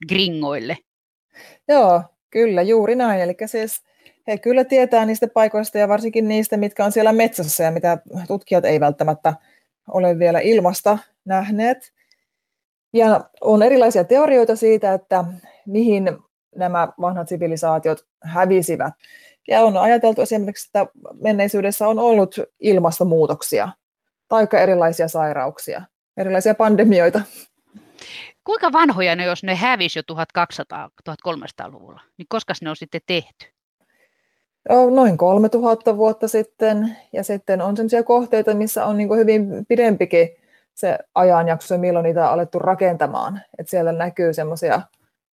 gringoille? 0.09 0.79
Joo, 1.69 2.03
kyllä, 2.31 2.63
juuri 2.63 2.95
näin. 2.95 3.21
Eli 3.21 3.37
siis 3.47 3.83
he 4.27 4.39
kyllä 4.39 4.65
tietää 4.65 5.07
niistä 5.07 5.29
paikoista 5.35 5.79
ja 5.79 5.89
varsinkin 5.89 6.29
niistä, 6.29 6.57
mitkä 6.57 6.85
on 6.85 6.93
siellä 6.93 7.13
metsässä 7.13 7.65
ja 7.65 7.71
mitä 7.71 7.99
tutkijat 8.29 8.65
ei 8.65 8.81
välttämättä 8.81 9.35
ole 9.89 10.19
vielä 10.19 10.41
ilmasta 10.41 10.99
nähneet. 11.27 11.93
Ja 12.93 13.31
on 13.41 13.63
erilaisia 13.63 14.05
teorioita 14.05 14.57
siitä, 14.57 14.93
että 14.93 15.25
mihin 15.67 16.19
nämä 16.57 16.89
vanhat 17.01 17.29
sivilisaatiot 17.29 18.07
hävisivät. 18.23 18.95
Ja 19.49 19.61
on 19.61 19.77
ajateltu 19.77 20.23
esimerkiksi, 20.23 20.69
että 20.69 20.87
menneisyydessä 21.21 21.89
on 21.89 21.99
ollut 21.99 22.37
ilmastonmuutoksia 22.61 23.69
tai 24.29 24.47
erilaisia 24.63 25.09
sairauksia, 25.09 25.83
erilaisia 26.17 26.55
pandemioita. 26.55 27.21
Kuinka 28.45 28.73
vanhoja 28.73 29.17
ne, 29.17 29.25
jos 29.25 29.43
ne 29.43 29.55
hävisi 29.55 29.99
jo 29.99 30.03
1200-1300-luvulla, 30.03 32.01
niin 32.19 32.27
koska 32.29 32.55
ne 32.63 32.71
on 32.71 32.77
sitten 32.77 33.01
tehty? 33.07 33.47
Noin 34.91 35.19
3000 35.19 35.97
vuotta 35.97 36.29
sitten, 36.29 36.97
ja 37.13 37.25
sitten 37.25 37.63
on 37.63 37.77
sellaisia 37.77 38.03
kohteita, 38.03 38.55
missä 38.55 38.87
on 38.87 38.97
niin 38.97 39.17
hyvin 39.17 39.67
pidempikin 39.69 40.29
se 40.77 40.99
ajanjakso, 41.15 41.79
milloin 41.79 42.05
niitä 42.05 42.27
on 42.27 42.33
alettu 42.33 42.59
rakentamaan. 42.59 43.41
Et 43.59 43.69
siellä 43.69 43.93
näkyy 43.93 44.33
semmoisia 44.33 44.83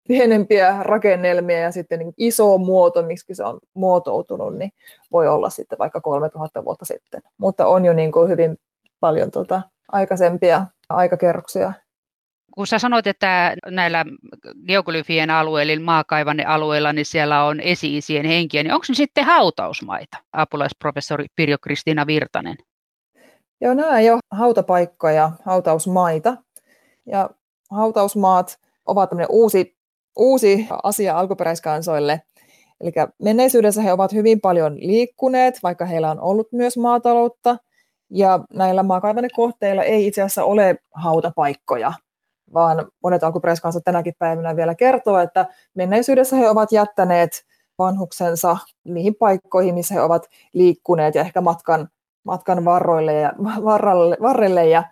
pienempiä 0.09 0.77
rakennelmia 0.81 1.59
ja 1.59 1.73
sitten 1.73 1.99
niin 1.99 2.15
iso 2.17 2.59
muoto, 2.59 3.03
miksi 3.03 3.35
se 3.35 3.45
on 3.45 3.61
muotoutunut, 3.75 4.59
niin 4.59 4.73
voi 5.13 5.29
olla 5.29 5.51
sitten 5.51 5.79
vaikka 5.79 6.01
3000 6.01 6.65
vuotta 6.65 6.85
sitten. 6.85 7.23
Mutta 7.39 7.67
on 7.67 7.85
jo 7.85 7.93
niin 7.93 8.13
kuin 8.13 8.29
hyvin 8.29 8.57
paljon 9.01 9.31
tuota 9.31 9.63
aikaisempia 9.93 10.67
aikakerroksia. 10.89 11.73
Kun 12.55 12.67
sä 12.67 12.79
sanoit, 12.79 13.07
että 13.07 13.57
näillä 13.71 14.05
geoglyfien 14.67 15.31
alueilla, 15.31 15.85
maakaivanne 15.85 16.45
alueilla, 16.45 16.93
niin 16.93 17.07
siellä 17.07 17.45
on 17.45 17.61
esi-isien 17.61 18.27
henkiä, 18.27 18.63
niin 18.63 18.73
onko 18.73 18.87
ne 18.89 18.95
sitten 18.95 19.25
hautausmaita, 19.25 20.19
apulaisprofessori 20.33 21.27
Pirjo 21.37 21.57
Kristiina 21.59 22.07
Virtanen? 22.07 22.57
Joo, 23.63 23.75
nämä 23.75 24.01
jo 24.01 24.19
hautapaikkoja, 24.31 25.33
hautausmaita. 25.45 26.37
Ja 27.07 27.31
hautausmaat 27.71 28.59
ovat 28.87 29.11
uusi 29.29 29.77
uusi 30.17 30.67
asia 30.83 31.19
alkuperäiskansoille. 31.19 32.23
Eli 32.81 32.93
menneisyydessä 33.23 33.83
he 33.83 33.93
ovat 33.93 34.13
hyvin 34.13 34.41
paljon 34.41 34.77
liikkuneet, 34.79 35.59
vaikka 35.63 35.85
heillä 35.85 36.11
on 36.11 36.21
ollut 36.21 36.53
myös 36.53 36.77
maataloutta, 36.77 37.57
ja 38.11 38.41
näillä 38.55 38.83
maakaivannekohteilla 38.83 39.83
ei 39.83 40.07
itse 40.07 40.23
asiassa 40.23 40.45
ole 40.45 40.77
hautapaikkoja, 40.95 41.93
vaan 42.55 42.87
monet 43.03 43.25
alkuperäiskansat 43.25 43.85
tänäkin 43.85 44.15
päivänä 44.19 44.57
vielä 44.57 44.75
kertoo, 44.75 45.19
että 45.19 45.47
menneisyydessä 45.75 46.37
he 46.37 46.51
ovat 46.51 46.73
jättäneet 46.73 47.45
vanhuksensa 47.79 48.57
niihin 48.85 49.15
paikkoihin, 49.15 49.75
missä 49.75 49.95
he 49.95 50.01
ovat 50.01 50.27
liikkuneet 50.53 51.15
ja 51.15 51.21
ehkä 51.21 51.41
matkan, 51.41 51.89
matkan 52.25 52.65
varroille 52.65 53.15
ja, 53.15 53.33
varralle, 53.65 54.17
varrelle 54.23 54.69
ja 54.69 54.85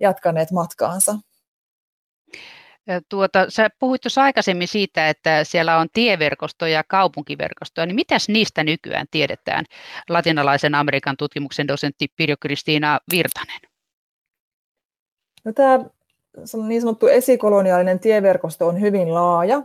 jatkaneet 0.00 0.50
matkaansa. 0.52 1.14
Tuota, 3.08 3.46
sä 3.48 3.68
puhuit 3.78 4.00
tuossa 4.00 4.22
aikaisemmin 4.22 4.68
siitä, 4.68 5.08
että 5.08 5.44
siellä 5.44 5.78
on 5.78 5.88
tieverkostoja 5.92 6.72
ja 6.72 6.84
kaupunkiverkostoja, 6.88 7.86
niin 7.86 7.94
mitäs 7.94 8.28
niistä 8.28 8.64
nykyään 8.64 9.06
tiedetään? 9.10 9.64
Latinalaisen 10.08 10.74
Amerikan 10.74 11.16
tutkimuksen 11.16 11.68
dosentti 11.68 12.06
Pirjo 12.16 12.36
Kristiina 12.40 12.98
Virtanen. 13.12 13.60
No, 15.44 15.52
tämä 15.52 15.78
niin 16.66 16.80
sanottu 16.80 17.06
esikoloniaalinen 17.06 18.00
tieverkosto 18.00 18.68
on 18.68 18.80
hyvin 18.80 19.14
laaja. 19.14 19.62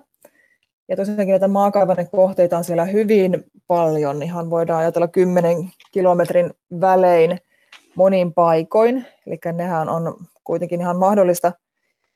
Ja 0.92 0.98
tosiaankin 0.98 1.28
näitä 1.28 1.48
maakaivainen 1.48 2.10
kohteita 2.10 2.58
on 2.58 2.64
siellä 2.64 2.86
hyvin 2.86 3.44
paljon. 3.68 4.24
Ihan 4.24 4.50
voidaan 4.50 4.80
ajatella 4.80 5.08
10 5.08 5.72
kilometrin 5.92 6.54
välein 6.82 7.40
monin 7.96 8.34
paikoin. 8.34 9.06
Eli 9.28 9.40
nehän 9.54 9.90
on 9.90 10.16
kuitenkin 10.44 10.82
ihan 10.82 10.98
mahdollista 10.98 11.52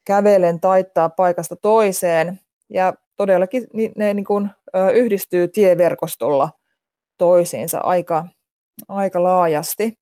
kävelen 0.06 0.60
taittaa 0.60 1.10
paikasta 1.10 1.56
toiseen. 1.56 2.40
Ja 2.70 2.94
todellakin 3.18 3.68
ne 3.96 4.14
niin 4.14 4.26
kuin, 4.26 4.50
yhdistyy 4.94 5.48
tieverkostolla 5.48 6.50
toisiinsa 7.18 7.80
aika, 7.80 8.26
aika 8.88 9.24
laajasti. 9.24 9.98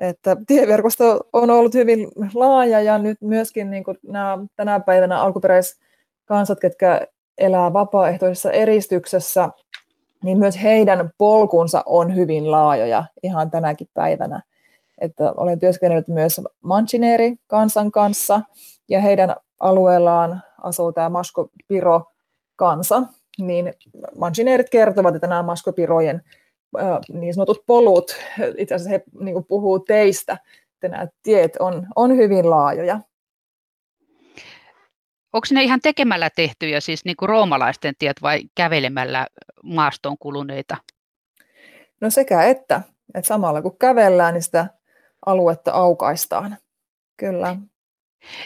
Että 0.00 0.36
tieverkosto 0.46 1.20
on 1.32 1.50
ollut 1.50 1.74
hyvin 1.74 2.08
laaja 2.34 2.80
ja 2.80 2.98
nyt 2.98 3.18
myöskin 3.20 3.70
niin 3.70 3.84
kuin 3.84 3.98
nämä 4.02 4.38
tänä 4.56 4.80
päivänä 4.80 5.22
alkuperäiskansat, 6.28 6.60
ketkä 6.60 7.06
elää 7.38 7.72
vapaaehtoisessa 7.72 8.52
eristyksessä, 8.52 9.48
niin 10.24 10.38
myös 10.38 10.62
heidän 10.62 11.10
polkunsa 11.18 11.82
on 11.86 12.14
hyvin 12.14 12.50
laajoja 12.50 13.04
ihan 13.22 13.50
tänäkin 13.50 13.88
päivänä 13.94 14.42
että 15.02 15.32
olen 15.36 15.58
työskennellyt 15.58 16.08
myös 16.08 16.40
Manchineeri 16.60 17.36
kansan 17.46 17.90
kanssa 17.90 18.40
ja 18.88 19.00
heidän 19.00 19.36
alueellaan 19.60 20.42
asuu 20.62 20.92
tämä 20.92 21.08
Masko-Piro 21.08 22.04
kansa, 22.56 23.02
niin 23.38 23.72
Manchineerit 24.18 24.70
kertovat, 24.70 25.14
että 25.14 25.26
nämä 25.26 25.42
Maskopirojen 25.42 26.22
niin 27.12 27.34
sanotut 27.34 27.62
polut, 27.66 28.16
itse 28.56 28.74
asiassa 28.74 28.90
he 28.90 29.02
niin 29.20 29.44
puhuu 29.44 29.78
teistä, 29.78 30.38
että 30.74 30.88
nämä 30.88 31.08
tiet 31.22 31.56
on, 31.60 31.86
on 31.96 32.16
hyvin 32.16 32.50
laajoja. 32.50 33.00
Onko 35.32 35.46
ne 35.50 35.62
ihan 35.62 35.80
tekemällä 35.80 36.30
tehtyjä, 36.30 36.80
siis 36.80 37.04
niin 37.04 37.16
kuin 37.16 37.28
roomalaisten 37.28 37.94
tiet 37.98 38.22
vai 38.22 38.40
kävelemällä 38.54 39.26
maastoon 39.62 40.18
kuluneita? 40.18 40.76
No 42.00 42.10
sekä 42.10 42.42
että. 42.42 42.80
että 43.14 43.28
samalla 43.28 43.62
kun 43.62 43.78
kävellään, 43.78 44.34
niin 44.34 44.42
sitä 44.42 44.66
aluetta 45.26 45.72
aukaistaan. 45.72 46.56
Kyllä. 47.16 47.56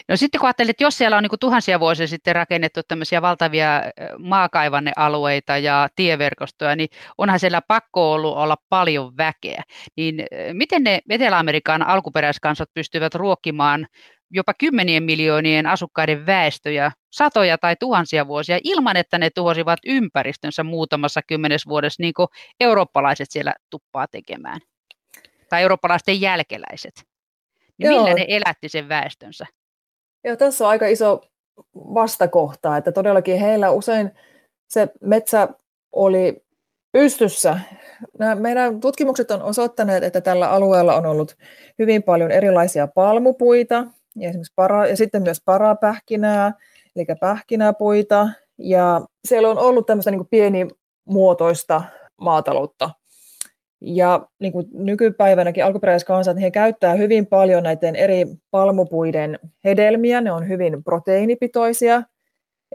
No 0.07 0.15
sitten 0.15 0.39
kun 0.39 0.47
ajattelet, 0.47 0.69
että 0.69 0.83
jos 0.83 0.97
siellä 0.97 1.17
on 1.17 1.23
niin 1.23 1.39
tuhansia 1.39 1.79
vuosia 1.79 2.07
sitten 2.07 2.35
rakennettu 2.35 2.81
tämmöisiä 2.87 3.21
valtavia 3.21 3.83
maakaivannealueita 4.17 5.57
ja 5.57 5.89
tieverkostoja, 5.95 6.75
niin 6.75 6.89
onhan 7.17 7.39
siellä 7.39 7.61
pakko 7.67 8.13
ollut 8.13 8.37
olla 8.37 8.57
paljon 8.69 9.17
väkeä. 9.17 9.63
Niin 9.97 10.25
miten 10.53 10.83
ne 10.83 11.01
Etelä-Amerikan 11.09 11.83
alkuperäiskansat 11.83 12.69
pystyvät 12.73 13.15
ruokkimaan 13.15 13.87
jopa 14.31 14.53
kymmenien 14.53 15.03
miljoonien 15.03 15.65
asukkaiden 15.65 16.25
väestöjä 16.25 16.91
satoja 17.11 17.57
tai 17.57 17.75
tuhansia 17.79 18.27
vuosia 18.27 18.59
ilman, 18.63 18.97
että 18.97 19.17
ne 19.17 19.29
tuhosivat 19.29 19.79
ympäristönsä 19.85 20.63
muutamassa 20.63 21.21
kymmenes 21.27 21.67
vuodessa, 21.67 22.03
niin 22.03 22.13
kuin 22.13 22.27
eurooppalaiset 22.59 23.27
siellä 23.31 23.53
tuppaa 23.69 24.07
tekemään? 24.07 24.59
tai 25.49 25.61
eurooppalaisten 25.61 26.21
jälkeläiset. 26.21 26.93
Niin 27.77 27.89
millä 27.89 28.13
ne 28.13 28.25
elätti 28.27 28.69
sen 28.69 28.89
väestönsä? 28.89 29.45
Joo, 30.23 30.35
tässä 30.35 30.63
on 30.63 30.69
aika 30.69 30.87
iso 30.87 31.21
vastakohta, 31.75 32.77
että 32.77 32.91
todellakin 32.91 33.39
heillä 33.39 33.71
usein 33.71 34.11
se 34.69 34.87
metsä 35.01 35.47
oli 35.91 36.43
pystyssä. 36.91 37.59
Nämä 38.19 38.35
meidän 38.35 38.79
tutkimukset 38.79 39.31
on 39.31 39.41
osoittaneet, 39.41 40.03
että 40.03 40.21
tällä 40.21 40.49
alueella 40.49 40.95
on 40.95 41.05
ollut 41.05 41.37
hyvin 41.79 42.03
paljon 42.03 42.31
erilaisia 42.31 42.87
palmupuita 42.87 43.87
ja, 44.17 44.29
esimerkiksi 44.29 44.53
para, 44.55 44.87
ja 44.87 44.97
sitten 44.97 45.23
myös 45.23 45.41
parapähkinää, 45.45 46.53
eli 46.95 47.05
pähkinäpuita. 47.19 48.29
Ja 48.57 49.01
siellä 49.25 49.49
on 49.49 49.57
ollut 49.57 49.85
tämmöistä 49.85 50.11
niin 50.11 50.27
pienimuotoista 50.27 51.83
maataloutta. 52.21 52.89
Ja 53.81 54.27
niin 54.39 54.51
kuin 54.51 54.65
nykypäivänäkin 54.73 55.65
alkuperäiskansat, 55.65 56.41
he 56.41 56.51
käyttää 56.51 56.93
hyvin 56.93 57.27
paljon 57.27 57.63
näiden 57.63 57.95
eri 57.95 58.25
palmupuiden 58.51 59.39
hedelmiä, 59.63 60.21
ne 60.21 60.31
on 60.31 60.47
hyvin 60.47 60.83
proteiinipitoisia, 60.83 62.03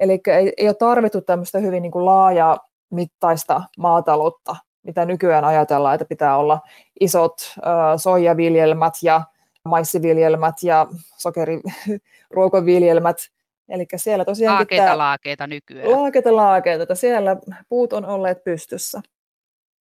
eli 0.00 0.20
ei, 0.26 0.52
ei 0.56 0.68
ole 0.68 0.74
tarvittu 0.74 1.20
tämmöistä 1.20 1.58
hyvin 1.58 1.82
niin 1.82 1.92
kuin 1.92 2.04
laajaa 2.04 2.58
mittaista 2.90 3.62
maataloutta, 3.78 4.56
mitä 4.82 5.04
nykyään 5.04 5.44
ajatellaan, 5.44 5.94
että 5.94 6.04
pitää 6.04 6.36
olla 6.36 6.60
isot 7.00 7.34
äh, 7.58 7.72
soijaviljelmät 7.96 8.94
ja 9.02 9.22
maissiviljelmät 9.68 10.54
ja 10.62 10.86
sokeriruokoviljelmät. 11.18 13.16
Eli 13.68 13.86
siellä 13.96 14.24
tosiaan... 14.24 14.54
Laakeita, 14.54 14.82
pitää, 14.82 14.98
laakeita 14.98 15.46
nykyään. 15.46 15.90
Laakeita, 15.90 16.36
laakeita, 16.36 16.82
että 16.82 16.94
siellä 16.94 17.36
puut 17.68 17.92
on 17.92 18.04
olleet 18.04 18.44
pystyssä. 18.44 19.00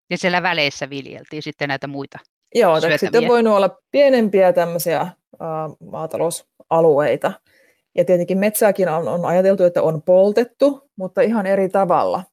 Ja 0.10 0.18
siellä 0.18 0.44
väleissä 0.44 0.90
viljeltiin 0.90 1.44
sitten 1.44 1.68
näitä 1.68 1.88
muita 1.88 2.20
Joo, 2.56 2.80
sitten 2.98 3.28
voi 3.28 3.48
olla 3.48 3.80
pienempiä 3.92 4.54
tämmöisiä 4.54 5.02
uh, 5.34 5.88
maatalousalueita. 5.92 7.32
Ja 7.96 8.06
tietenkin 8.06 8.38
metsääkin 8.38 8.90
on, 8.90 9.08
on 9.08 9.26
ajateltu, 9.26 9.64
että 9.64 9.84
on 9.84 10.02
poltettu, 10.02 10.90
mutta 10.96 11.22
ihan 11.22 11.46
eri 11.46 11.70
tavalla, 11.70 12.24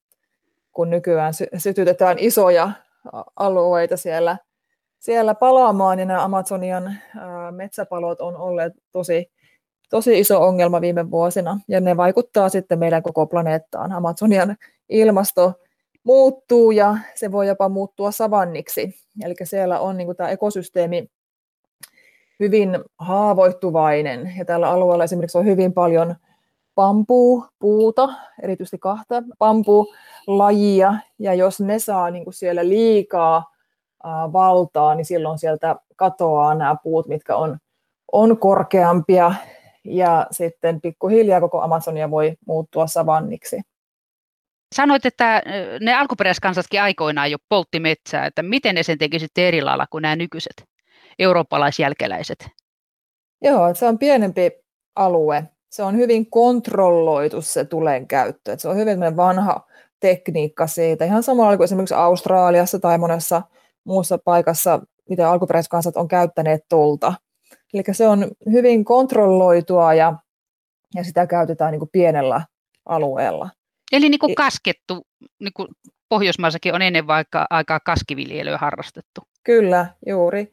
kun 0.72 0.90
nykyään 0.90 1.34
sy- 1.34 1.48
sytytetään 1.58 2.16
isoja 2.18 2.70
alueita 3.36 3.96
siellä, 3.96 4.36
siellä 5.06 5.34
palaamaan. 5.34 5.98
Ja 5.98 6.04
nämä 6.04 6.24
Amazonian 6.24 6.94
metsäpalot 7.50 8.20
on 8.20 8.36
olleet 8.36 8.72
tosi, 8.92 9.30
tosi 9.90 10.18
iso 10.18 10.42
ongelma 10.42 10.80
viime 10.80 11.10
vuosina. 11.10 11.60
Ja 11.68 11.80
ne 11.80 11.96
vaikuttaa 11.96 12.48
sitten 12.48 12.78
meidän 12.78 13.02
koko 13.02 13.26
planeettaan. 13.26 13.92
Amazonian 13.92 14.56
ilmasto 14.88 15.52
muuttuu 16.04 16.70
ja 16.70 16.96
se 17.14 17.32
voi 17.32 17.48
jopa 17.48 17.68
muuttua 17.68 18.10
savanniksi. 18.10 18.94
Eli 19.24 19.34
siellä 19.44 19.80
on 19.80 19.96
niin 19.96 20.06
kuin 20.06 20.16
tämä 20.16 20.30
ekosysteemi 20.30 21.10
hyvin 22.40 22.78
haavoittuvainen 22.98 24.32
ja 24.38 24.44
tällä 24.44 24.70
alueella 24.70 25.04
esimerkiksi 25.04 25.38
on 25.38 25.44
hyvin 25.44 25.72
paljon 25.72 26.14
puuta, 27.58 28.08
erityisesti 28.42 28.78
kahta 28.78 29.22
lajia 30.26 30.94
ja 31.18 31.34
jos 31.34 31.60
ne 31.60 31.78
saa 31.78 32.10
niin 32.10 32.24
kuin 32.24 32.34
siellä 32.34 32.68
liikaa 32.68 33.55
valtaa, 34.32 34.94
niin 34.94 35.04
silloin 35.04 35.38
sieltä 35.38 35.76
katoaa 35.96 36.54
nämä 36.54 36.76
puut, 36.82 37.08
mitkä 37.08 37.36
on, 37.36 37.58
on 38.12 38.38
korkeampia 38.38 39.34
ja 39.84 40.26
sitten 40.30 40.80
pikkuhiljaa 40.80 41.40
koko 41.40 41.60
Amazonia 41.60 42.10
voi 42.10 42.36
muuttua 42.46 42.86
savanniksi. 42.86 43.60
Sanoit, 44.74 45.06
että 45.06 45.42
ne 45.80 45.94
alkuperäiskansatkin 45.94 46.82
aikoinaan 46.82 47.30
jo 47.30 47.38
poltti 47.48 47.80
metsää, 47.80 48.26
että 48.26 48.42
miten 48.42 48.74
ne 48.74 48.82
sen 48.82 48.98
teki 48.98 49.18
sitten 49.18 49.44
eri 49.44 49.62
lailla 49.62 49.86
kuin 49.90 50.02
nämä 50.02 50.16
nykyiset 50.16 50.64
eurooppalaisjälkeläiset? 51.18 52.48
Joo, 53.42 53.74
se 53.74 53.86
on 53.86 53.98
pienempi 53.98 54.50
alue. 54.96 55.44
Se 55.70 55.82
on 55.82 55.96
hyvin 55.96 56.30
kontrolloitu 56.30 57.42
se 57.42 57.64
tulen 57.64 58.08
käyttö. 58.08 58.58
se 58.58 58.68
on 58.68 58.76
hyvin 58.76 59.16
vanha 59.16 59.66
tekniikka 60.00 60.66
siitä. 60.66 61.04
Ihan 61.04 61.22
samalla 61.22 61.56
kuin 61.56 61.64
esimerkiksi 61.64 61.94
Australiassa 61.94 62.78
tai 62.78 62.98
monessa 62.98 63.42
muussa 63.86 64.18
paikassa, 64.18 64.80
mitä 65.08 65.30
alkuperäiskansat 65.30 65.96
on 65.96 66.08
käyttäneet 66.08 66.60
tulta. 66.68 67.14
Eli 67.74 67.82
se 67.92 68.08
on 68.08 68.30
hyvin 68.52 68.84
kontrolloitua 68.84 69.94
ja, 69.94 70.12
ja 70.94 71.04
sitä 71.04 71.26
käytetään 71.26 71.72
niin 71.72 71.80
kuin 71.80 71.90
pienellä 71.92 72.40
alueella. 72.86 73.50
Eli 73.92 74.08
niin 74.08 74.18
kuin 74.18 74.34
kaskettu, 74.34 75.06
niin 75.40 75.52
kuin 75.56 75.68
Pohjoismaissakin 76.08 76.74
on 76.74 76.82
ennen 76.82 77.06
vaikka 77.06 77.46
aikaa 77.50 77.80
kaskiviljelyä 77.80 78.58
harrastettu. 78.58 79.20
Kyllä, 79.44 79.86
juuri, 80.06 80.52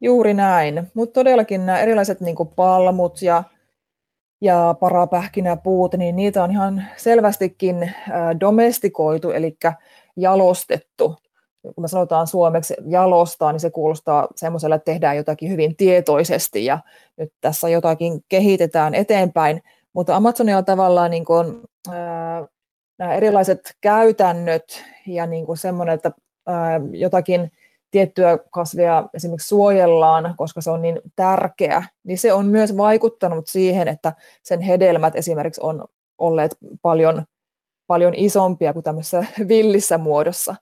juuri 0.00 0.34
näin. 0.34 0.90
Mutta 0.94 1.14
todellakin 1.14 1.66
nämä 1.66 1.80
erilaiset 1.80 2.20
niin 2.20 2.36
kuin 2.36 2.48
palmut 2.48 3.22
ja, 3.22 3.44
ja 4.40 4.74
parapähkinäpuut, 4.80 5.94
niin 5.94 6.16
niitä 6.16 6.44
on 6.44 6.50
ihan 6.50 6.84
selvästikin 6.96 7.94
domestikoitu, 8.40 9.30
eli 9.30 9.56
jalostettu. 10.16 11.16
Kun 11.62 11.84
me 11.84 11.88
sanotaan 11.88 12.26
suomeksi 12.26 12.74
jalostaa, 12.86 13.52
niin 13.52 13.60
se 13.60 13.70
kuulostaa 13.70 14.28
semmoiselle, 14.36 14.74
että 14.74 14.92
tehdään 14.92 15.16
jotakin 15.16 15.50
hyvin 15.50 15.76
tietoisesti 15.76 16.64
ja 16.64 16.78
nyt 17.16 17.32
tässä 17.40 17.68
jotakin 17.68 18.24
kehitetään 18.28 18.94
eteenpäin. 18.94 19.62
Mutta 19.92 20.16
Amazonia 20.16 20.58
on 20.58 20.64
tavallaan 20.64 21.10
niin 21.10 21.24
kuin, 21.24 21.62
nämä 22.98 23.14
erilaiset 23.14 23.76
käytännöt 23.80 24.84
ja 25.06 25.26
niin 25.26 25.46
kuin 25.46 25.58
semmoinen, 25.58 25.94
että 25.94 26.12
ää, 26.46 26.80
jotakin 26.92 27.52
tiettyä 27.90 28.38
kasvia 28.50 29.08
esimerkiksi 29.14 29.48
suojellaan, 29.48 30.34
koska 30.36 30.60
se 30.60 30.70
on 30.70 30.82
niin 30.82 31.00
tärkeä, 31.16 31.84
niin 32.04 32.18
se 32.18 32.32
on 32.32 32.46
myös 32.46 32.76
vaikuttanut 32.76 33.46
siihen, 33.46 33.88
että 33.88 34.12
sen 34.42 34.60
hedelmät 34.60 35.16
esimerkiksi 35.16 35.60
on 35.64 35.84
olleet 36.18 36.56
paljon, 36.82 37.24
paljon 37.86 38.14
isompia 38.16 38.72
kuin 38.72 38.82
tämmöisessä 38.82 39.24
villissä 39.48 39.98
muodossa. 39.98 40.54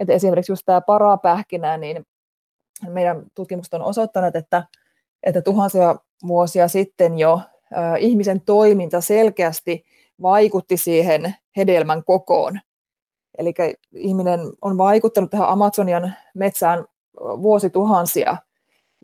Että 0.00 0.12
esimerkiksi 0.12 0.52
just 0.52 0.62
tämä 0.66 0.80
parapähkinä, 0.80 1.76
niin 1.76 2.06
meidän 2.88 3.22
tutkimukset 3.34 3.74
on 3.74 3.82
osoittanut, 3.82 4.36
että, 4.36 4.64
että 5.22 5.42
tuhansia 5.42 5.96
vuosia 6.26 6.68
sitten 6.68 7.18
jo 7.18 7.40
ä, 7.76 7.96
ihmisen 7.96 8.40
toiminta 8.40 9.00
selkeästi 9.00 9.84
vaikutti 10.22 10.76
siihen 10.76 11.34
hedelmän 11.56 12.04
kokoon. 12.04 12.60
Eli 13.38 13.54
ihminen 13.92 14.40
on 14.62 14.78
vaikuttanut 14.78 15.30
tähän 15.30 15.48
Amazonian 15.48 16.14
metsään 16.34 16.84
vuosituhansia. 17.20 18.36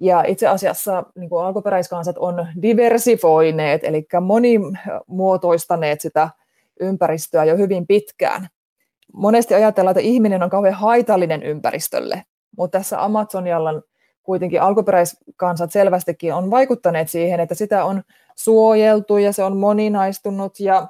Ja 0.01 0.25
itse 0.27 0.47
asiassa 0.47 1.05
niin 1.15 1.29
kuin 1.29 1.45
alkuperäiskansat 1.45 2.19
on 2.19 2.47
diversifoineet, 2.63 3.85
eli 3.85 4.07
monimuotoistaneet 4.21 6.01
sitä 6.01 6.31
ympäristöä 6.81 7.45
jo 7.45 7.57
hyvin 7.57 7.87
pitkään. 7.87 8.49
Monesti 9.13 9.55
ajatellaan, 9.55 9.93
että 9.93 10.09
ihminen 10.09 10.43
on 10.43 10.51
kauhean 10.51 10.75
haitallinen 10.75 11.43
ympäristölle, 11.43 12.23
mutta 12.59 12.79
tässä 12.79 13.05
Amazonialla 13.05 13.83
kuitenkin 14.23 14.63
alkuperäiskansat 14.63 15.73
selvästikin 15.73 16.35
on 16.35 16.51
vaikuttaneet 16.51 17.11
siihen, 17.11 17.41
että 17.41 17.55
sitä 17.55 17.85
on 17.85 18.03
suojeltu 18.37 19.17
ja 19.17 19.33
se 19.33 19.45
on 19.45 19.57
moninaistunut 19.57 20.61
ja 20.61 20.89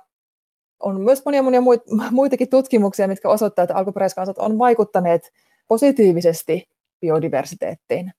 on 0.80 1.00
myös 1.00 1.24
monia, 1.24 1.42
monia 1.42 1.62
muitakin 2.10 2.48
tutkimuksia, 2.48 3.08
mitkä 3.08 3.28
osoittavat, 3.28 3.70
että 3.70 3.78
alkuperäiskansat 3.78 4.38
on 4.38 4.58
vaikuttaneet 4.58 5.32
positiivisesti 5.68 6.68
biodiversiteettiin. 7.00 8.12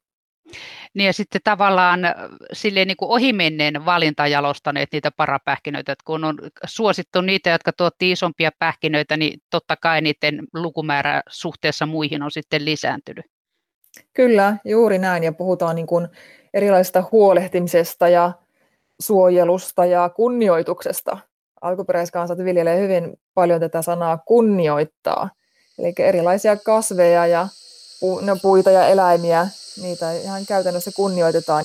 Niin 0.94 1.06
ja 1.06 1.14
sitten 1.14 1.42
tavallaan 1.44 2.00
silleen 2.54 2.88
niin 2.88 2.98
ohimenneen 3.02 3.86
valinta 3.86 4.28
jalostaneet 4.28 4.90
niitä 4.92 5.12
parapähkinöitä, 5.12 5.92
että 5.92 6.04
kun 6.06 6.24
on 6.24 6.38
suosittu 6.66 7.22
niitä, 7.22 7.50
jotka 7.50 7.74
tuotti 7.74 8.12
isompia 8.12 8.52
pähkinöitä, 8.60 9.18
niin 9.18 9.40
totta 9.50 9.76
kai 9.76 10.02
niiden 10.02 10.48
lukumäärä 10.54 11.22
suhteessa 11.30 11.86
muihin 11.86 12.24
on 12.24 12.32
sitten 12.32 12.66
lisääntynyt. 12.66 13.26
Kyllä, 14.14 14.58
juuri 14.66 15.00
näin, 15.00 15.24
ja 15.24 15.32
puhutaan 15.32 15.76
niin 15.76 15.88
kuin 15.88 16.08
erilaisesta 16.54 17.04
huolehtimisesta 17.12 18.10
ja 18.10 18.32
suojelusta 19.00 19.86
ja 19.86 20.10
kunnioituksesta 20.10 21.18
alkuperäiskansat 21.62 22.38
viljelee 22.38 22.80
hyvin 22.80 23.20
paljon 23.34 23.60
tätä 23.60 23.82
sanaa 23.82 24.18
kunnioittaa. 24.18 25.30
Eli 25.80 25.94
erilaisia 26.00 26.58
kasveja 26.58 27.28
ja 27.28 27.48
pu, 28.00 28.20
no, 28.20 28.36
puita 28.42 28.72
ja 28.72 28.88
eläimiä, 28.88 29.48
niitä 29.82 30.12
ihan 30.14 30.46
käytännössä 30.46 30.92
kunnioitetaan. 30.92 31.64